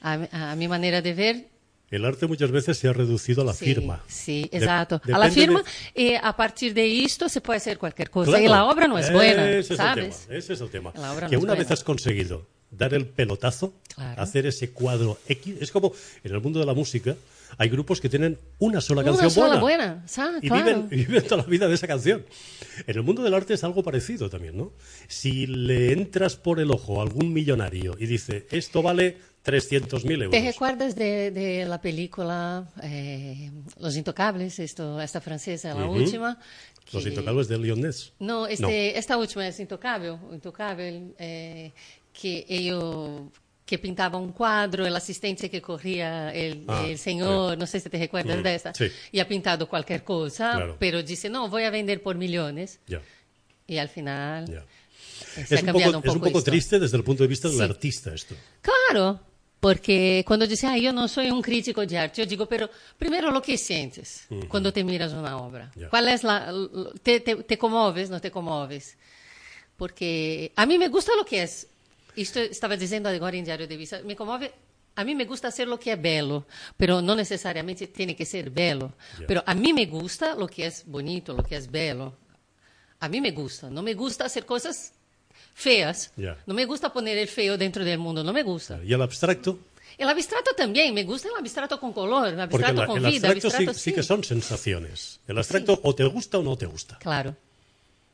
A, 0.01 0.51
a 0.53 0.57
minha 0.57 0.69
maneira 0.69 1.01
de 1.01 1.13
ver 1.13 1.47
El 1.91 2.05
arte 2.05 2.27
muchas 2.27 2.51
veces 2.53 2.79
se 2.79 2.87
ha 2.89 2.93
reducido 2.93 3.43
a 3.43 3.45
la 3.45 3.53
Sí, 3.53 3.65
firma. 3.65 4.03
Sí, 4.07 4.49
De- 4.51 4.59
exato. 4.59 5.01
a 5.13 5.19
la 5.19 5.31
firma, 5.31 5.63
de- 5.95 6.03
y 6.03 6.15
a 6.15 6.33
partir 6.37 6.73
de 6.73 7.03
esto 7.05 7.29
se 7.29 7.41
puede 7.41 7.57
hacer 7.57 7.79
cualquier 7.79 8.11
cosa. 8.11 8.31
Claro. 8.31 8.45
Y 8.45 8.49
la 8.49 8.65
obra 8.65 8.87
no 8.87 8.97
es 8.99 9.13
buena, 9.13 9.49
Ese 9.51 9.59
es 9.59 9.71
el 9.73 9.77
¿sabes? 9.77 10.17
tema, 10.27 10.39
ese 10.39 10.53
es 10.53 10.61
el 10.61 10.71
tema. 10.71 10.93
La 10.97 11.13
obra 11.13 11.27
que 11.27 11.35
no 11.35 11.39
es 11.41 11.45
una 11.45 11.55
vez 11.55 11.71
has 11.71 11.83
conseguido 11.83 12.47
dar 12.71 12.95
el 12.95 13.07
pelotazo, 13.07 13.75
Claro. 13.97 14.23
hacer 14.23 14.47
ese 14.47 14.71
cuadro 14.71 15.19
X, 15.27 15.57
es 15.61 15.73
como 15.73 15.93
en 16.23 16.33
el 16.33 16.41
mundo 16.41 16.61
de 16.61 16.67
la 16.67 16.75
música, 16.75 17.17
hay 17.59 17.69
grupos 17.69 18.01
que 18.01 18.09
tienen 18.09 18.39
una 18.61 18.81
sola 18.81 19.01
Una 19.03 19.11
canción 19.11 19.31
sola 19.33 19.59
buena. 19.59 19.61
buena, 19.89 20.03
¿sabes? 20.07 20.45
Y 20.45 20.47
Claro. 20.49 20.65
viven, 20.65 20.89
y 20.93 20.97
viven 21.05 21.25
toda 21.25 21.39
la 21.43 21.49
vida 21.49 21.67
de 21.67 21.75
esa 21.75 21.89
canción. 21.89 22.25
En 22.87 22.97
el 22.97 23.03
mundo 23.03 23.25
del 23.25 23.35
arte 23.35 23.55
es 23.55 23.65
algo 23.65 23.83
parecido 23.83 24.31
también, 24.31 24.57
¿no? 24.57 24.73
Si 25.09 25.49
le 25.49 25.91
entras 25.93 26.37
por 26.37 26.61
el 26.61 26.71
ojo 26.71 27.01
a 27.01 27.03
algún 27.03 27.33
millonario 27.33 27.97
y 27.99 28.07
dice, 28.07 28.47
esto 28.53 28.83
vale 28.83 29.17
300.000 29.45 30.13
euros. 30.25 30.31
¿Te 30.31 30.43
recuerdas 30.43 30.95
de, 30.95 31.31
de 31.31 31.65
la 31.65 31.81
película 31.81 32.69
eh, 32.83 33.51
Los 33.79 33.97
Intocables, 33.97 34.59
esto, 34.59 35.01
esta 35.01 35.21
francesa, 35.21 35.75
la 35.75 35.87
Ujú. 35.87 35.95
última? 36.01 36.39
Los 36.93 37.03
que- 37.05 37.09
intocables 37.11 37.49
de 37.49 37.57
Lyonnais. 37.59 38.13
No, 38.19 38.47
este, 38.47 38.99
esta 38.99 39.17
última 39.17 39.47
es 39.47 39.59
Intocável, 39.61 40.17
Intocável 40.33 41.15
eh, 41.19 41.73
que 42.13 42.45
ellos 42.49 43.23
que 43.65 43.79
pintaba 43.79 44.19
un 44.19 44.33
cuadro, 44.33 44.85
el 44.85 44.97
asistente 44.97 45.49
que 45.49 45.63
corría, 45.63 46.35
el, 46.35 46.65
Ah, 46.67 46.85
el 46.89 46.99
señor, 46.99 47.57
no 47.57 47.67
sé 47.69 47.79
si 47.79 47.89
te 47.89 47.99
recuerdas 47.99 48.41
Mm, 48.41 48.43
de 48.43 48.55
esta, 48.57 48.75
sí. 48.75 48.87
y 49.13 49.21
ha 49.21 49.29
pintado 49.29 49.69
cualquier 49.69 50.03
cosa, 50.03 50.55
Claro. 50.57 50.77
pero 50.81 51.01
dice, 51.05 51.31
no, 51.31 51.49
voy 51.49 51.63
a 51.63 51.71
vender 51.71 52.03
por 52.03 52.17
millones. 52.17 52.81
Ya. 52.89 53.01
Y 53.69 53.79
al 53.79 53.89
final 53.89 54.47
Ya. 54.51 54.59
eh, 55.37 55.45
se 55.47 55.55
ha 55.55 55.59
Es 55.59 55.63
un, 55.63 55.67
cambiado 55.67 55.93
poco, 55.93 55.99
un 55.99 56.05
es 56.11 56.15
un 56.15 56.21
poco 56.21 56.27
poco 56.31 56.39
esto. 56.41 56.51
triste 56.51 56.81
desde 56.81 56.97
el 56.97 57.05
punto 57.05 57.23
de 57.23 57.29
vista 57.29 57.47
del 57.47 57.59
Sí. 57.59 57.63
artista 57.63 58.13
esto. 58.13 58.35
Claro, 58.61 59.21
porque 59.61 60.25
cuando 60.27 60.47
dice, 60.47 60.67
ah, 60.67 60.79
yo 60.79 60.93
no 60.93 61.07
soy 61.07 61.31
un 61.31 61.43
crítico 61.43 61.85
de 61.85 61.99
arte, 61.99 62.23
yo 62.23 62.27
digo, 62.27 62.47
pero 62.47 62.69
primero 62.99 63.31
lo 63.31 63.43
que 63.43 63.59
sientes 63.59 64.25
Ujú. 64.31 64.49
cuando 64.49 64.73
te 64.73 64.83
miras 64.83 65.13
una 65.13 65.37
obra. 65.37 65.71
Ya. 65.77 65.89
¿Cuál 65.91 66.09
es 66.09 66.25
la, 66.25 66.49
l- 66.49 66.69
te, 67.03 67.21
te, 67.21 67.37
te 67.37 67.59
conmoves, 67.59 68.09
no 68.11 68.21
te 68.21 68.31
conmoves? 68.31 68.97
Porque 69.77 70.53
a 70.57 70.67
mí 70.67 70.79
me 70.79 70.89
gusta 70.89 71.13
lo 71.17 71.25
que 71.25 71.43
es, 71.43 71.67
esto 72.17 72.41
estaba 72.41 72.77
diciendo 72.77 73.09
agora 73.09 73.37
en 73.37 73.45
Diario 73.45 73.67
de 73.67 73.77
Vista, 73.77 74.01
me 74.05 74.17
conmove 74.17 74.53
A 74.97 75.05
mí 75.05 75.15
me 75.15 75.25
gusta 75.25 75.49
hacer 75.49 75.69
lo 75.69 75.79
que 75.79 75.93
es 75.93 76.01
bello, 76.03 76.47
pero 76.77 77.01
no 77.01 77.15
necesariamente 77.15 77.87
tiene 77.87 78.15
que 78.17 78.25
ser 78.27 78.51
bello. 78.51 78.93
Ya. 79.19 79.27
Pero 79.27 79.43
a 79.47 79.55
mí 79.55 79.73
me 79.73 79.87
gusta 79.87 80.35
lo 80.35 80.47
que 80.49 80.67
es 80.67 80.85
bonito, 80.87 81.33
lo 81.33 81.43
que 81.43 81.57
es 81.57 81.71
bello. 81.71 82.13
A 82.99 83.09
mí 83.09 83.21
me 83.21 83.31
gusta. 83.31 83.71
No 83.71 83.83
me 83.83 83.95
gusta 83.95 84.25
hacer 84.27 84.45
cosas 84.45 84.93
feas. 85.55 86.13
No 86.47 86.55
me 86.55 86.65
gusta 86.65 86.93
poner 86.93 87.19
el 87.19 87.29
feo 87.29 87.57
dentro 87.59 87.85
del 87.85 87.99
mundo. 87.99 88.23
No 88.25 88.33
me 88.33 88.43
gusta. 88.43 88.81
Y 88.85 88.93
el 88.93 89.03
abstracto, 89.03 89.59
El 89.99 90.09
abstracto 90.09 90.53
también. 90.57 90.95
Me 90.95 91.05
gusta 91.05 91.29
el 91.29 91.35
abstracto 91.39 91.79
con 91.79 91.93
color, 91.93 92.29
el 92.29 92.35
porque 92.49 92.65
abstracto 92.65 92.81
la- 92.81 92.87
con 92.87 93.05
el 93.05 93.13
vida. 93.13 93.29
abstracto 93.29 93.51
sí, 93.51 93.57
abstracto 93.57 93.79
sí 93.81 93.93
que 93.93 94.03
son 94.03 94.25
sensaciones. 94.25 95.21
El 95.29 95.37
abstracto 95.37 95.79
o 95.83 95.95
te 95.95 96.05
gusta 96.05 96.39
o 96.39 96.43
no 96.43 96.57
te 96.57 96.65
gusta. 96.67 96.97
Claro. 96.99 97.37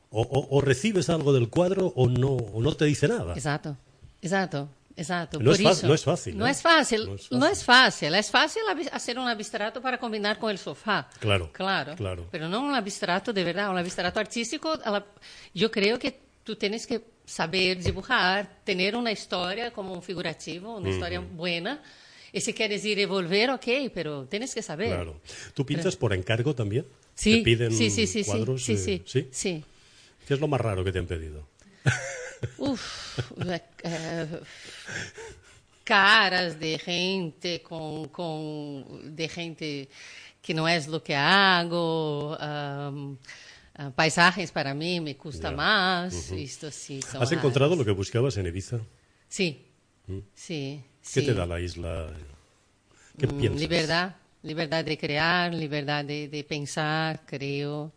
O, 0.09 0.21
o- 0.21 0.57
o 0.57 0.61
recibes 0.61 1.09
algo 1.09 1.31
del 1.33 1.49
cuadro 1.49 1.93
o 1.95 2.07
no, 2.09 2.29
o 2.31 2.61
no 2.61 2.73
te 2.75 2.85
dice 2.85 3.07
nada. 3.07 3.33
Exacto, 3.35 3.77
exacto, 4.21 4.67
exacto. 4.97 5.39
No 5.39 5.45
Por 5.51 5.53
es 5.53 5.59
isso- 5.61 5.83
no 5.87 5.93
es 5.93 6.03
fácil, 6.03 6.37
No 6.37 6.47
¿eh? 6.47 6.51
es 6.51 6.61
fácil, 6.61 7.05
No 7.05 7.15
es 7.15 7.31
no 7.31 7.45
es 7.45 7.63
fácil. 7.63 8.15
Es 8.15 8.31
fácil 8.31 8.63
hacer 8.91 9.17
un 9.19 9.27
abstracto 9.29 9.81
para 9.81 9.97
combinar 9.97 10.39
con 10.39 10.49
el 10.51 10.57
sofá. 10.57 11.07
Claro, 11.19 11.51
Claro. 11.53 11.95
claro. 11.95 12.27
Pero 12.31 12.49
no 12.49 12.61
un 12.61 12.73
abstracto 12.75 13.31
de 13.31 13.43
verdad, 13.45 13.69
un 13.69 13.77
abstracto 13.77 14.19
artístico. 14.19 14.75
la- 14.85 15.05
Yo 15.53 15.71
creo 15.71 15.97
que 15.99 16.19
tú 16.43 16.55
tienes 16.57 16.85
que 16.87 17.01
saber 17.27 17.83
dibujar, 17.83 18.49
tener 18.63 18.95
una 18.95 19.11
historia 19.11 19.71
como 19.71 19.93
un 19.93 20.01
figurativo, 20.01 20.77
una 20.77 20.89
historia 20.89 21.19
buena. 21.19 21.83
Y 22.31 22.41
si 22.41 22.53
quieres 22.53 22.83
ir 22.85 22.97
y 22.99 23.05
volver, 23.05 23.51
ok, 23.51 23.67
pero 23.93 24.25
tienes 24.25 24.53
que 24.55 24.61
saber. 24.61 24.89
Claro. 24.89 25.21
¿Tú 25.53 25.65
pintas 25.65 25.95
por 25.95 26.13
encargo 26.13 26.55
también? 26.55 26.85
Sí, 27.13 27.37
¿Te 27.39 27.43
piden 27.43 27.71
sí, 27.73 27.89
sí, 27.89 28.07
sí, 28.07 28.23
cuadros? 28.23 28.63
sí, 28.63 28.73
eh, 28.73 28.77
sí, 28.77 29.03
¿sí? 29.05 29.27
sí. 29.31 29.63
¿Qué 30.27 30.33
es 30.33 30.39
lo 30.39 30.47
más 30.47 30.61
raro 30.61 30.83
que 30.83 30.91
te 30.91 30.99
han 30.99 31.07
pedido? 31.07 31.47
Uf, 32.57 33.19
eh, 33.83 34.27
caras 35.83 36.59
de 36.59 36.79
gente 36.79 37.61
con, 37.61 38.07
con 38.09 39.15
de 39.15 39.27
gente 39.27 39.89
que 40.41 40.53
no 40.53 40.67
es 40.67 40.87
lo 40.87 41.03
que 41.03 41.15
hago, 41.15 42.37
ah, 43.77 43.91
paisajes 43.95 44.51
para 44.51 44.73
mí 44.73 44.99
me 44.99 45.13
gusta 45.13 45.51
más, 45.51 46.31
esto 46.31 46.71
sí. 46.71 47.01
son 47.01 47.21
¿Has 47.21 47.31
encontrado 47.31 47.75
lo 47.75 47.85
que 47.85 47.91
buscabas 47.91 48.37
en 48.37 48.47
Ibiza? 48.47 48.79
Sí, 49.27 49.65
¿Mm? 50.07 50.19
sí. 50.33 50.83
¿Qué 51.13 51.21
sí. 51.21 51.25
te 51.25 51.33
da 51.33 51.45
la 51.45 51.59
isla? 51.59 52.09
¿Qué 53.17 53.27
Mm, 53.27 53.39
piensas? 53.39 53.61
Libertad, 53.61 54.15
libertad 54.43 54.85
de 54.85 54.97
crear, 54.97 55.53
libertad 55.53 56.05
de, 56.05 56.27
de 56.27 56.43
pensar, 56.43 57.21
creo. 57.25 57.91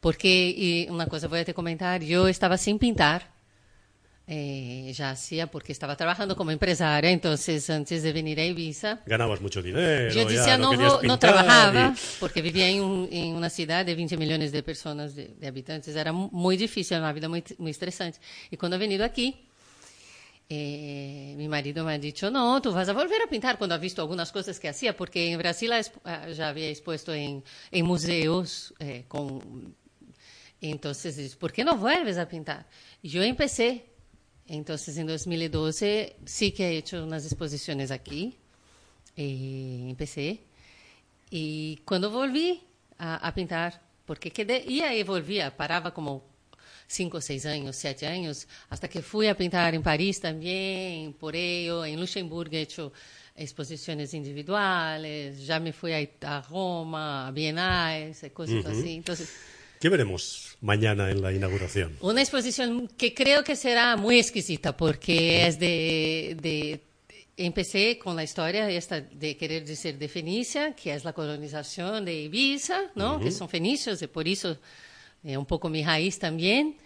Porque, 0.00 0.54
y 0.56 0.88
una 0.90 1.06
cosa 1.06 1.28
voy 1.28 1.40
a 1.40 1.44
te 1.44 1.54
comentar, 1.54 2.02
yo 2.02 2.28
estaba 2.28 2.58
sin 2.58 2.78
pintar, 2.78 3.31
eh, 4.34 4.90
ya 4.94 5.10
hacía 5.10 5.46
porque 5.50 5.72
estaba 5.72 5.94
trabajando 5.94 6.34
como 6.36 6.50
empresaria, 6.52 7.10
entonces 7.10 7.68
antes 7.68 8.02
de 8.02 8.12
venir 8.14 8.40
a 8.40 8.44
Ibiza, 8.46 9.00
Ganabas 9.04 9.42
mucho 9.42 9.60
dinero. 9.62 10.10
yo 10.10 10.22
ya, 10.22 10.28
decía, 10.28 10.56
no, 10.56 10.70
querías 10.70 10.92
vou- 10.92 11.02
no 11.02 11.18
pintar 11.18 11.18
trabajaba, 11.34 11.94
y- 11.94 12.00
porque 12.18 12.40
vivía 12.40 12.66
en, 12.68 12.80
un- 12.82 13.08
en 13.12 13.34
una 13.34 13.50
ciudad 13.50 13.84
de 13.84 13.94
20 13.94 14.16
millones 14.16 14.50
de 14.50 14.62
personas, 14.62 15.14
de, 15.14 15.28
de 15.38 15.46
habitantes, 15.46 15.94
era 15.94 16.12
mu- 16.12 16.30
muy 16.32 16.56
difícil, 16.56 16.96
una 16.96 17.12
vida 17.12 17.28
muy, 17.28 17.44
muy 17.58 17.72
estresante. 17.72 18.18
Y 18.50 18.56
cuando 18.56 18.76
he 18.76 18.78
venido 18.78 19.04
aquí, 19.04 19.44
eh, 20.48 21.34
mi 21.36 21.48
marido 21.48 21.84
me 21.84 21.92
ha 21.94 21.98
dicho, 21.98 22.30
no, 22.30 22.60
tú 22.62 22.72
vas 22.72 22.88
a 22.88 22.92
volver 22.92 23.20
a 23.22 23.28
pintar 23.28 23.58
cuando 23.58 23.74
ha 23.74 23.78
visto 23.78 24.00
algunas 24.02 24.32
cosas 24.32 24.58
que 24.58 24.68
hacía, 24.68 24.96
porque 24.96 25.30
en 25.32 25.38
Brasil 25.38 25.70
ah, 26.04 26.28
ya 26.30 26.48
había 26.48 26.68
expuesto 26.68 27.12
en, 27.12 27.42
en 27.70 27.84
museos 27.86 28.72
eh, 28.78 29.04
con... 29.08 29.74
Entonces, 30.60 31.34
¿por 31.36 31.52
qué 31.52 31.64
no 31.64 31.76
vuelves 31.76 32.18
a 32.18 32.28
pintar? 32.28 32.66
Y 33.02 33.08
yo 33.08 33.22
empecé, 33.22 33.84
entonces 34.56 34.96
en 34.98 35.06
2012 35.06 36.16
sí 36.26 36.52
que 36.52 36.68
he 36.68 36.76
hecho 36.76 37.02
unas 37.02 37.24
exposiciones 37.24 37.90
aquí, 37.90 38.36
eh, 39.16 39.86
empecé, 39.88 40.40
y 41.30 41.76
cuando 41.86 42.10
volví 42.10 42.62
a, 42.98 43.16
a 43.26 43.34
pintar, 43.34 43.80
porque 44.04 44.30
quedé, 44.30 44.62
ia 44.68 44.92
e 44.92 45.02
volvia, 45.04 45.56
parava 45.56 45.94
como 45.94 46.22
cinco, 46.86 47.20
seis 47.22 47.46
años, 47.46 47.76
siete 47.76 48.06
años, 48.06 48.46
hasta 48.68 48.88
que 48.88 49.00
fui 49.00 49.26
a 49.26 49.34
pintar 49.34 49.74
en 49.74 49.82
París 49.82 50.20
también, 50.20 51.14
por 51.14 51.34
ello, 51.34 51.86
en 51.86 51.98
Luxemburgo 51.98 52.54
he 52.54 52.60
hecho 52.60 52.92
exposiciones 53.34 54.12
individuales, 54.12 55.46
ya 55.46 55.58
me 55.58 55.72
fui 55.72 55.92
a, 55.94 56.06
a 56.28 56.42
Roma, 56.42 57.28
a 57.28 57.30
Bienales, 57.30 58.22
cosas 58.34 58.66
Ujú. 58.66 58.68
así. 58.68 58.92
Entonces, 58.96 59.30
¿Qué 59.82 59.88
veremos 59.88 60.56
mañana 60.60 61.10
en 61.10 61.20
la 61.20 61.32
inauguración? 61.32 61.96
una 62.02 62.20
exposición 62.22 62.86
que 62.96 63.12
creo 63.12 63.42
que 63.42 63.56
será 63.56 63.96
muy 63.96 64.20
exquisita 64.20 64.76
porque 64.76 65.44
es 65.48 65.58
de, 65.58 66.36
de- 66.40 66.80
empecé 67.36 67.98
con 67.98 68.14
la 68.14 68.22
historia 68.22 68.70
esta 68.70 69.00
de 69.00 69.36
querer 69.36 69.64
decir 69.64 69.98
de 69.98 70.06
Fenicia, 70.08 70.72
que 70.76 70.94
es 70.94 71.02
la 71.04 71.12
colonización 71.12 72.04
de 72.04 72.14
Ibiza, 72.14 72.78
¿no? 72.94 73.16
Ujú. 73.16 73.24
Que 73.24 73.32
son 73.32 73.48
fenicios 73.48 74.00
y 74.02 74.06
por 74.06 74.28
eso 74.28 74.56
es 75.24 75.36
un 75.36 75.46
poco 75.46 75.68
mi 75.68 75.82
raíz 75.84 76.16
también. 76.16 76.76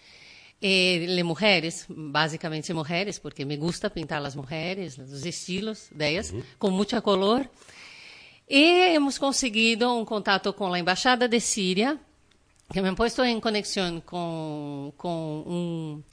Eh, 0.59 1.05
de 1.14 1.22
mujeres, 1.22 1.84
básicamente 1.90 2.72
mujeres, 2.72 3.20
porque 3.20 3.44
me 3.44 3.59
gusta 3.59 3.90
pintar 3.90 4.22
las 4.22 4.34
mujeres, 4.36 4.97
los 4.97 5.22
estilos 5.26 5.88
de 5.90 6.09
ellas, 6.09 6.32
con 6.57 6.72
mucha 6.72 7.03
color. 7.03 7.51
Y 8.49 8.64
hemos 8.64 9.18
conseguido 9.18 9.92
un 9.94 10.07
contacto 10.07 10.57
con 10.57 10.72
la 10.72 10.78
Embajada 10.78 11.28
de 11.28 11.40
Siria, 11.40 11.99
que 12.73 12.83
me 12.83 12.89
han 12.89 12.97
puesto 12.97 13.25
en 13.25 13.41
conexión 13.41 14.01
con, 14.01 14.93
con 14.93 15.12
un 15.12 16.05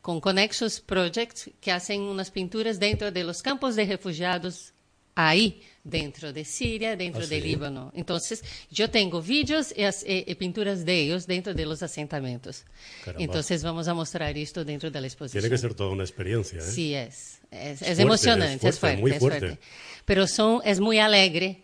con 0.00 0.20
Connections 0.20 0.80
Project, 0.80 1.48
que 1.60 1.70
hacen 1.70 2.00
unas 2.02 2.30
pinturas 2.32 2.80
dentro 2.80 3.12
de 3.12 3.22
los 3.22 3.40
campos 3.40 3.76
de 3.76 3.84
refugiados 3.86 4.72
ahí, 5.14 5.62
dentro 5.84 6.32
de 6.32 6.44
Siria, 6.44 6.96
dentro 6.96 7.22
Ah, 7.22 7.26
de 7.28 7.40
sí. 7.40 7.46
Líbano. 7.46 7.92
Entonces, 7.94 8.42
yo 8.68 8.90
tengo 8.90 9.22
vídeos 9.22 9.72
y, 9.76 9.82
y- 9.84 10.24
y 10.26 10.34
pinturas 10.34 10.84
de 10.84 11.02
ellos 11.02 11.28
dentro 11.28 11.54
de 11.54 11.64
los 11.66 11.84
asentamientos. 11.84 12.64
Caramba. 13.04 13.22
Entonces, 13.22 13.62
vamos 13.62 13.86
a 13.86 13.94
mostrar 13.94 14.36
esto 14.36 14.64
dentro 14.64 14.90
de 14.90 15.00
la 15.00 15.06
exposición. 15.06 15.40
Tiene 15.42 15.54
que 15.54 15.58
ser 15.60 15.74
toda 15.74 15.90
una 15.90 16.02
experiencia, 16.02 16.58
¿eh? 16.58 16.62
Sí, 16.62 16.94
es. 16.94 17.38
Es, 17.52 17.60
es 17.62 17.78
fuerte, 17.78 18.02
emocionante, 18.02 18.66
es 18.68 18.74
es 18.74 18.80
fuerte, 18.80 19.00
muy 19.00 19.10
es 19.12 19.18
fuerte. 19.20 19.38
fuerte. 19.40 19.62
Pero 20.04 20.26
son, 20.26 20.62
es 20.64 20.80
muy 20.80 20.98
alegre. 20.98 21.62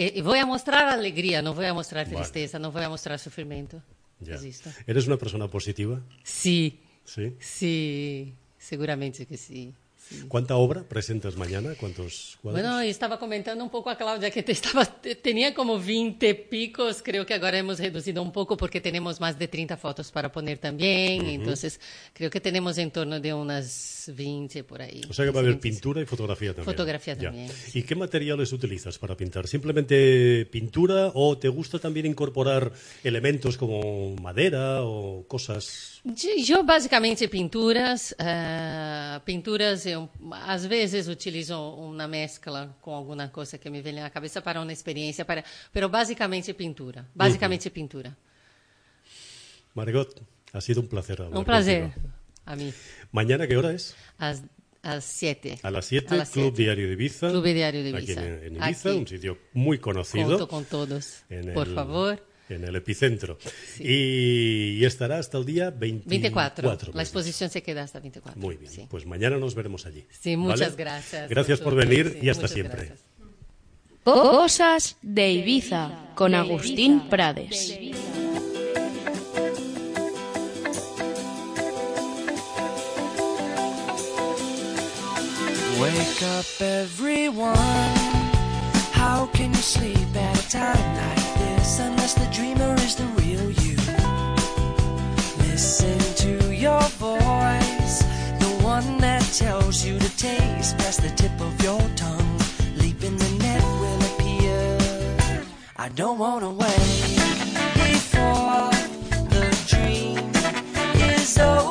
Eh, 0.00 0.12
Y 0.16 0.20
voy 0.22 0.38
a 0.38 0.46
mostrar 0.46 0.88
alegría, 0.88 1.42
no 1.42 1.52
voy 1.52 1.66
a 1.66 1.74
mostrar 1.74 2.06
Vale. 2.06 2.16
tristeza, 2.16 2.58
no 2.58 2.72
voy 2.72 2.82
a 2.82 2.88
mostrar 2.88 3.18
sufrimiento. 3.18 3.82
Ya. 4.20 4.38
¿Eres 4.86 5.06
una 5.06 5.18
persona 5.18 5.46
positiva? 5.48 6.00
Sí, 6.22 6.78
Sí. 7.04 7.34
sí, 7.38 8.34
seguramente 8.58 9.26
que 9.26 9.36
sí. 9.36 9.74
¿Cuánta 10.28 10.56
obra 10.56 10.82
presentas 10.82 11.36
mañana? 11.36 11.74
¿Cuántos 11.78 12.36
cuadros? 12.42 12.62
Bueno, 12.62 12.80
estaba 12.80 13.18
comentando 13.18 13.62
un 13.62 13.70
poco 13.70 13.90
a 13.90 13.96
Claudia 13.96 14.30
que 14.30 14.42
te 14.42 14.52
estaba, 14.52 14.84
te- 14.84 15.14
tenía 15.14 15.54
como 15.54 15.78
20 15.78 16.34
picos, 16.34 17.00
creo 17.02 17.24
que 17.24 17.34
ahora 17.34 17.58
hemos 17.58 17.78
reducido 17.78 18.22
un 18.22 18.32
poco 18.32 18.56
porque 18.56 18.80
tenemos 18.80 19.20
más 19.20 19.38
de 19.38 19.46
30 19.48 19.76
fotos 19.76 20.10
para 20.10 20.30
poner 20.32 20.58
también, 20.58 21.22
Ujú. 21.22 21.30
entonces 21.30 21.80
creo 22.12 22.28
que 22.30 22.40
tenemos 22.40 22.76
en 22.78 22.90
torno 22.90 23.20
de 23.20 23.32
unas 23.32 24.10
20 24.14 24.64
por 24.64 24.82
ahí. 24.82 25.00
O 25.08 25.12
sea 25.12 25.24
que 25.24 25.30
va 25.30 25.38
a 25.38 25.42
haber 25.42 25.52
20. 25.54 25.62
pintura 25.68 26.00
y 26.02 26.06
fotografía 26.06 26.48
también. 26.54 26.64
Fotografía 26.76 27.14
Ya. 27.14 27.22
también, 27.30 27.50
¿Y 27.74 27.82
qué 27.82 27.94
materiales 27.94 28.52
utilizas 28.52 28.98
para 28.98 29.16
pintar? 29.16 29.46
¿Simplemente 29.46 30.46
pintura 30.50 31.12
o 31.14 31.38
te 31.38 31.48
gusta 31.48 31.78
también 31.78 32.06
incorporar 32.06 32.72
elementos 33.04 33.56
como 33.56 34.16
madera 34.16 34.82
o 34.82 35.24
cosas? 35.28 36.00
Yo, 36.02 36.30
yo 36.42 36.64
básicamente 36.64 37.28
pinturas, 37.28 38.14
ah, 38.18 39.20
pinturas 39.24 39.86
eu 40.00 40.32
às 40.32 40.64
vezes 40.66 41.08
utilizo 41.08 41.54
uma 41.74 42.06
mescla 42.08 42.76
com 42.80 42.94
alguma 42.94 43.28
coisa 43.28 43.58
que 43.58 43.68
me 43.70 43.80
vem 43.82 43.94
na 43.94 44.10
cabeça 44.10 44.40
para 44.42 44.60
uma 44.60 44.72
experiência, 44.72 45.24
para, 45.24 45.44
pero 45.72 45.88
básicamente 45.88 46.52
pintura, 46.54 47.06
basicamente 47.14 47.68
pintura. 47.70 48.16
Margot, 49.74 50.08
ha 50.52 50.60
sido 50.60 50.80
un 50.80 50.88
placer. 50.88 51.22
hablar 51.22 51.38
Un 51.38 51.44
placer 51.44 51.82
contigo. 51.82 52.08
a 52.46 52.56
mí. 52.56 52.72
¿Mañana 53.12 53.46
qué 53.46 53.56
hora 53.56 53.72
es? 53.72 53.94
Às, 54.18 54.42
siete. 55.04 55.58
A 55.62 55.70
las 55.70 55.84
7, 55.84 56.14
A 56.14 56.16
las 56.16 56.30
Club 56.30 56.44
siete. 56.44 56.62
Diario 56.62 56.86
de 56.86 56.92
Ibiza. 56.94 57.28
Club 57.30 57.44
Diario 57.44 57.82
de 57.82 57.90
Aquí 57.96 58.04
Ibiza. 58.12 58.26
en, 58.26 58.44
en 58.44 58.56
Ibiza, 58.56 58.88
Aquí. 58.90 58.98
un 58.98 59.06
sitio 59.06 59.38
muy 59.52 59.78
conocido. 59.78 60.30
Conto 60.30 60.48
con 60.48 60.64
todos, 60.64 61.22
en 61.28 61.52
por 61.52 61.68
el- 61.68 61.74
favor. 61.74 62.26
En 62.50 62.64
el 62.64 62.74
epicentro. 62.76 63.38
Y, 63.78 64.78
y 64.78 64.84
estará 64.84 65.18
hasta 65.18 65.38
el 65.38 65.44
día 65.44 65.70
24. 65.70 66.68
24. 66.68 66.92
La 66.94 67.02
exposición 67.02 67.48
se 67.50 67.62
queda 67.62 67.82
hasta 67.82 68.00
24. 68.00 68.40
Muy 68.40 68.56
bien, 68.56 68.88
pues 68.88 69.06
mañana 69.06 69.36
nos 69.38 69.54
veremos 69.54 69.86
allí. 69.86 70.04
Sí, 70.20 70.36
muchas 70.36 70.60
¿vale? 70.60 70.74
gracias. 70.76 71.30
Gracias 71.30 71.60
por 71.60 71.74
venir 71.74 72.18
sí, 72.20 72.26
y 72.26 72.28
hasta 72.28 72.48
siempre. 72.48 72.86
gracias. 72.86 73.10
Cosas 74.02 74.96
de 75.02 75.32
Ibiza 75.32 76.12
con 76.14 76.34
Agustín 76.34 77.08
Prades. 77.08 77.78
Wake 85.78 86.22
up, 86.22 86.44
everyone. 86.60 87.56
How 88.92 89.26
can 89.32 89.50
you 89.52 89.60
sleep 89.60 90.14
at 90.14 90.44
a 90.44 90.48
time 90.50 90.96
like 90.96 91.19
unless 91.78 92.14
the 92.14 92.26
dreamer 92.32 92.74
is 92.86 92.96
the 92.96 93.04
real 93.20 93.50
you. 93.62 93.76
Listen 95.46 95.98
to 96.16 96.52
your 96.54 96.80
voice, 96.98 98.02
the 98.38 98.50
one 98.62 98.98
that 98.98 99.22
tells 99.36 99.84
you 99.84 99.98
to 99.98 100.16
taste 100.16 100.76
past 100.78 101.02
the 101.02 101.10
tip 101.10 101.38
of 101.40 101.62
your 101.62 101.80
tongue. 101.94 102.38
Leap 102.76 103.02
in 103.04 103.16
the 103.16 103.30
net 103.38 103.62
will 103.80 104.00
appear. 104.10 104.78
I 105.76 105.88
don't 105.90 106.18
wanna 106.18 106.50
wait 106.50 107.18
before 107.74 108.70
the 109.34 109.46
dream 109.68 110.18
is 110.94 111.38
over. 111.38 111.69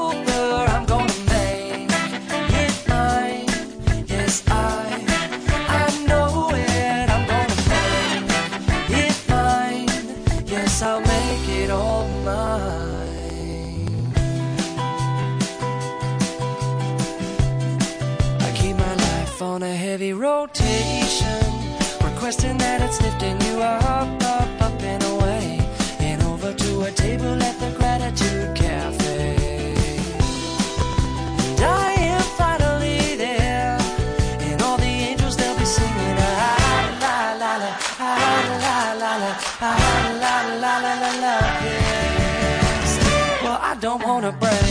Lifting 23.10 23.42
you 23.42 23.60
up, 23.62 24.24
up, 24.24 24.62
up 24.62 24.82
and 24.84 25.04
away, 25.04 25.60
and 26.00 26.22
over 26.24 26.54
to 26.54 26.84
a 26.84 26.92
table 26.92 27.42
at 27.42 27.56
the 27.60 27.72
Gratitude 27.80 28.56
Cafe. 28.56 29.36
And 31.40 31.62
I 31.62 31.92
am 32.14 32.22
finally 32.42 33.16
there, 33.16 33.78
and 34.48 34.62
all 34.62 34.78
the 34.78 34.94
angels 35.10 35.36
they'll 35.38 35.58
be 35.58 35.66
singing 35.66 36.18
ah 36.20 36.98
la 37.04 37.18
la 37.42 37.54
la, 37.64 37.72
ah 38.00 38.16
la 38.66 38.80
la 39.02 39.12
la, 39.24 39.32
ah 39.70 39.76
la 40.24 40.36
la 40.64 40.74
la 40.86 40.94
la 41.04 41.12
la. 41.24 41.36
Yes. 41.66 42.90
Well, 43.44 43.60
I 43.72 43.74
don't 43.80 44.04
wanna 44.04 44.32
break 44.32 44.69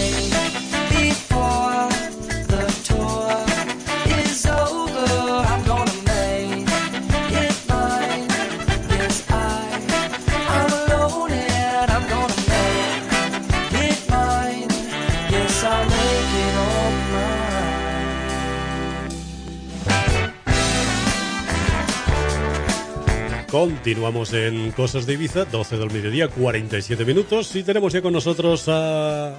Continuamos 23.59 24.33
en 24.35 24.71
Cosas 24.71 25.05
de 25.05 25.15
Ibiza, 25.15 25.45
12 25.45 25.79
del 25.79 25.91
mediodía, 25.91 26.29
47 26.29 27.05
minutos. 27.05 27.57
Y 27.57 27.65
tenemos 27.65 27.93
ya 27.93 28.01
con 28.01 28.13
nosotros 28.13 28.69
a 28.69 29.35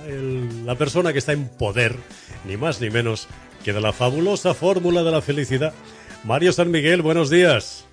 la 0.65 0.75
persona 0.75 1.13
que 1.13 1.19
está 1.19 1.31
en 1.31 1.47
poder, 1.47 1.95
ni 2.43 2.57
más 2.57 2.81
ni 2.81 2.89
menos 2.89 3.29
que 3.63 3.71
de 3.71 3.79
la 3.79 3.93
fabulosa 3.93 4.53
fórmula 4.53 5.03
de 5.03 5.11
la 5.11 5.21
felicidad. 5.21 5.73
Mario 6.25 6.51
San 6.51 6.69
Miguel, 6.69 7.01
buenos 7.01 7.29
días. 7.29 7.88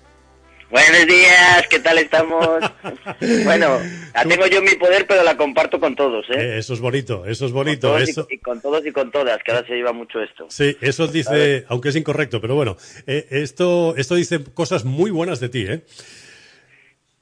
Buenos 0.69 1.07
días, 1.07 1.65
¿qué 1.69 1.79
tal 1.79 1.97
estamos? 1.97 2.59
bueno, 3.45 3.79
la 4.13 4.23
tengo 4.25 4.47
yo 4.47 4.57
en 4.59 4.65
mi 4.65 4.75
poder, 4.75 5.07
pero 5.07 5.23
la 5.23 5.37
comparto 5.37 5.79
con 5.79 5.95
todos, 5.95 6.25
¿eh? 6.29 6.33
Eh, 6.37 6.57
eso 6.57 6.73
es 6.73 6.81
bonito, 6.81 7.25
eso 7.25 7.45
es 7.45 7.53
bonito. 7.53 7.97
Y- 7.97 8.03
Eso, 8.03 8.27
y, 8.29 8.37
con 8.39 8.59
todos 8.61 8.85
y 8.85 8.91
con 8.91 9.09
todas, 9.09 9.41
que 9.43 9.51
ahora 9.53 9.65
se 9.65 9.75
lleva 9.75 9.93
mucho 9.93 10.21
esto. 10.21 10.47
sí, 10.49 10.75
eso 10.81 11.07
dice, 11.07 11.63
aunque 11.69 11.89
es 11.89 11.95
incorrecto, 11.95 12.41
pero 12.41 12.55
bueno, 12.55 12.75
eh, 13.05 13.25
esto, 13.31 13.95
esto 13.95 14.15
dice 14.15 14.43
cosas 14.53 14.83
muy 14.83 15.09
buenas 15.09 15.39
de 15.39 15.47
ti, 15.49 15.65
¿eh? 15.69 15.81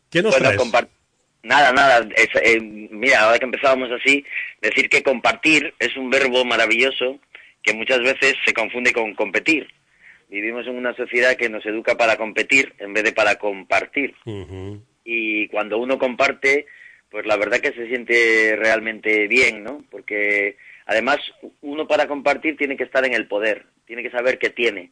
¿Qué 0.10 0.24
nos 0.24 0.32
Bueno, 0.40 0.50
traes? 0.56 0.90
Nada, 1.44 1.72
nada. 1.72 2.08
es, 2.16 2.30
eh, 2.42 2.60
mira, 2.60 3.26
ahora 3.26 3.38
que 3.38 3.46
empezábamos 3.46 3.92
así, 3.92 4.26
decir 4.62 4.90
que 4.90 5.04
compartir 5.04 5.72
es 5.78 5.96
un 5.98 6.10
verbo 6.10 6.44
maravilloso 6.46 7.20
que 7.62 7.74
muchas 7.74 8.00
veces 8.00 8.34
se 8.44 8.54
confunde 8.54 8.92
con 8.92 9.14
competir. 9.14 9.68
Vivimos 10.30 10.66
en 10.68 10.76
una 10.76 10.96
sociedad 10.96 11.36
que 11.36 11.50
nos 11.50 11.66
educa 11.66 11.96
para 11.96 12.18
competir 12.18 12.74
en 12.80 12.94
vez 12.94 13.04
de 13.04 13.14
para 13.14 13.36
compartir. 13.36 14.16
Y 15.04 15.48
cuando 15.50 15.78
uno 15.78 15.98
comparte, 16.00 16.66
pues 17.10 17.26
la 17.26 17.38
verdad 17.38 17.60
que 17.60 17.74
se 17.74 17.88
siente 17.88 18.56
realmente 18.58 19.28
bien, 19.28 19.64
¿no? 19.64 19.84
Porque 19.92 20.58
además 20.86 21.18
uno 21.62 21.88
para 21.88 22.08
compartir 22.08 22.58
tiene 22.58 22.76
que 22.76 22.84
estar 22.84 23.06
en 23.06 23.14
el 23.14 23.28
poder, 23.28 23.66
tiene 23.86 24.02
que 24.04 24.10
saber 24.12 24.40
que 24.40 24.50
tiene. 24.50 24.92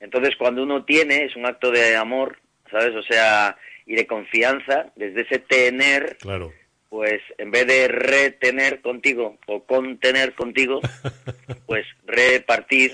Entonces 0.00 0.36
cuando 0.36 0.62
uno 0.62 0.84
tiene 0.84 1.24
es 1.24 1.34
un 1.36 1.46
acto 1.46 1.70
de 1.70 1.96
amor, 1.96 2.38
¿sabes? 2.70 2.94
O 2.94 3.02
sea, 3.02 3.56
y 3.86 3.94
de 3.96 4.06
confianza, 4.06 4.92
desde 4.96 5.22
ese 5.22 5.38
tener, 5.40 6.16
Claro. 6.20 6.52
pues 6.88 7.20
en 7.38 7.50
vez 7.50 7.66
de 7.66 7.88
retener 7.88 8.80
contigo 8.80 9.38
o 9.46 9.64
contener 9.64 10.32
contigo, 10.34 10.80
pues 11.66 11.86
repartir 12.06 12.92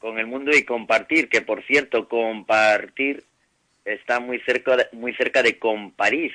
con 0.00 0.18
el 0.18 0.26
mundo 0.26 0.50
y 0.56 0.64
compartir, 0.64 1.28
que 1.28 1.42
por 1.42 1.62
cierto, 1.64 2.08
compartir 2.08 3.24
está 3.84 4.18
muy 4.18 4.40
cerca 4.40 4.76
de, 4.76 4.86
muy 4.92 5.14
cerca 5.14 5.42
de 5.42 5.58
comparir. 5.58 6.32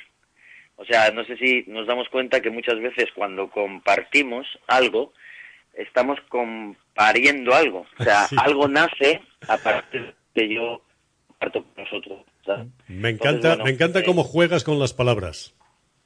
O 0.78 0.86
sea, 0.86 1.12
no 1.12 1.26
sé 1.26 1.36
si 1.38 1.64
nos 1.68 1.88
damos 1.88 2.08
cuenta 2.10 2.42
que 2.42 2.50
muchas 2.50 2.80
veces 2.80 3.06
cuando 3.16 3.50
compartimos 3.50 4.46
algo, 4.68 5.14
estamos 5.74 6.20
compariendo 6.30 7.54
algo. 7.54 7.86
O 8.00 8.04
sea, 8.04 8.24
Sí. 8.30 8.36
algo 8.40 8.68
nace 8.68 9.22
a 9.48 9.58
partir 9.58 10.14
de 10.36 10.54
yo 10.54 10.82
comparto 11.28 11.64
con 11.64 11.84
nosotros. 11.84 12.20
Me 12.88 13.10
Entonces, 13.10 13.14
encanta, 13.14 13.48
bueno, 13.50 13.64
me 13.64 13.70
encanta 13.72 14.00
eh, 14.00 14.04
cómo 14.06 14.24
juegas 14.24 14.64
con 14.64 14.78
las 14.78 14.94
palabras. 14.94 15.55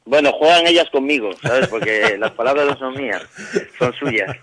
Bueno, 0.10 0.32
juegan 0.32 0.66
ellas 0.66 0.89
conmigo, 0.89 1.32
¿sabes? 1.34 1.68
Porque 1.68 2.18
las 2.20 2.32
palabras 2.32 2.66
no 2.66 2.78
son 2.80 2.95
mías, 2.95 3.22
son 3.78 3.93
suyas. 3.93 4.36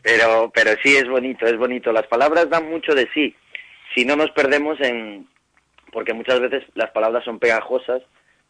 Pero, 0.00 0.48
pero 0.54 0.70
sí 0.80 0.94
es 0.94 1.08
bonito, 1.08 1.44
es 1.44 1.58
bonito. 1.58 1.90
Las 1.92 2.06
palabras 2.06 2.48
dan 2.48 2.70
mucho 2.70 2.94
de 2.94 3.08
sí. 3.12 3.34
Si 3.96 4.04
no 4.04 4.14
nos 4.14 4.30
perdemos 4.30 4.80
en... 4.80 5.26
Porque 5.92 6.12
muchas 6.12 6.38
veces 6.38 6.62
las 6.74 6.90
palabras 6.90 7.24
son 7.24 7.40
pegajosas, 7.40 8.00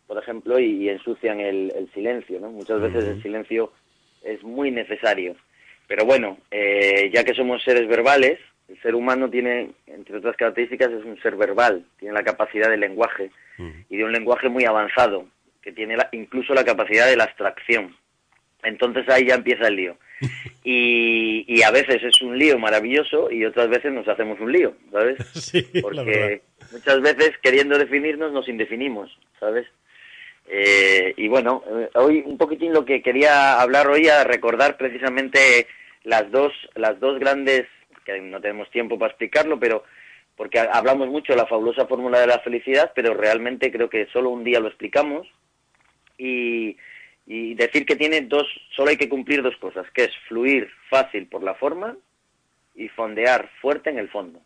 por 0.07 0.19
ejemplo, 0.19 0.59
y, 0.59 0.85
y 0.85 0.89
ensucian 0.91 1.41
el, 1.41 1.73
el 1.75 1.91
silencio, 1.95 2.39
¿no? 2.39 2.51
Muchas 2.51 2.83
veces 2.83 3.05
el 3.05 3.23
silencio 3.23 3.73
es 4.23 4.43
muy 4.43 4.71
necesario. 4.71 5.37
Pero 5.87 6.05
bueno, 6.05 6.37
eh, 6.51 7.11
ya 7.15 7.25
que 7.25 7.33
somos 7.33 7.63
seres 7.63 7.89
verbales, 7.89 8.39
el 8.69 8.79
ser 8.83 8.95
humano 8.95 9.31
tiene, 9.31 9.71
entre 9.87 10.19
otras 10.19 10.37
características, 10.37 10.91
es 10.91 11.05
un 11.07 11.19
ser 11.23 11.35
verbal, 11.37 11.87
tiene 11.99 12.13
la 12.13 12.25
capacidad 12.25 12.69
del 12.69 12.81
lenguaje 12.81 13.31
y 13.89 13.97
de 13.97 14.05
un 14.05 14.13
lenguaje 14.13 14.51
muy 14.51 14.67
avanzado, 14.67 15.25
que 15.69 15.75
tiene 15.75 15.97
la- 15.99 16.09
incluso 16.13 16.55
la 16.55 16.65
capacidad 16.65 17.07
de 17.07 17.17
la 17.17 17.25
abstracción. 17.25 17.95
Entonces 18.63 19.07
ahí 19.11 19.27
ya 19.27 19.35
empieza 19.35 19.69
el 19.69 19.77
lío. 19.77 19.97
Y, 20.65 21.45
y 21.49 21.63
a 21.63 21.71
veces 21.71 22.03
es 22.03 22.21
un 22.21 22.37
lío 22.37 22.59
maravilloso 22.59 23.31
y 23.31 23.43
otras 23.45 23.71
veces 23.71 23.91
nos 23.91 24.07
hacemos 24.07 24.39
un 24.41 24.53
lío, 24.53 24.75
¿sabes? 24.93 25.17
Sí. 25.35 25.63
Porque 25.81 26.43
muchas 26.73 27.01
veces 27.01 27.33
queriendo 27.43 27.79
definirnos 27.79 28.33
nos 28.33 28.49
indefinimos, 28.49 29.17
¿sabes? 29.41 29.67
Eh, 30.47 31.15
y 31.17 31.29
bueno, 31.29 31.63
eh, 31.71 31.89
hoy 31.95 32.23
un 32.27 32.37
poquitín 32.37 32.73
lo 32.73 32.85
que 32.85 33.01
quería 33.03 33.61
hablar 33.61 33.87
hoy 33.89 34.09
a 34.09 34.25
recordar 34.25 34.77
precisamente 34.77 35.67
las 36.05 36.31
dos, 36.31 36.53
las 36.75 36.99
dos 37.01 37.19
grandes, 37.19 37.67
que 38.05 38.21
no 38.21 38.41
tenemos 38.41 38.71
tiempo 38.71 38.99
para 38.99 39.11
explicarlo, 39.11 39.59
pero 39.59 39.85
porque 40.37 40.59
ha- 40.59 40.71
hablamos 40.73 41.09
mucho 41.09 41.33
de 41.33 41.39
la 41.39 41.47
fabulosa 41.47 41.87
fórmula 41.87 42.21
de 42.21 42.27
la 42.27 42.41
felicidad, 42.41 42.93
pero 42.95 43.15
realmente 43.15 43.71
creo 43.73 43.89
que 43.89 44.07
solo 44.13 44.31
un 44.31 44.45
día 44.45 44.61
lo 44.61 44.69
explicamos 44.69 45.27
y, 46.19 46.77
y 47.27 47.55
decir 47.55 47.87
que 47.87 47.97
tiene 47.97 48.23
dos, 48.23 48.47
solo 48.75 48.91
hay 48.91 48.97
que 48.97 49.09
cumplir 49.09 49.43
dos 49.43 49.57
cosas, 49.57 49.87
que 49.93 50.05
es 50.05 50.11
fluir 50.29 50.69
fácil 50.91 51.27
por 51.27 51.43
la 51.43 51.55
forma 51.55 51.97
y 52.75 52.89
fondear 52.89 53.51
fuerte 53.61 53.91
en 53.91 53.99
el 53.99 54.09
fondo. 54.09 54.41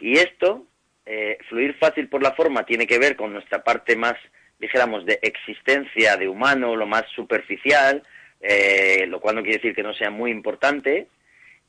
Y 0.00 0.18
esto, 0.18 0.66
eh, 1.06 1.38
fluir 1.48 1.74
fácil 1.78 2.08
por 2.08 2.22
la 2.22 2.32
forma, 2.32 2.66
tiene 2.66 2.86
que 2.86 2.98
ver 2.98 3.16
con 3.16 3.32
nuestra 3.32 3.62
parte 3.62 3.96
más, 3.96 4.14
dijéramos, 4.58 5.06
de 5.06 5.18
existencia 5.22 6.16
de 6.16 6.28
humano, 6.28 6.76
lo 6.76 6.86
más 6.86 7.04
superficial, 7.14 8.02
eh, 8.40 9.06
lo 9.08 9.20
cual 9.20 9.36
no 9.36 9.42
quiere 9.42 9.58
decir 9.58 9.74
que 9.74 9.82
no 9.82 9.94
sea 9.94 10.10
muy 10.10 10.30
importante. 10.30 11.06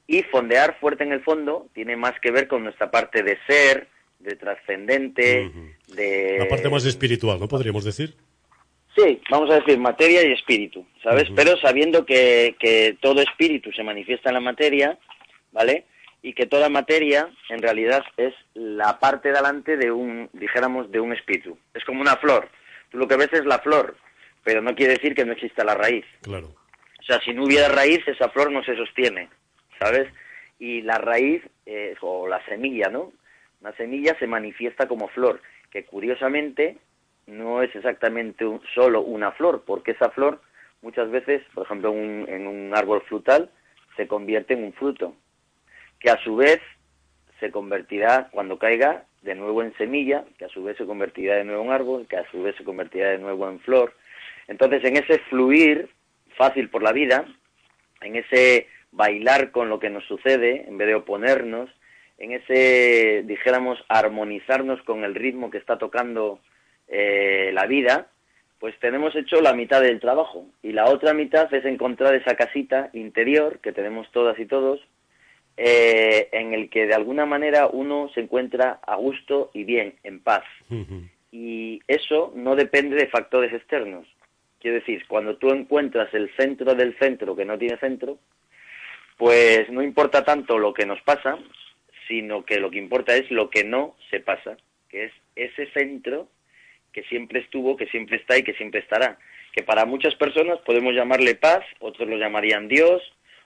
Y 0.07 0.23
fondear 0.23 0.79
fuerte 0.79 1.03
en 1.03 1.13
el 1.13 1.23
fondo 1.23 1.69
tiene 1.73 1.95
más 1.95 2.19
que 2.19 2.31
ver 2.31 2.47
con 2.47 2.63
nuestra 2.63 2.91
parte 2.91 3.23
de 3.23 3.37
ser, 3.47 3.87
de 4.19 4.35
trascendente, 4.35 5.51
de... 5.87 6.37
La 6.39 6.47
parte 6.47 6.69
más 6.69 6.85
espiritual, 6.85 7.39
¿no 7.39 7.47
podríamos 7.47 7.83
decir? 7.83 8.15
Sí, 8.95 9.21
vamos 9.29 9.51
a 9.51 9.55
decir 9.55 9.77
materia 9.77 10.23
y 10.23 10.31
espíritu, 10.31 10.85
¿sabes? 11.03 11.25
Pero 11.35 11.57
sabiendo 11.57 12.05
que, 12.05 12.55
que 12.59 12.97
todo 13.01 13.21
espíritu 13.21 13.71
se 13.73 13.83
manifiesta 13.83 14.29
en 14.29 14.35
la 14.35 14.39
materia, 14.39 14.97
¿vale? 15.51 15.85
Y 16.21 16.33
que 16.33 16.45
toda 16.45 16.69
materia 16.69 17.29
en 17.49 17.61
realidad 17.61 18.03
es 18.15 18.33
la 18.53 18.99
parte 18.99 19.29
de 19.31 19.37
adelante 19.37 19.75
de 19.75 19.91
un, 19.91 20.29
dijéramos, 20.33 20.89
de 20.91 21.01
un 21.01 21.11
espíritu. 21.11 21.57
Es 21.73 21.83
como 21.83 21.99
una 21.99 22.15
flor. 22.15 22.49
Tú 22.89 22.97
lo 22.97 23.07
que 23.07 23.17
ves 23.17 23.33
es 23.33 23.45
la 23.45 23.59
flor, 23.59 23.97
pero 24.43 24.61
no 24.61 24.75
quiere 24.75 24.93
decir 24.93 25.13
que 25.13 25.25
no 25.25 25.33
exista 25.33 25.65
la 25.65 25.75
raíz. 25.75 26.05
Claro. 26.21 26.55
O 26.99 27.03
sea, 27.03 27.19
si 27.19 27.33
no 27.33 27.43
hubiera 27.43 27.67
raíz, 27.67 28.07
esa 28.07 28.29
flor 28.29 28.51
no 28.51 28.63
se 28.63 28.77
sostiene, 28.77 29.29
¿sabes? 29.77 30.07
Y 30.57 30.81
la 30.81 30.97
raíz, 30.97 31.43
eh, 31.65 31.95
o 31.99 32.27
la 32.27 32.43
semilla, 32.45 32.87
¿no? 32.89 33.11
Una 33.59 33.75
semilla 33.75 34.17
se 34.17 34.25
manifiesta 34.25 34.87
como 34.87 35.09
flor, 35.09 35.41
que 35.69 35.83
curiosamente 35.83 36.77
no 37.27 37.61
es 37.61 37.75
exactamente 37.75 38.45
un- 38.45 38.61
solo 38.73 39.01
una 39.01 39.31
flor, 39.31 39.63
porque 39.65 39.91
esa 39.91 40.09
flor 40.11 40.41
muchas 40.81 41.09
veces, 41.09 41.41
por 41.53 41.65
ejemplo, 41.65 41.91
un, 41.91 42.25
en 42.27 42.47
un 42.47 42.71
árbol 42.75 43.01
frutal, 43.07 43.49
se 43.97 44.07
convierte 44.07 44.53
en 44.53 44.63
un 44.63 44.73
fruto, 44.73 45.15
que 45.99 46.09
a 46.09 46.17
su 46.23 46.35
vez 46.35 46.59
se 47.39 47.51
convertirá, 47.51 48.29
cuando 48.31 48.59
caiga, 48.59 49.05
de 49.21 49.35
nuevo 49.35 49.63
en 49.63 49.75
semilla, 49.77 50.23
que 50.37 50.45
a 50.45 50.49
su 50.49 50.63
vez 50.63 50.77
se 50.77 50.85
convertirá 50.85 51.35
de 51.35 51.43
nuevo 51.45 51.63
en 51.63 51.71
árbol, 51.71 52.07
que 52.07 52.17
a 52.17 52.29
su 52.29 52.43
vez 52.43 52.55
se 52.57 52.63
convertirá 52.63 53.09
de 53.09 53.17
nuevo 53.17 53.49
en 53.49 53.59
flor. 53.61 53.93
Entonces, 54.47 54.83
en 54.83 54.97
ese 54.97 55.17
fluir 55.29 55.89
fácil 56.37 56.69
por 56.69 56.83
la 56.83 56.91
vida, 56.91 57.25
en 58.01 58.15
ese 58.15 58.67
bailar 58.91 59.51
con 59.51 59.69
lo 59.69 59.79
que 59.79 59.89
nos 59.89 60.05
sucede, 60.05 60.65
en 60.67 60.77
vez 60.77 60.87
de 60.87 60.95
oponernos, 60.95 61.69
en 62.17 62.31
ese, 62.33 63.23
dijéramos, 63.25 63.83
armonizarnos 63.89 64.81
con 64.83 65.03
el 65.03 65.15
ritmo 65.15 65.49
que 65.49 65.57
está 65.57 65.77
tocando 65.77 66.39
eh, 66.87 67.51
la 67.53 67.65
vida, 67.65 68.07
pues 68.59 68.77
tenemos 68.79 69.15
hecho 69.15 69.41
la 69.41 69.53
mitad 69.53 69.81
del 69.81 69.99
trabajo. 69.99 70.47
Y 70.63 70.71
la 70.71 70.85
otra 70.85 71.13
mitad 71.13 71.53
es 71.53 71.65
encontrar 71.65 72.15
esa 72.15 72.35
casita 72.35 72.89
interior 72.93 73.59
que 73.59 73.71
tenemos 73.71 74.11
todas 74.11 74.39
y 74.39 74.45
todos, 74.45 74.79
eh, 75.57 76.29
en 76.31 76.53
el 76.53 76.69
que 76.69 76.85
de 76.85 76.93
alguna 76.93 77.25
manera 77.25 77.67
uno 77.67 78.09
se 78.13 78.21
encuentra 78.21 78.79
a 78.85 78.95
gusto 78.95 79.51
y 79.53 79.63
bien, 79.63 79.95
en 80.03 80.19
paz. 80.19 80.43
Y 81.31 81.81
eso 81.87 82.33
no 82.35 82.55
depende 82.55 82.95
de 82.95 83.07
factores 83.07 83.53
externos. 83.53 84.07
Quiero 84.59 84.79
decir, 84.79 85.05
cuando 85.07 85.37
tú 85.37 85.49
encuentras 85.49 86.13
el 86.13 86.29
centro 86.35 86.73
del 86.73 86.97
centro 86.97 87.35
que 87.35 87.45
no 87.45 87.57
tiene 87.57 87.77
centro, 87.77 88.17
pues 89.17 89.69
no 89.69 89.81
importa 89.81 90.23
tanto 90.23 90.57
lo 90.57 90.73
que 90.73 90.85
nos 90.85 91.01
pasa, 91.01 91.37
sino 92.07 92.43
que 92.43 92.59
lo 92.59 92.69
que 92.69 92.79
importa 92.79 93.15
es 93.15 93.29
lo 93.31 93.49
que 93.49 93.63
no 93.63 93.95
se 94.09 94.19
pasa, 94.19 94.57
que 94.89 95.05
es 95.05 95.11
ese 95.35 95.71
centro 95.71 96.27
que 96.95 97.03
siempre 97.03 97.41
estuvo, 97.41 97.75
que 97.75 97.87
siempre 97.87 98.15
está 98.15 98.37
y 98.37 98.43
que 98.43 98.53
siempre 98.53 98.79
estará. 98.79 99.19
Que 99.51 99.63
para 99.63 99.85
muchas 99.85 100.15
personas 100.15 100.59
podemos 100.65 100.93
llamarle 100.95 101.35
paz, 101.35 101.59
otros 101.79 102.07
lo 102.07 102.15
llamarían 102.17 102.69
Dios, 102.69 103.01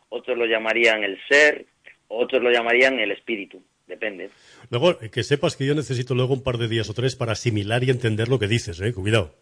otros 0.10 0.38
lo 0.38 0.46
llamarían 0.46 1.04
el 1.04 1.18
ser, 1.28 1.66
otros 2.08 2.44
lo 2.44 2.52
llamarían 2.52 3.00
el 3.00 3.12
espíritu, 3.12 3.62
depende. 3.88 4.30
Luego, 4.70 4.92
eh, 5.02 5.10
que 5.10 5.24
sepas 5.24 5.56
que 5.58 5.66
yo 5.66 5.74
necesito 5.74 6.14
luego 6.14 6.34
un 6.36 6.44
par 6.44 6.58
de 6.58 6.68
días 6.68 6.90
o 6.92 6.94
tres 6.94 7.16
para 7.16 7.32
asimilar 7.32 7.84
y 7.84 7.90
entender 7.90 8.28
lo 8.28 8.38
que 8.38 8.48
dices, 8.48 8.80
¿eh? 8.82 8.94
Cuidado. 8.94 9.34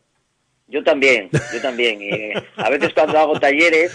Yo 0.70 0.84
también, 0.84 1.30
yo 1.53 1.62
también. 1.62 2.01
Y, 2.01 2.10
eh, 2.10 2.34
a 2.58 2.70
veces 2.70 2.93
cuando 2.93 3.18
hago 3.18 3.39
talleres, 3.39 3.91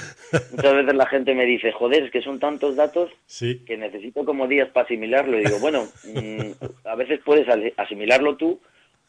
muchas 0.52 0.74
veces 0.74 0.94
la 0.94 1.06
gente 1.06 1.34
me 1.34 1.44
dice, 1.44 1.70
joder, 1.72 2.04
es 2.04 2.10
que 2.10 2.22
son 2.22 2.38
tantos 2.40 2.76
datos 2.76 3.10
Sí. 3.26 3.62
que 3.66 3.76
necesito 3.76 4.24
como 4.24 4.46
días 4.46 4.68
para 4.70 4.84
asimilarlo. 4.86 5.38
Y 5.38 5.44
digo, 5.44 5.58
bueno, 5.58 5.86
mm, 6.04 6.52
a 6.86 6.94
veces 6.96 7.20
puedes 7.24 7.46
asi- 7.48 7.74
asimilarlo 7.76 8.36
tú 8.36 8.60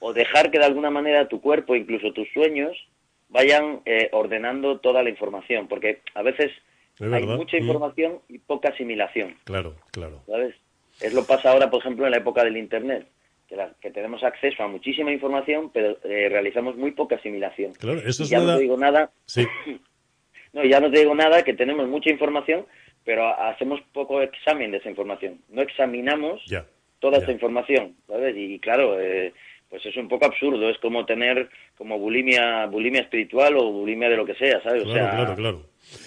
o 0.06 0.12
dejar 0.12 0.52
que 0.52 0.60
de 0.60 0.66
alguna 0.66 0.90
manera 0.92 1.30
tu 1.30 1.40
cuerpo, 1.40 1.78
incluso 1.78 2.12
tus 2.12 2.28
sueños, 2.34 2.76
vayan 3.30 3.80
eh, 3.86 4.10
ordenando 4.12 4.80
toda 4.80 5.02
la 5.02 5.10
información. 5.10 5.70
Porque 5.70 6.02
a 6.14 6.22
veces 6.24 6.52
Es 7.00 7.12
hay 7.14 7.26
mucha 7.26 7.56
Mm. 7.58 7.62
información 7.62 8.20
y 8.28 8.38
poca 8.40 8.70
asimilación. 8.70 9.36
Claro, 9.46 9.76
claro. 9.92 10.22
¿sabes? 10.28 10.56
Es 11.00 11.14
lo 11.14 11.24
pasa 11.26 11.52
ahora, 11.52 11.70
por 11.72 11.80
ejemplo, 11.80 12.04
en 12.06 12.12
la 12.12 12.18
época 12.18 12.44
del 12.44 12.58
Internet, 12.58 13.08
que, 13.48 13.56
la- 13.56 13.74
que 13.82 13.92
tenemos 13.92 14.22
acceso 14.26 14.62
a 14.62 14.68
muchísima 14.68 15.12
información, 15.14 15.72
pero 15.74 15.98
eh, 16.04 16.28
realizamos 16.30 16.76
muy 16.76 16.92
poca 16.92 17.16
asimilación. 17.16 17.72
Claro, 17.80 18.00
eso 18.00 18.24
Y 18.24 18.26
es 18.26 18.30
ya 18.30 18.40
no 18.40 18.56
te 18.58 18.62
digo 18.62 18.78
nada, 18.78 19.10
Sí. 19.26 19.48
no, 20.54 20.66
ya 20.66 20.80
no 20.82 20.92
te 20.92 21.00
digo 21.00 21.16
nada, 21.16 21.44
que 21.44 21.54
tenemos 21.54 21.88
mucha 21.88 22.10
información, 22.10 22.66
pero 23.06 23.26
ha- 23.26 23.50
hacemos 23.52 23.80
poco 23.94 24.22
examen 24.22 24.72
de 24.72 24.78
esa 24.80 24.90
información. 24.90 25.40
No 25.50 25.62
examinamos 25.62 26.44
Ya. 26.46 26.66
toda 27.00 27.18
esta 27.20 27.32
información, 27.32 27.96
¿sabes? 28.08 28.36
Y, 28.38 28.60
claro, 28.60 29.00
eh, 29.00 29.34
pues 29.74 29.84
es 29.88 29.98
un 29.98 30.08
poco 30.08 30.26
absurdo, 30.26 30.70
es 30.70 30.78
como 30.78 31.04
tener 31.04 31.50
como 31.76 31.98
bulimia, 31.98 32.68
bulimia 32.68 33.02
espiritual 33.02 33.58
o 33.58 33.72
bulimia 33.72 34.08
de 34.08 34.18
lo 34.18 34.24
que 34.24 34.36
sea, 34.36 34.62
¿sabes? 34.62 34.84
O 34.84 34.86
Claro, 34.86 35.00
sea, 35.02 35.12
claro, 35.16 35.36
claro. 35.36 35.66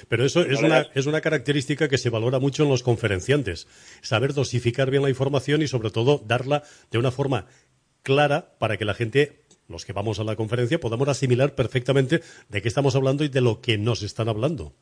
Pero 0.09 0.25
eso 0.25 0.43
es 0.43 0.61
no 0.61 0.69
una, 0.69 0.77
das- 0.77 0.91
es 0.95 1.07
una 1.07 1.21
característica 1.21 1.89
que 1.89 1.99
se 1.99 2.09
valora 2.09 2.39
mucho 2.39 2.63
en 2.63 2.69
los 2.69 2.85
conferenciantes. 2.85 3.67
Saber 4.03 4.35
dosificar 4.35 4.89
bien 4.89 5.03
la 5.03 5.09
información 5.09 5.63
y 5.63 5.67
sobre 5.67 5.91
todo 5.91 6.19
darla 6.25 6.63
de 6.93 6.99
una 6.99 7.11
forma 7.11 7.47
clara 8.05 8.51
para 8.61 8.77
que 8.77 8.85
la 8.85 8.95
gente, 8.95 9.41
los 9.69 9.85
que 9.85 9.93
vamos 9.93 10.21
a 10.21 10.25
la 10.25 10.37
conferencia, 10.37 10.79
podamos 10.79 11.09
asimilar 11.09 11.57
perfectamente 11.57 12.21
de 12.49 12.63
qué 12.63 12.69
estamos 12.69 12.95
hablando 12.95 13.25
y 13.25 13.29
de 13.31 13.41
lo 13.41 13.61
que 13.61 13.79
nos 13.79 14.05
están 14.05 14.29
hablando. 14.29 14.75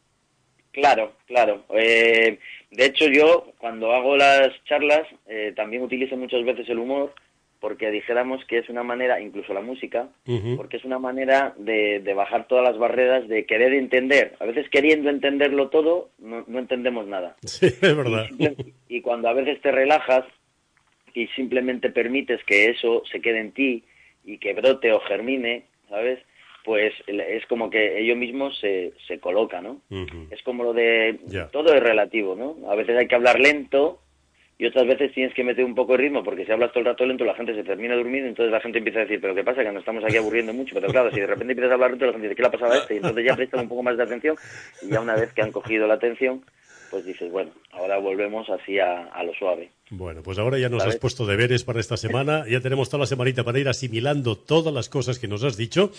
Claro, 0.73 1.13
claro. 1.27 1.65
Eh, 1.75 2.39
de 2.71 2.85
hecho, 2.85 3.07
yo 3.07 3.53
cuando 3.59 3.93
hago 3.93 4.15
las 4.17 4.49
charlas 4.65 5.07
eh, 5.27 5.55
también 5.57 5.83
utilizo 5.83 6.17
muchas 6.19 6.45
veces 6.45 6.69
el 6.69 6.79
humor 6.81 7.15
porque 7.65 7.91
dijéramos 7.91 8.45
que 8.45 8.59
es 8.59 8.69
una 8.69 8.83
manera, 8.83 9.23
incluso 9.23 9.55
la 9.55 9.63
música, 9.63 10.11
porque 10.55 10.77
es 10.77 10.85
una 10.85 10.99
manera 10.99 11.55
de, 11.57 11.99
de 12.01 12.13
bajar 12.13 12.47
todas 12.47 12.63
las 12.63 12.77
barreras, 12.77 13.27
de 13.27 13.47
querer 13.47 13.73
entender. 13.73 14.37
A 14.39 14.45
veces 14.45 14.69
queriendo 14.69 15.09
entenderlo 15.09 15.71
todo, 15.71 16.11
no, 16.19 16.45
no 16.47 16.59
entendemos 16.59 17.07
nada. 17.07 17.37
Sí, 17.47 17.69
es 17.69 17.97
verdad. 17.97 18.27
Y 18.87 19.01
cuando 19.01 19.31
a 19.31 19.33
veces 19.33 19.63
te 19.63 19.73
relajas 19.73 20.27
y 21.15 21.27
simplemente 21.29 21.89
permites 21.89 22.45
que 22.45 22.67
eso 22.67 23.03
se 23.11 23.23
quede 23.23 23.41
en 23.41 23.53
ti 23.53 23.85
y 24.27 24.37
que 24.37 24.53
brote 24.53 24.93
o 24.93 25.01
germine, 25.01 25.65
¿sabes? 25.89 26.19
Pues 26.67 26.93
es 27.07 27.47
como 27.47 27.71
que 27.71 27.99
ello 27.99 28.15
mismo 28.15 28.53
se, 28.53 28.93
se 29.09 29.21
coloca, 29.21 29.63
¿no? 29.63 29.81
Es 30.31 30.43
como 30.43 30.65
lo 30.65 30.75
de 30.75 31.19
todo 31.51 31.73
es 31.73 31.83
relativo, 31.83 32.37
¿no? 32.37 32.71
A 32.71 32.75
veces 32.75 32.95
hay 32.99 33.09
que 33.09 33.15
hablar 33.15 33.41
lento 33.41 34.01
y 34.57 34.67
otras 34.67 34.87
veces 34.87 35.13
tienes 35.13 35.35
que 35.35 35.43
meter 35.43 35.65
un 35.65 35.75
poco 35.75 35.93
de 35.93 35.99
ritmo 35.99 36.23
porque 36.23 36.45
si 36.45 36.53
hablas 36.53 36.71
todo 36.71 36.81
el 36.81 36.87
rato 36.87 37.05
lento 37.05 37.25
la 37.25 37.35
gente 37.35 37.55
se 37.55 37.65
termina 37.65 37.97
durmiendo 37.97 38.29
entonces 38.29 38.53
la 38.53 38.61
gente 38.61 38.79
empieza 38.79 39.01
a 39.01 39.03
decir, 39.03 39.21
pero 39.21 39.35
¿qué 39.35 39.43
pasa? 39.43 39.63
Que 39.63 39.73
nos 39.73 39.81
estamos 39.81 40.05
aquí 40.05 40.17
aburriendo 40.17 40.53
mucho, 40.53 40.75
pero 40.75 40.89
claro, 40.89 41.11
si 41.11 41.21
de 41.21 41.27
repente 41.27 41.53
empiezas 41.53 41.73
a 41.73 41.75
hablar 41.75 41.91
lento 41.91 42.07
la 42.07 42.13
gente 42.13 42.29
dice, 42.29 42.37
¿qué 42.37 42.43
le 42.43 42.49
ha 42.49 42.53
pasado 42.53 42.73
a 42.73 42.77
este? 42.77 42.95
Y 42.95 42.97
entonces 42.99 43.25
ya 43.27 43.37
prestan 43.37 43.61
un 43.61 43.69
poco 43.69 43.83
más 43.83 43.97
de 43.97 44.03
atención 44.03 44.37
y 44.83 44.91
ya 44.91 45.01
una 45.01 45.17
vez 45.17 45.33
que 45.33 45.43
han 45.43 45.53
cogido 45.53 45.87
la 45.87 45.95
atención, 45.95 46.45
pues 46.91 47.07
dices, 47.07 47.29
bueno, 47.33 47.51
ahora 47.73 47.99
volvemos 47.99 48.49
así 48.51 48.79
a, 48.79 49.07
a 49.07 49.25
lo 49.25 49.35
suave. 49.35 49.71
Bueno, 49.91 50.23
pues 50.23 50.39
ahora 50.39 50.59
ya 50.59 50.69
nos 50.69 50.83
¿Sabes? 50.83 50.95
has 50.95 51.01
puesto 51.01 51.27
deberes 51.27 51.65
para 51.65 51.81
esta 51.81 51.97
semana. 51.97 52.45
Ya 52.55 52.61
tenemos 52.61 52.89
toda 52.89 53.01
la 53.01 53.07
semanita 53.07 53.43
para 53.43 53.59
ir 53.59 53.69
asimilando 53.69 54.37
todas 54.37 54.73
las 54.73 54.89
cosas 54.89 55.19
que 55.19 55.27
nos 55.27 55.43
has 55.43 55.57
dicho. 55.57 55.91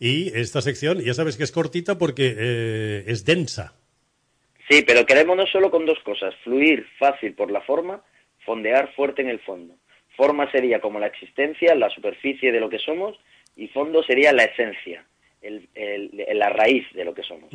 Y 0.00 0.36
esta 0.36 0.60
sección, 0.60 1.00
ya 1.00 1.14
sabes 1.14 1.38
que 1.38 1.44
es 1.44 1.52
cortita 1.52 1.96
porque 1.96 2.34
eh, 2.36 3.04
es 3.06 3.24
densa. 3.24 3.74
Sí, 4.68 4.82
pero 4.86 5.04
quedémonos 5.06 5.50
solo 5.50 5.70
con 5.70 5.84
dos 5.86 5.98
cosas, 6.04 6.34
fluir 6.42 6.86
fácil 6.98 7.34
por 7.34 7.50
la 7.50 7.60
forma, 7.62 8.02
fondear 8.44 8.92
fuerte 8.94 9.22
en 9.22 9.28
el 9.28 9.40
fondo. 9.40 9.74
Forma 10.16 10.50
sería 10.50 10.80
como 10.80 10.98
la 11.00 11.06
existencia, 11.08 11.74
la 11.74 11.90
superficie 11.90 12.52
de 12.52 12.60
lo 12.60 12.68
que 12.70 12.78
somos, 12.78 13.18
y 13.56 13.68
fondo 13.68 14.02
sería 14.02 14.32
la 14.32 14.44
esencia, 14.44 15.04
el- 15.42 15.68
el- 15.74 16.10
la 16.38 16.48
raíz 16.50 16.86
de 16.94 17.04
lo 17.04 17.14
que 17.14 17.22
somos. 17.22 17.50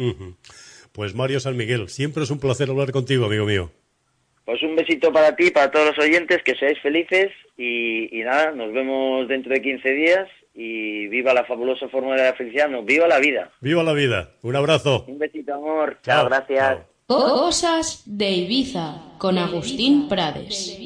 Pues 0.91 1.15
Mario 1.15 1.39
San 1.39 1.57
Miguel, 1.57 1.89
siempre 1.89 2.23
es 2.23 2.31
un 2.31 2.39
placer 2.39 2.69
hablar 2.69 2.91
contigo, 2.91 3.25
amigo 3.25 3.45
mío. 3.45 3.71
Pues 4.45 4.61
un 4.63 4.75
besito 4.75 5.11
para 5.11 5.35
ti, 5.35 5.51
para 5.51 5.69
todos 5.71 5.95
los 5.95 5.99
oyentes, 6.05 6.41
que 6.43 6.55
seáis 6.55 6.79
felices 6.81 7.31
y, 7.57 8.19
y 8.19 8.23
nada, 8.23 8.51
nos 8.51 8.73
vemos 8.73 9.27
dentro 9.27 9.53
de 9.53 9.61
15 9.61 9.91
días 9.91 10.27
y 10.55 11.07
viva 11.07 11.33
la 11.35 11.45
fabulosa 11.45 11.87
fórmula 11.89 12.15
de 12.15 12.29
la 12.31 12.35
felicidad, 12.35 12.67
no, 12.67 12.81
viva 12.83 13.07
la 13.07 13.19
vida. 13.19 13.51
¡Viva 13.61 13.83
la 13.83 13.93
vida! 13.93 14.31
Un 14.41 14.55
abrazo. 14.55 15.05
Un 15.07 15.19
besito, 15.19 15.53
amor. 15.53 15.99
Chao, 16.01 16.21
Chao, 16.21 16.25
gracias. 16.29 16.77
Cosas 17.09 18.03
de 18.05 18.29
Ibiza 18.29 19.01
con 19.17 19.39
Agustín 19.39 20.07
Prades. 20.07 20.77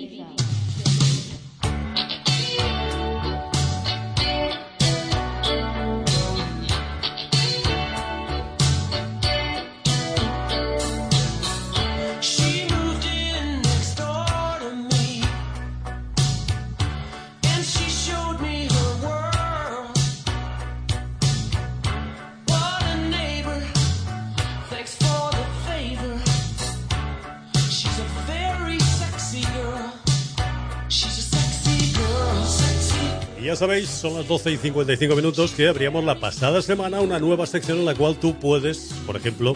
Sabéis, 33.68 33.88
son 33.88 34.16
las 34.16 34.28
12 34.28 34.52
y 34.52 34.58
55 34.58 35.16
minutos 35.16 35.52
que 35.52 35.70
abríamos 35.70 36.04
la 36.04 36.20
pasada 36.20 36.62
semana 36.62 37.00
una 37.00 37.18
nueva 37.18 37.46
sección 37.46 37.78
en 37.78 37.86
la 37.86 37.96
cual 37.96 38.18
tú 38.18 38.38
puedes, 38.38 38.94
por 39.06 39.16
ejemplo, 39.16 39.54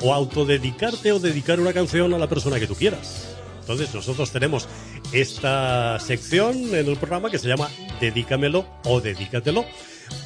o 0.00 0.12
autodedicarte 0.12 1.12
o 1.12 1.20
dedicar 1.20 1.60
una 1.60 1.72
canción 1.72 2.12
a 2.12 2.18
la 2.18 2.28
persona 2.28 2.58
que 2.58 2.66
tú 2.66 2.74
quieras. 2.74 3.36
Entonces 3.60 3.94
nosotros 3.94 4.32
tenemos 4.32 4.66
esta 5.12 5.96
sección 6.00 6.56
en 6.74 6.88
el 6.88 6.96
programa 6.96 7.30
que 7.30 7.38
se 7.38 7.46
llama 7.46 7.70
Dedícamelo 8.00 8.66
o 8.84 9.00
Dedícatelo, 9.00 9.64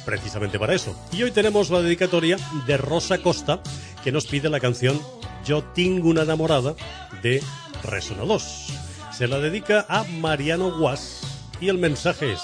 precisamente 0.03 0.57
para 0.57 0.73
eso. 0.73 0.99
Y 1.11 1.21
hoy 1.21 1.29
tenemos 1.29 1.69
la 1.69 1.83
dedicatoria 1.83 2.37
de 2.65 2.77
Rosa 2.77 3.19
Costa, 3.19 3.61
que 4.03 4.11
nos 4.11 4.25
pide 4.25 4.49
la 4.49 4.59
canción 4.59 4.99
Yo 5.45 5.63
tengo 5.75 6.09
una 6.09 6.23
enamorada 6.23 6.73
de 7.21 7.43
Resona 7.83 8.23
2. 8.23 8.67
Se 9.15 9.27
la 9.27 9.37
dedica 9.37 9.85
a 9.87 10.05
Mariano 10.05 10.75
Guas 10.75 11.21
y 11.59 11.69
el 11.69 11.77
mensaje 11.77 12.31
es 12.31 12.41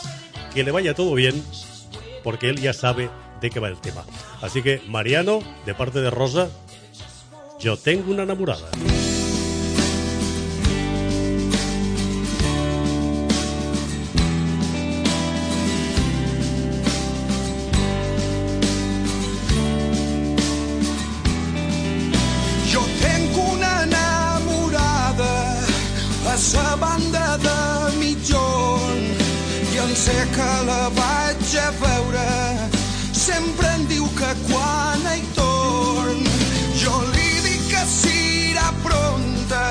que 0.53 0.63
le 0.63 0.71
vaya 0.71 0.93
todo 0.93 1.13
bien 1.13 1.43
porque 2.23 2.49
él 2.49 2.59
ya 2.59 2.73
sabe 2.73 3.09
de 3.41 3.49
qué 3.49 3.59
va 3.59 3.67
el 3.69 3.79
tema. 3.79 4.03
Así 4.41 4.61
que 4.61 4.81
Mariano, 4.87 5.41
de 5.65 5.73
parte 5.73 6.01
de 6.01 6.09
Rosa, 6.09 6.49
yo 7.59 7.77
tengo 7.77 8.11
una 8.11 8.23
enamorada. 8.23 8.67
Sé 29.97 30.17
que 30.35 30.49
la 30.69 30.89
vaig 30.97 31.53
a 31.57 31.69
veure. 31.81 32.25
Sempre 33.17 33.69
em 33.77 33.85
diu 33.89 34.05
que 34.19 34.29
quan 34.49 35.07
hi 35.09 35.23
torn, 35.37 36.21
jo 36.81 36.93
li 37.15 37.31
dic 37.47 37.65
que 37.71 37.83
serà 37.93 38.69
pronta, 38.85 39.63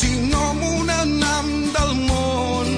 si 0.00 0.12
no 0.32 0.50
m'ho 0.58 0.74
n'anam 0.88 1.54
del 1.78 1.94
món. 2.10 2.74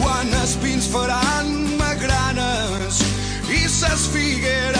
Quan 0.00 0.36
els 0.42 0.58
pins 0.64 0.90
faran 0.96 1.54
magranes 1.78 3.02
i 3.60 3.64
ses 3.78 4.10
figueres 4.16 4.79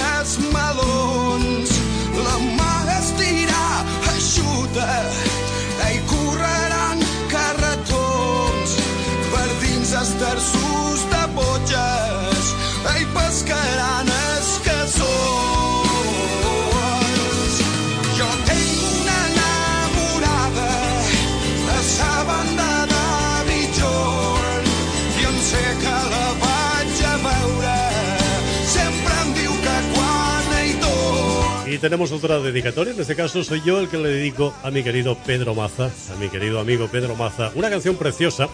tenemos 31.81 32.13
otra 32.13 32.39
dedicatoria, 32.41 32.93
en 32.93 33.01
este 33.01 33.17
caso 33.17 33.43
soy 33.43 33.63
yo 33.65 33.81
el 33.81 33.89
que 33.89 33.97
le 33.99 34.09
dedico 34.11 34.55
a 34.63 34.71
mi 34.71 34.83
querido 34.83 35.17
Pedro 35.27 35.55
Maza, 35.55 35.91
a 36.13 36.17
mi 36.19 36.29
querido 36.29 36.61
amigo 36.61 36.89
Pedro 36.89 37.15
Maza, 37.17 37.53
una 37.55 37.71
canción 37.71 37.97
preciosa 37.97 38.49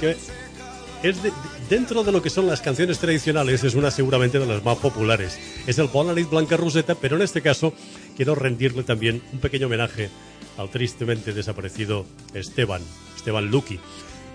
que 0.00 0.16
es 1.02 1.22
de- 1.22 1.32
dentro 1.68 2.02
de 2.02 2.10
lo 2.12 2.20
que 2.22 2.30
son 2.30 2.46
las 2.46 2.60
canciones 2.60 2.98
tradicionales, 2.98 3.62
es 3.64 3.74
una 3.74 3.90
seguramente 3.90 4.38
de 4.38 4.46
las 4.46 4.64
más 4.64 4.78
populares. 4.78 5.38
Es 5.66 5.78
el 5.78 5.88
nit 6.14 6.28
Blanca 6.30 6.56
Roseta, 6.56 6.94
pero 6.96 7.16
en 7.16 7.22
este 7.22 7.42
caso 7.42 7.72
quiero 8.16 8.34
rendirle 8.34 8.82
también 8.82 9.22
un 9.32 9.38
pequeño 9.38 9.66
homenaje 9.66 10.10
al 10.58 10.68
tristemente 10.68 11.32
desaparecido 11.32 12.04
Esteban, 12.34 12.82
Esteban 13.16 13.46
Lucky, 13.50 13.78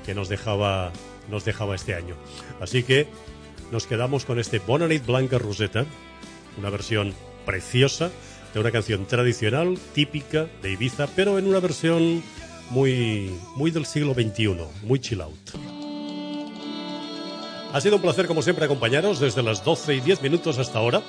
que 0.06 0.16
nos 0.16 0.30
dejaba, 0.30 0.92
nos 1.30 1.44
dejaba 1.46 1.76
este 1.76 1.94
año. 1.94 2.16
Así 2.62 2.84
que 2.84 3.08
nos 3.72 3.86
quedamos 3.86 4.24
con 4.26 4.40
este 4.40 4.60
Bona 4.60 4.88
nit 4.88 5.06
Blanca 5.06 5.38
Roseta, 5.38 5.86
una 6.58 6.70
versión 6.70 7.14
preciosa 7.48 8.12
de 8.54 8.60
una 8.60 8.72
canción 8.72 9.08
tradicional, 9.08 9.80
típica 9.96 10.48
de 10.62 10.74
Ibiza, 10.74 11.08
pero 11.16 11.40
en 11.40 11.48
una 11.48 11.60
versión 11.60 12.22
muy, 12.70 13.32
muy 13.56 13.72
del 13.72 13.86
siglo 13.86 14.14
XXI, 14.14 14.58
muy 14.84 15.00
chill 15.00 15.22
out. 15.22 15.50
Ha 17.74 17.82
sido 17.82 17.96
un 17.96 18.02
placer, 18.02 18.28
como 18.28 18.42
siempre, 18.42 18.66
acompañaros 18.66 19.20
desde 19.20 19.44
las 19.44 19.64
12 19.64 19.96
y 19.96 20.00
10 20.02 20.22
minutos 20.22 20.58
hasta 20.58 20.80
ahora. 20.80 21.02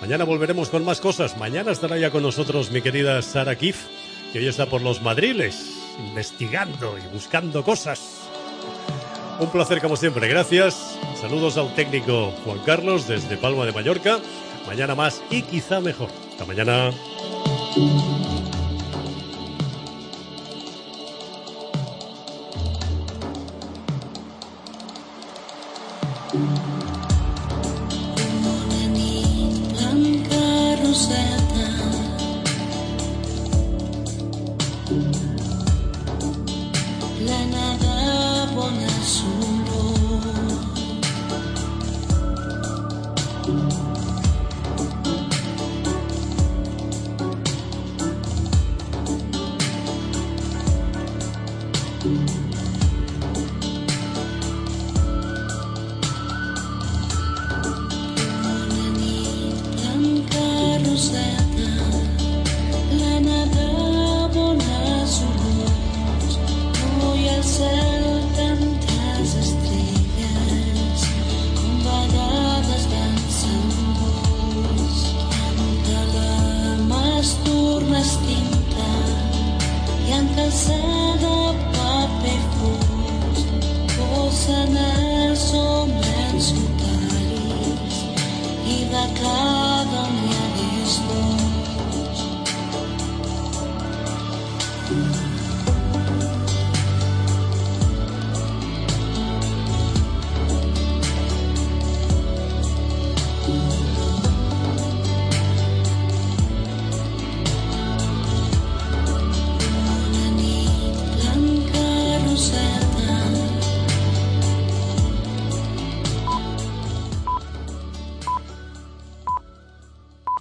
Mañana 0.00 0.24
volveremos 0.24 0.68
con 0.68 0.84
más 0.84 1.00
cosas. 1.00 1.36
Mañana 1.36 1.72
estará 1.72 1.98
ya 1.98 2.10
con 2.10 2.22
nosotros 2.22 2.70
mi 2.70 2.82
querida 2.82 3.20
Sara 3.22 3.56
Kif, 3.56 3.84
que 4.32 4.38
hoy 4.38 4.48
está 4.48 4.66
por 4.66 4.82
los 4.82 5.02
madriles, 5.02 5.70
investigando 5.98 6.96
y 6.98 7.12
buscando 7.12 7.62
cosas. 7.64 8.20
Un 9.40 9.48
placer, 9.48 9.80
como 9.80 9.96
siempre. 9.96 10.28
Gracias. 10.28 10.98
Saludos 11.18 11.56
al 11.56 11.74
técnico 11.74 12.32
Juan 12.44 12.58
Carlos 12.66 13.08
desde 13.08 13.38
Palma 13.38 13.64
de 13.64 13.72
Mallorca. 13.72 14.18
Mañana 14.66 14.94
más 14.94 15.22
y 15.30 15.42
quizá 15.42 15.80
mejor. 15.80 16.10
Hasta 16.30 16.44
mañana. 16.44 16.90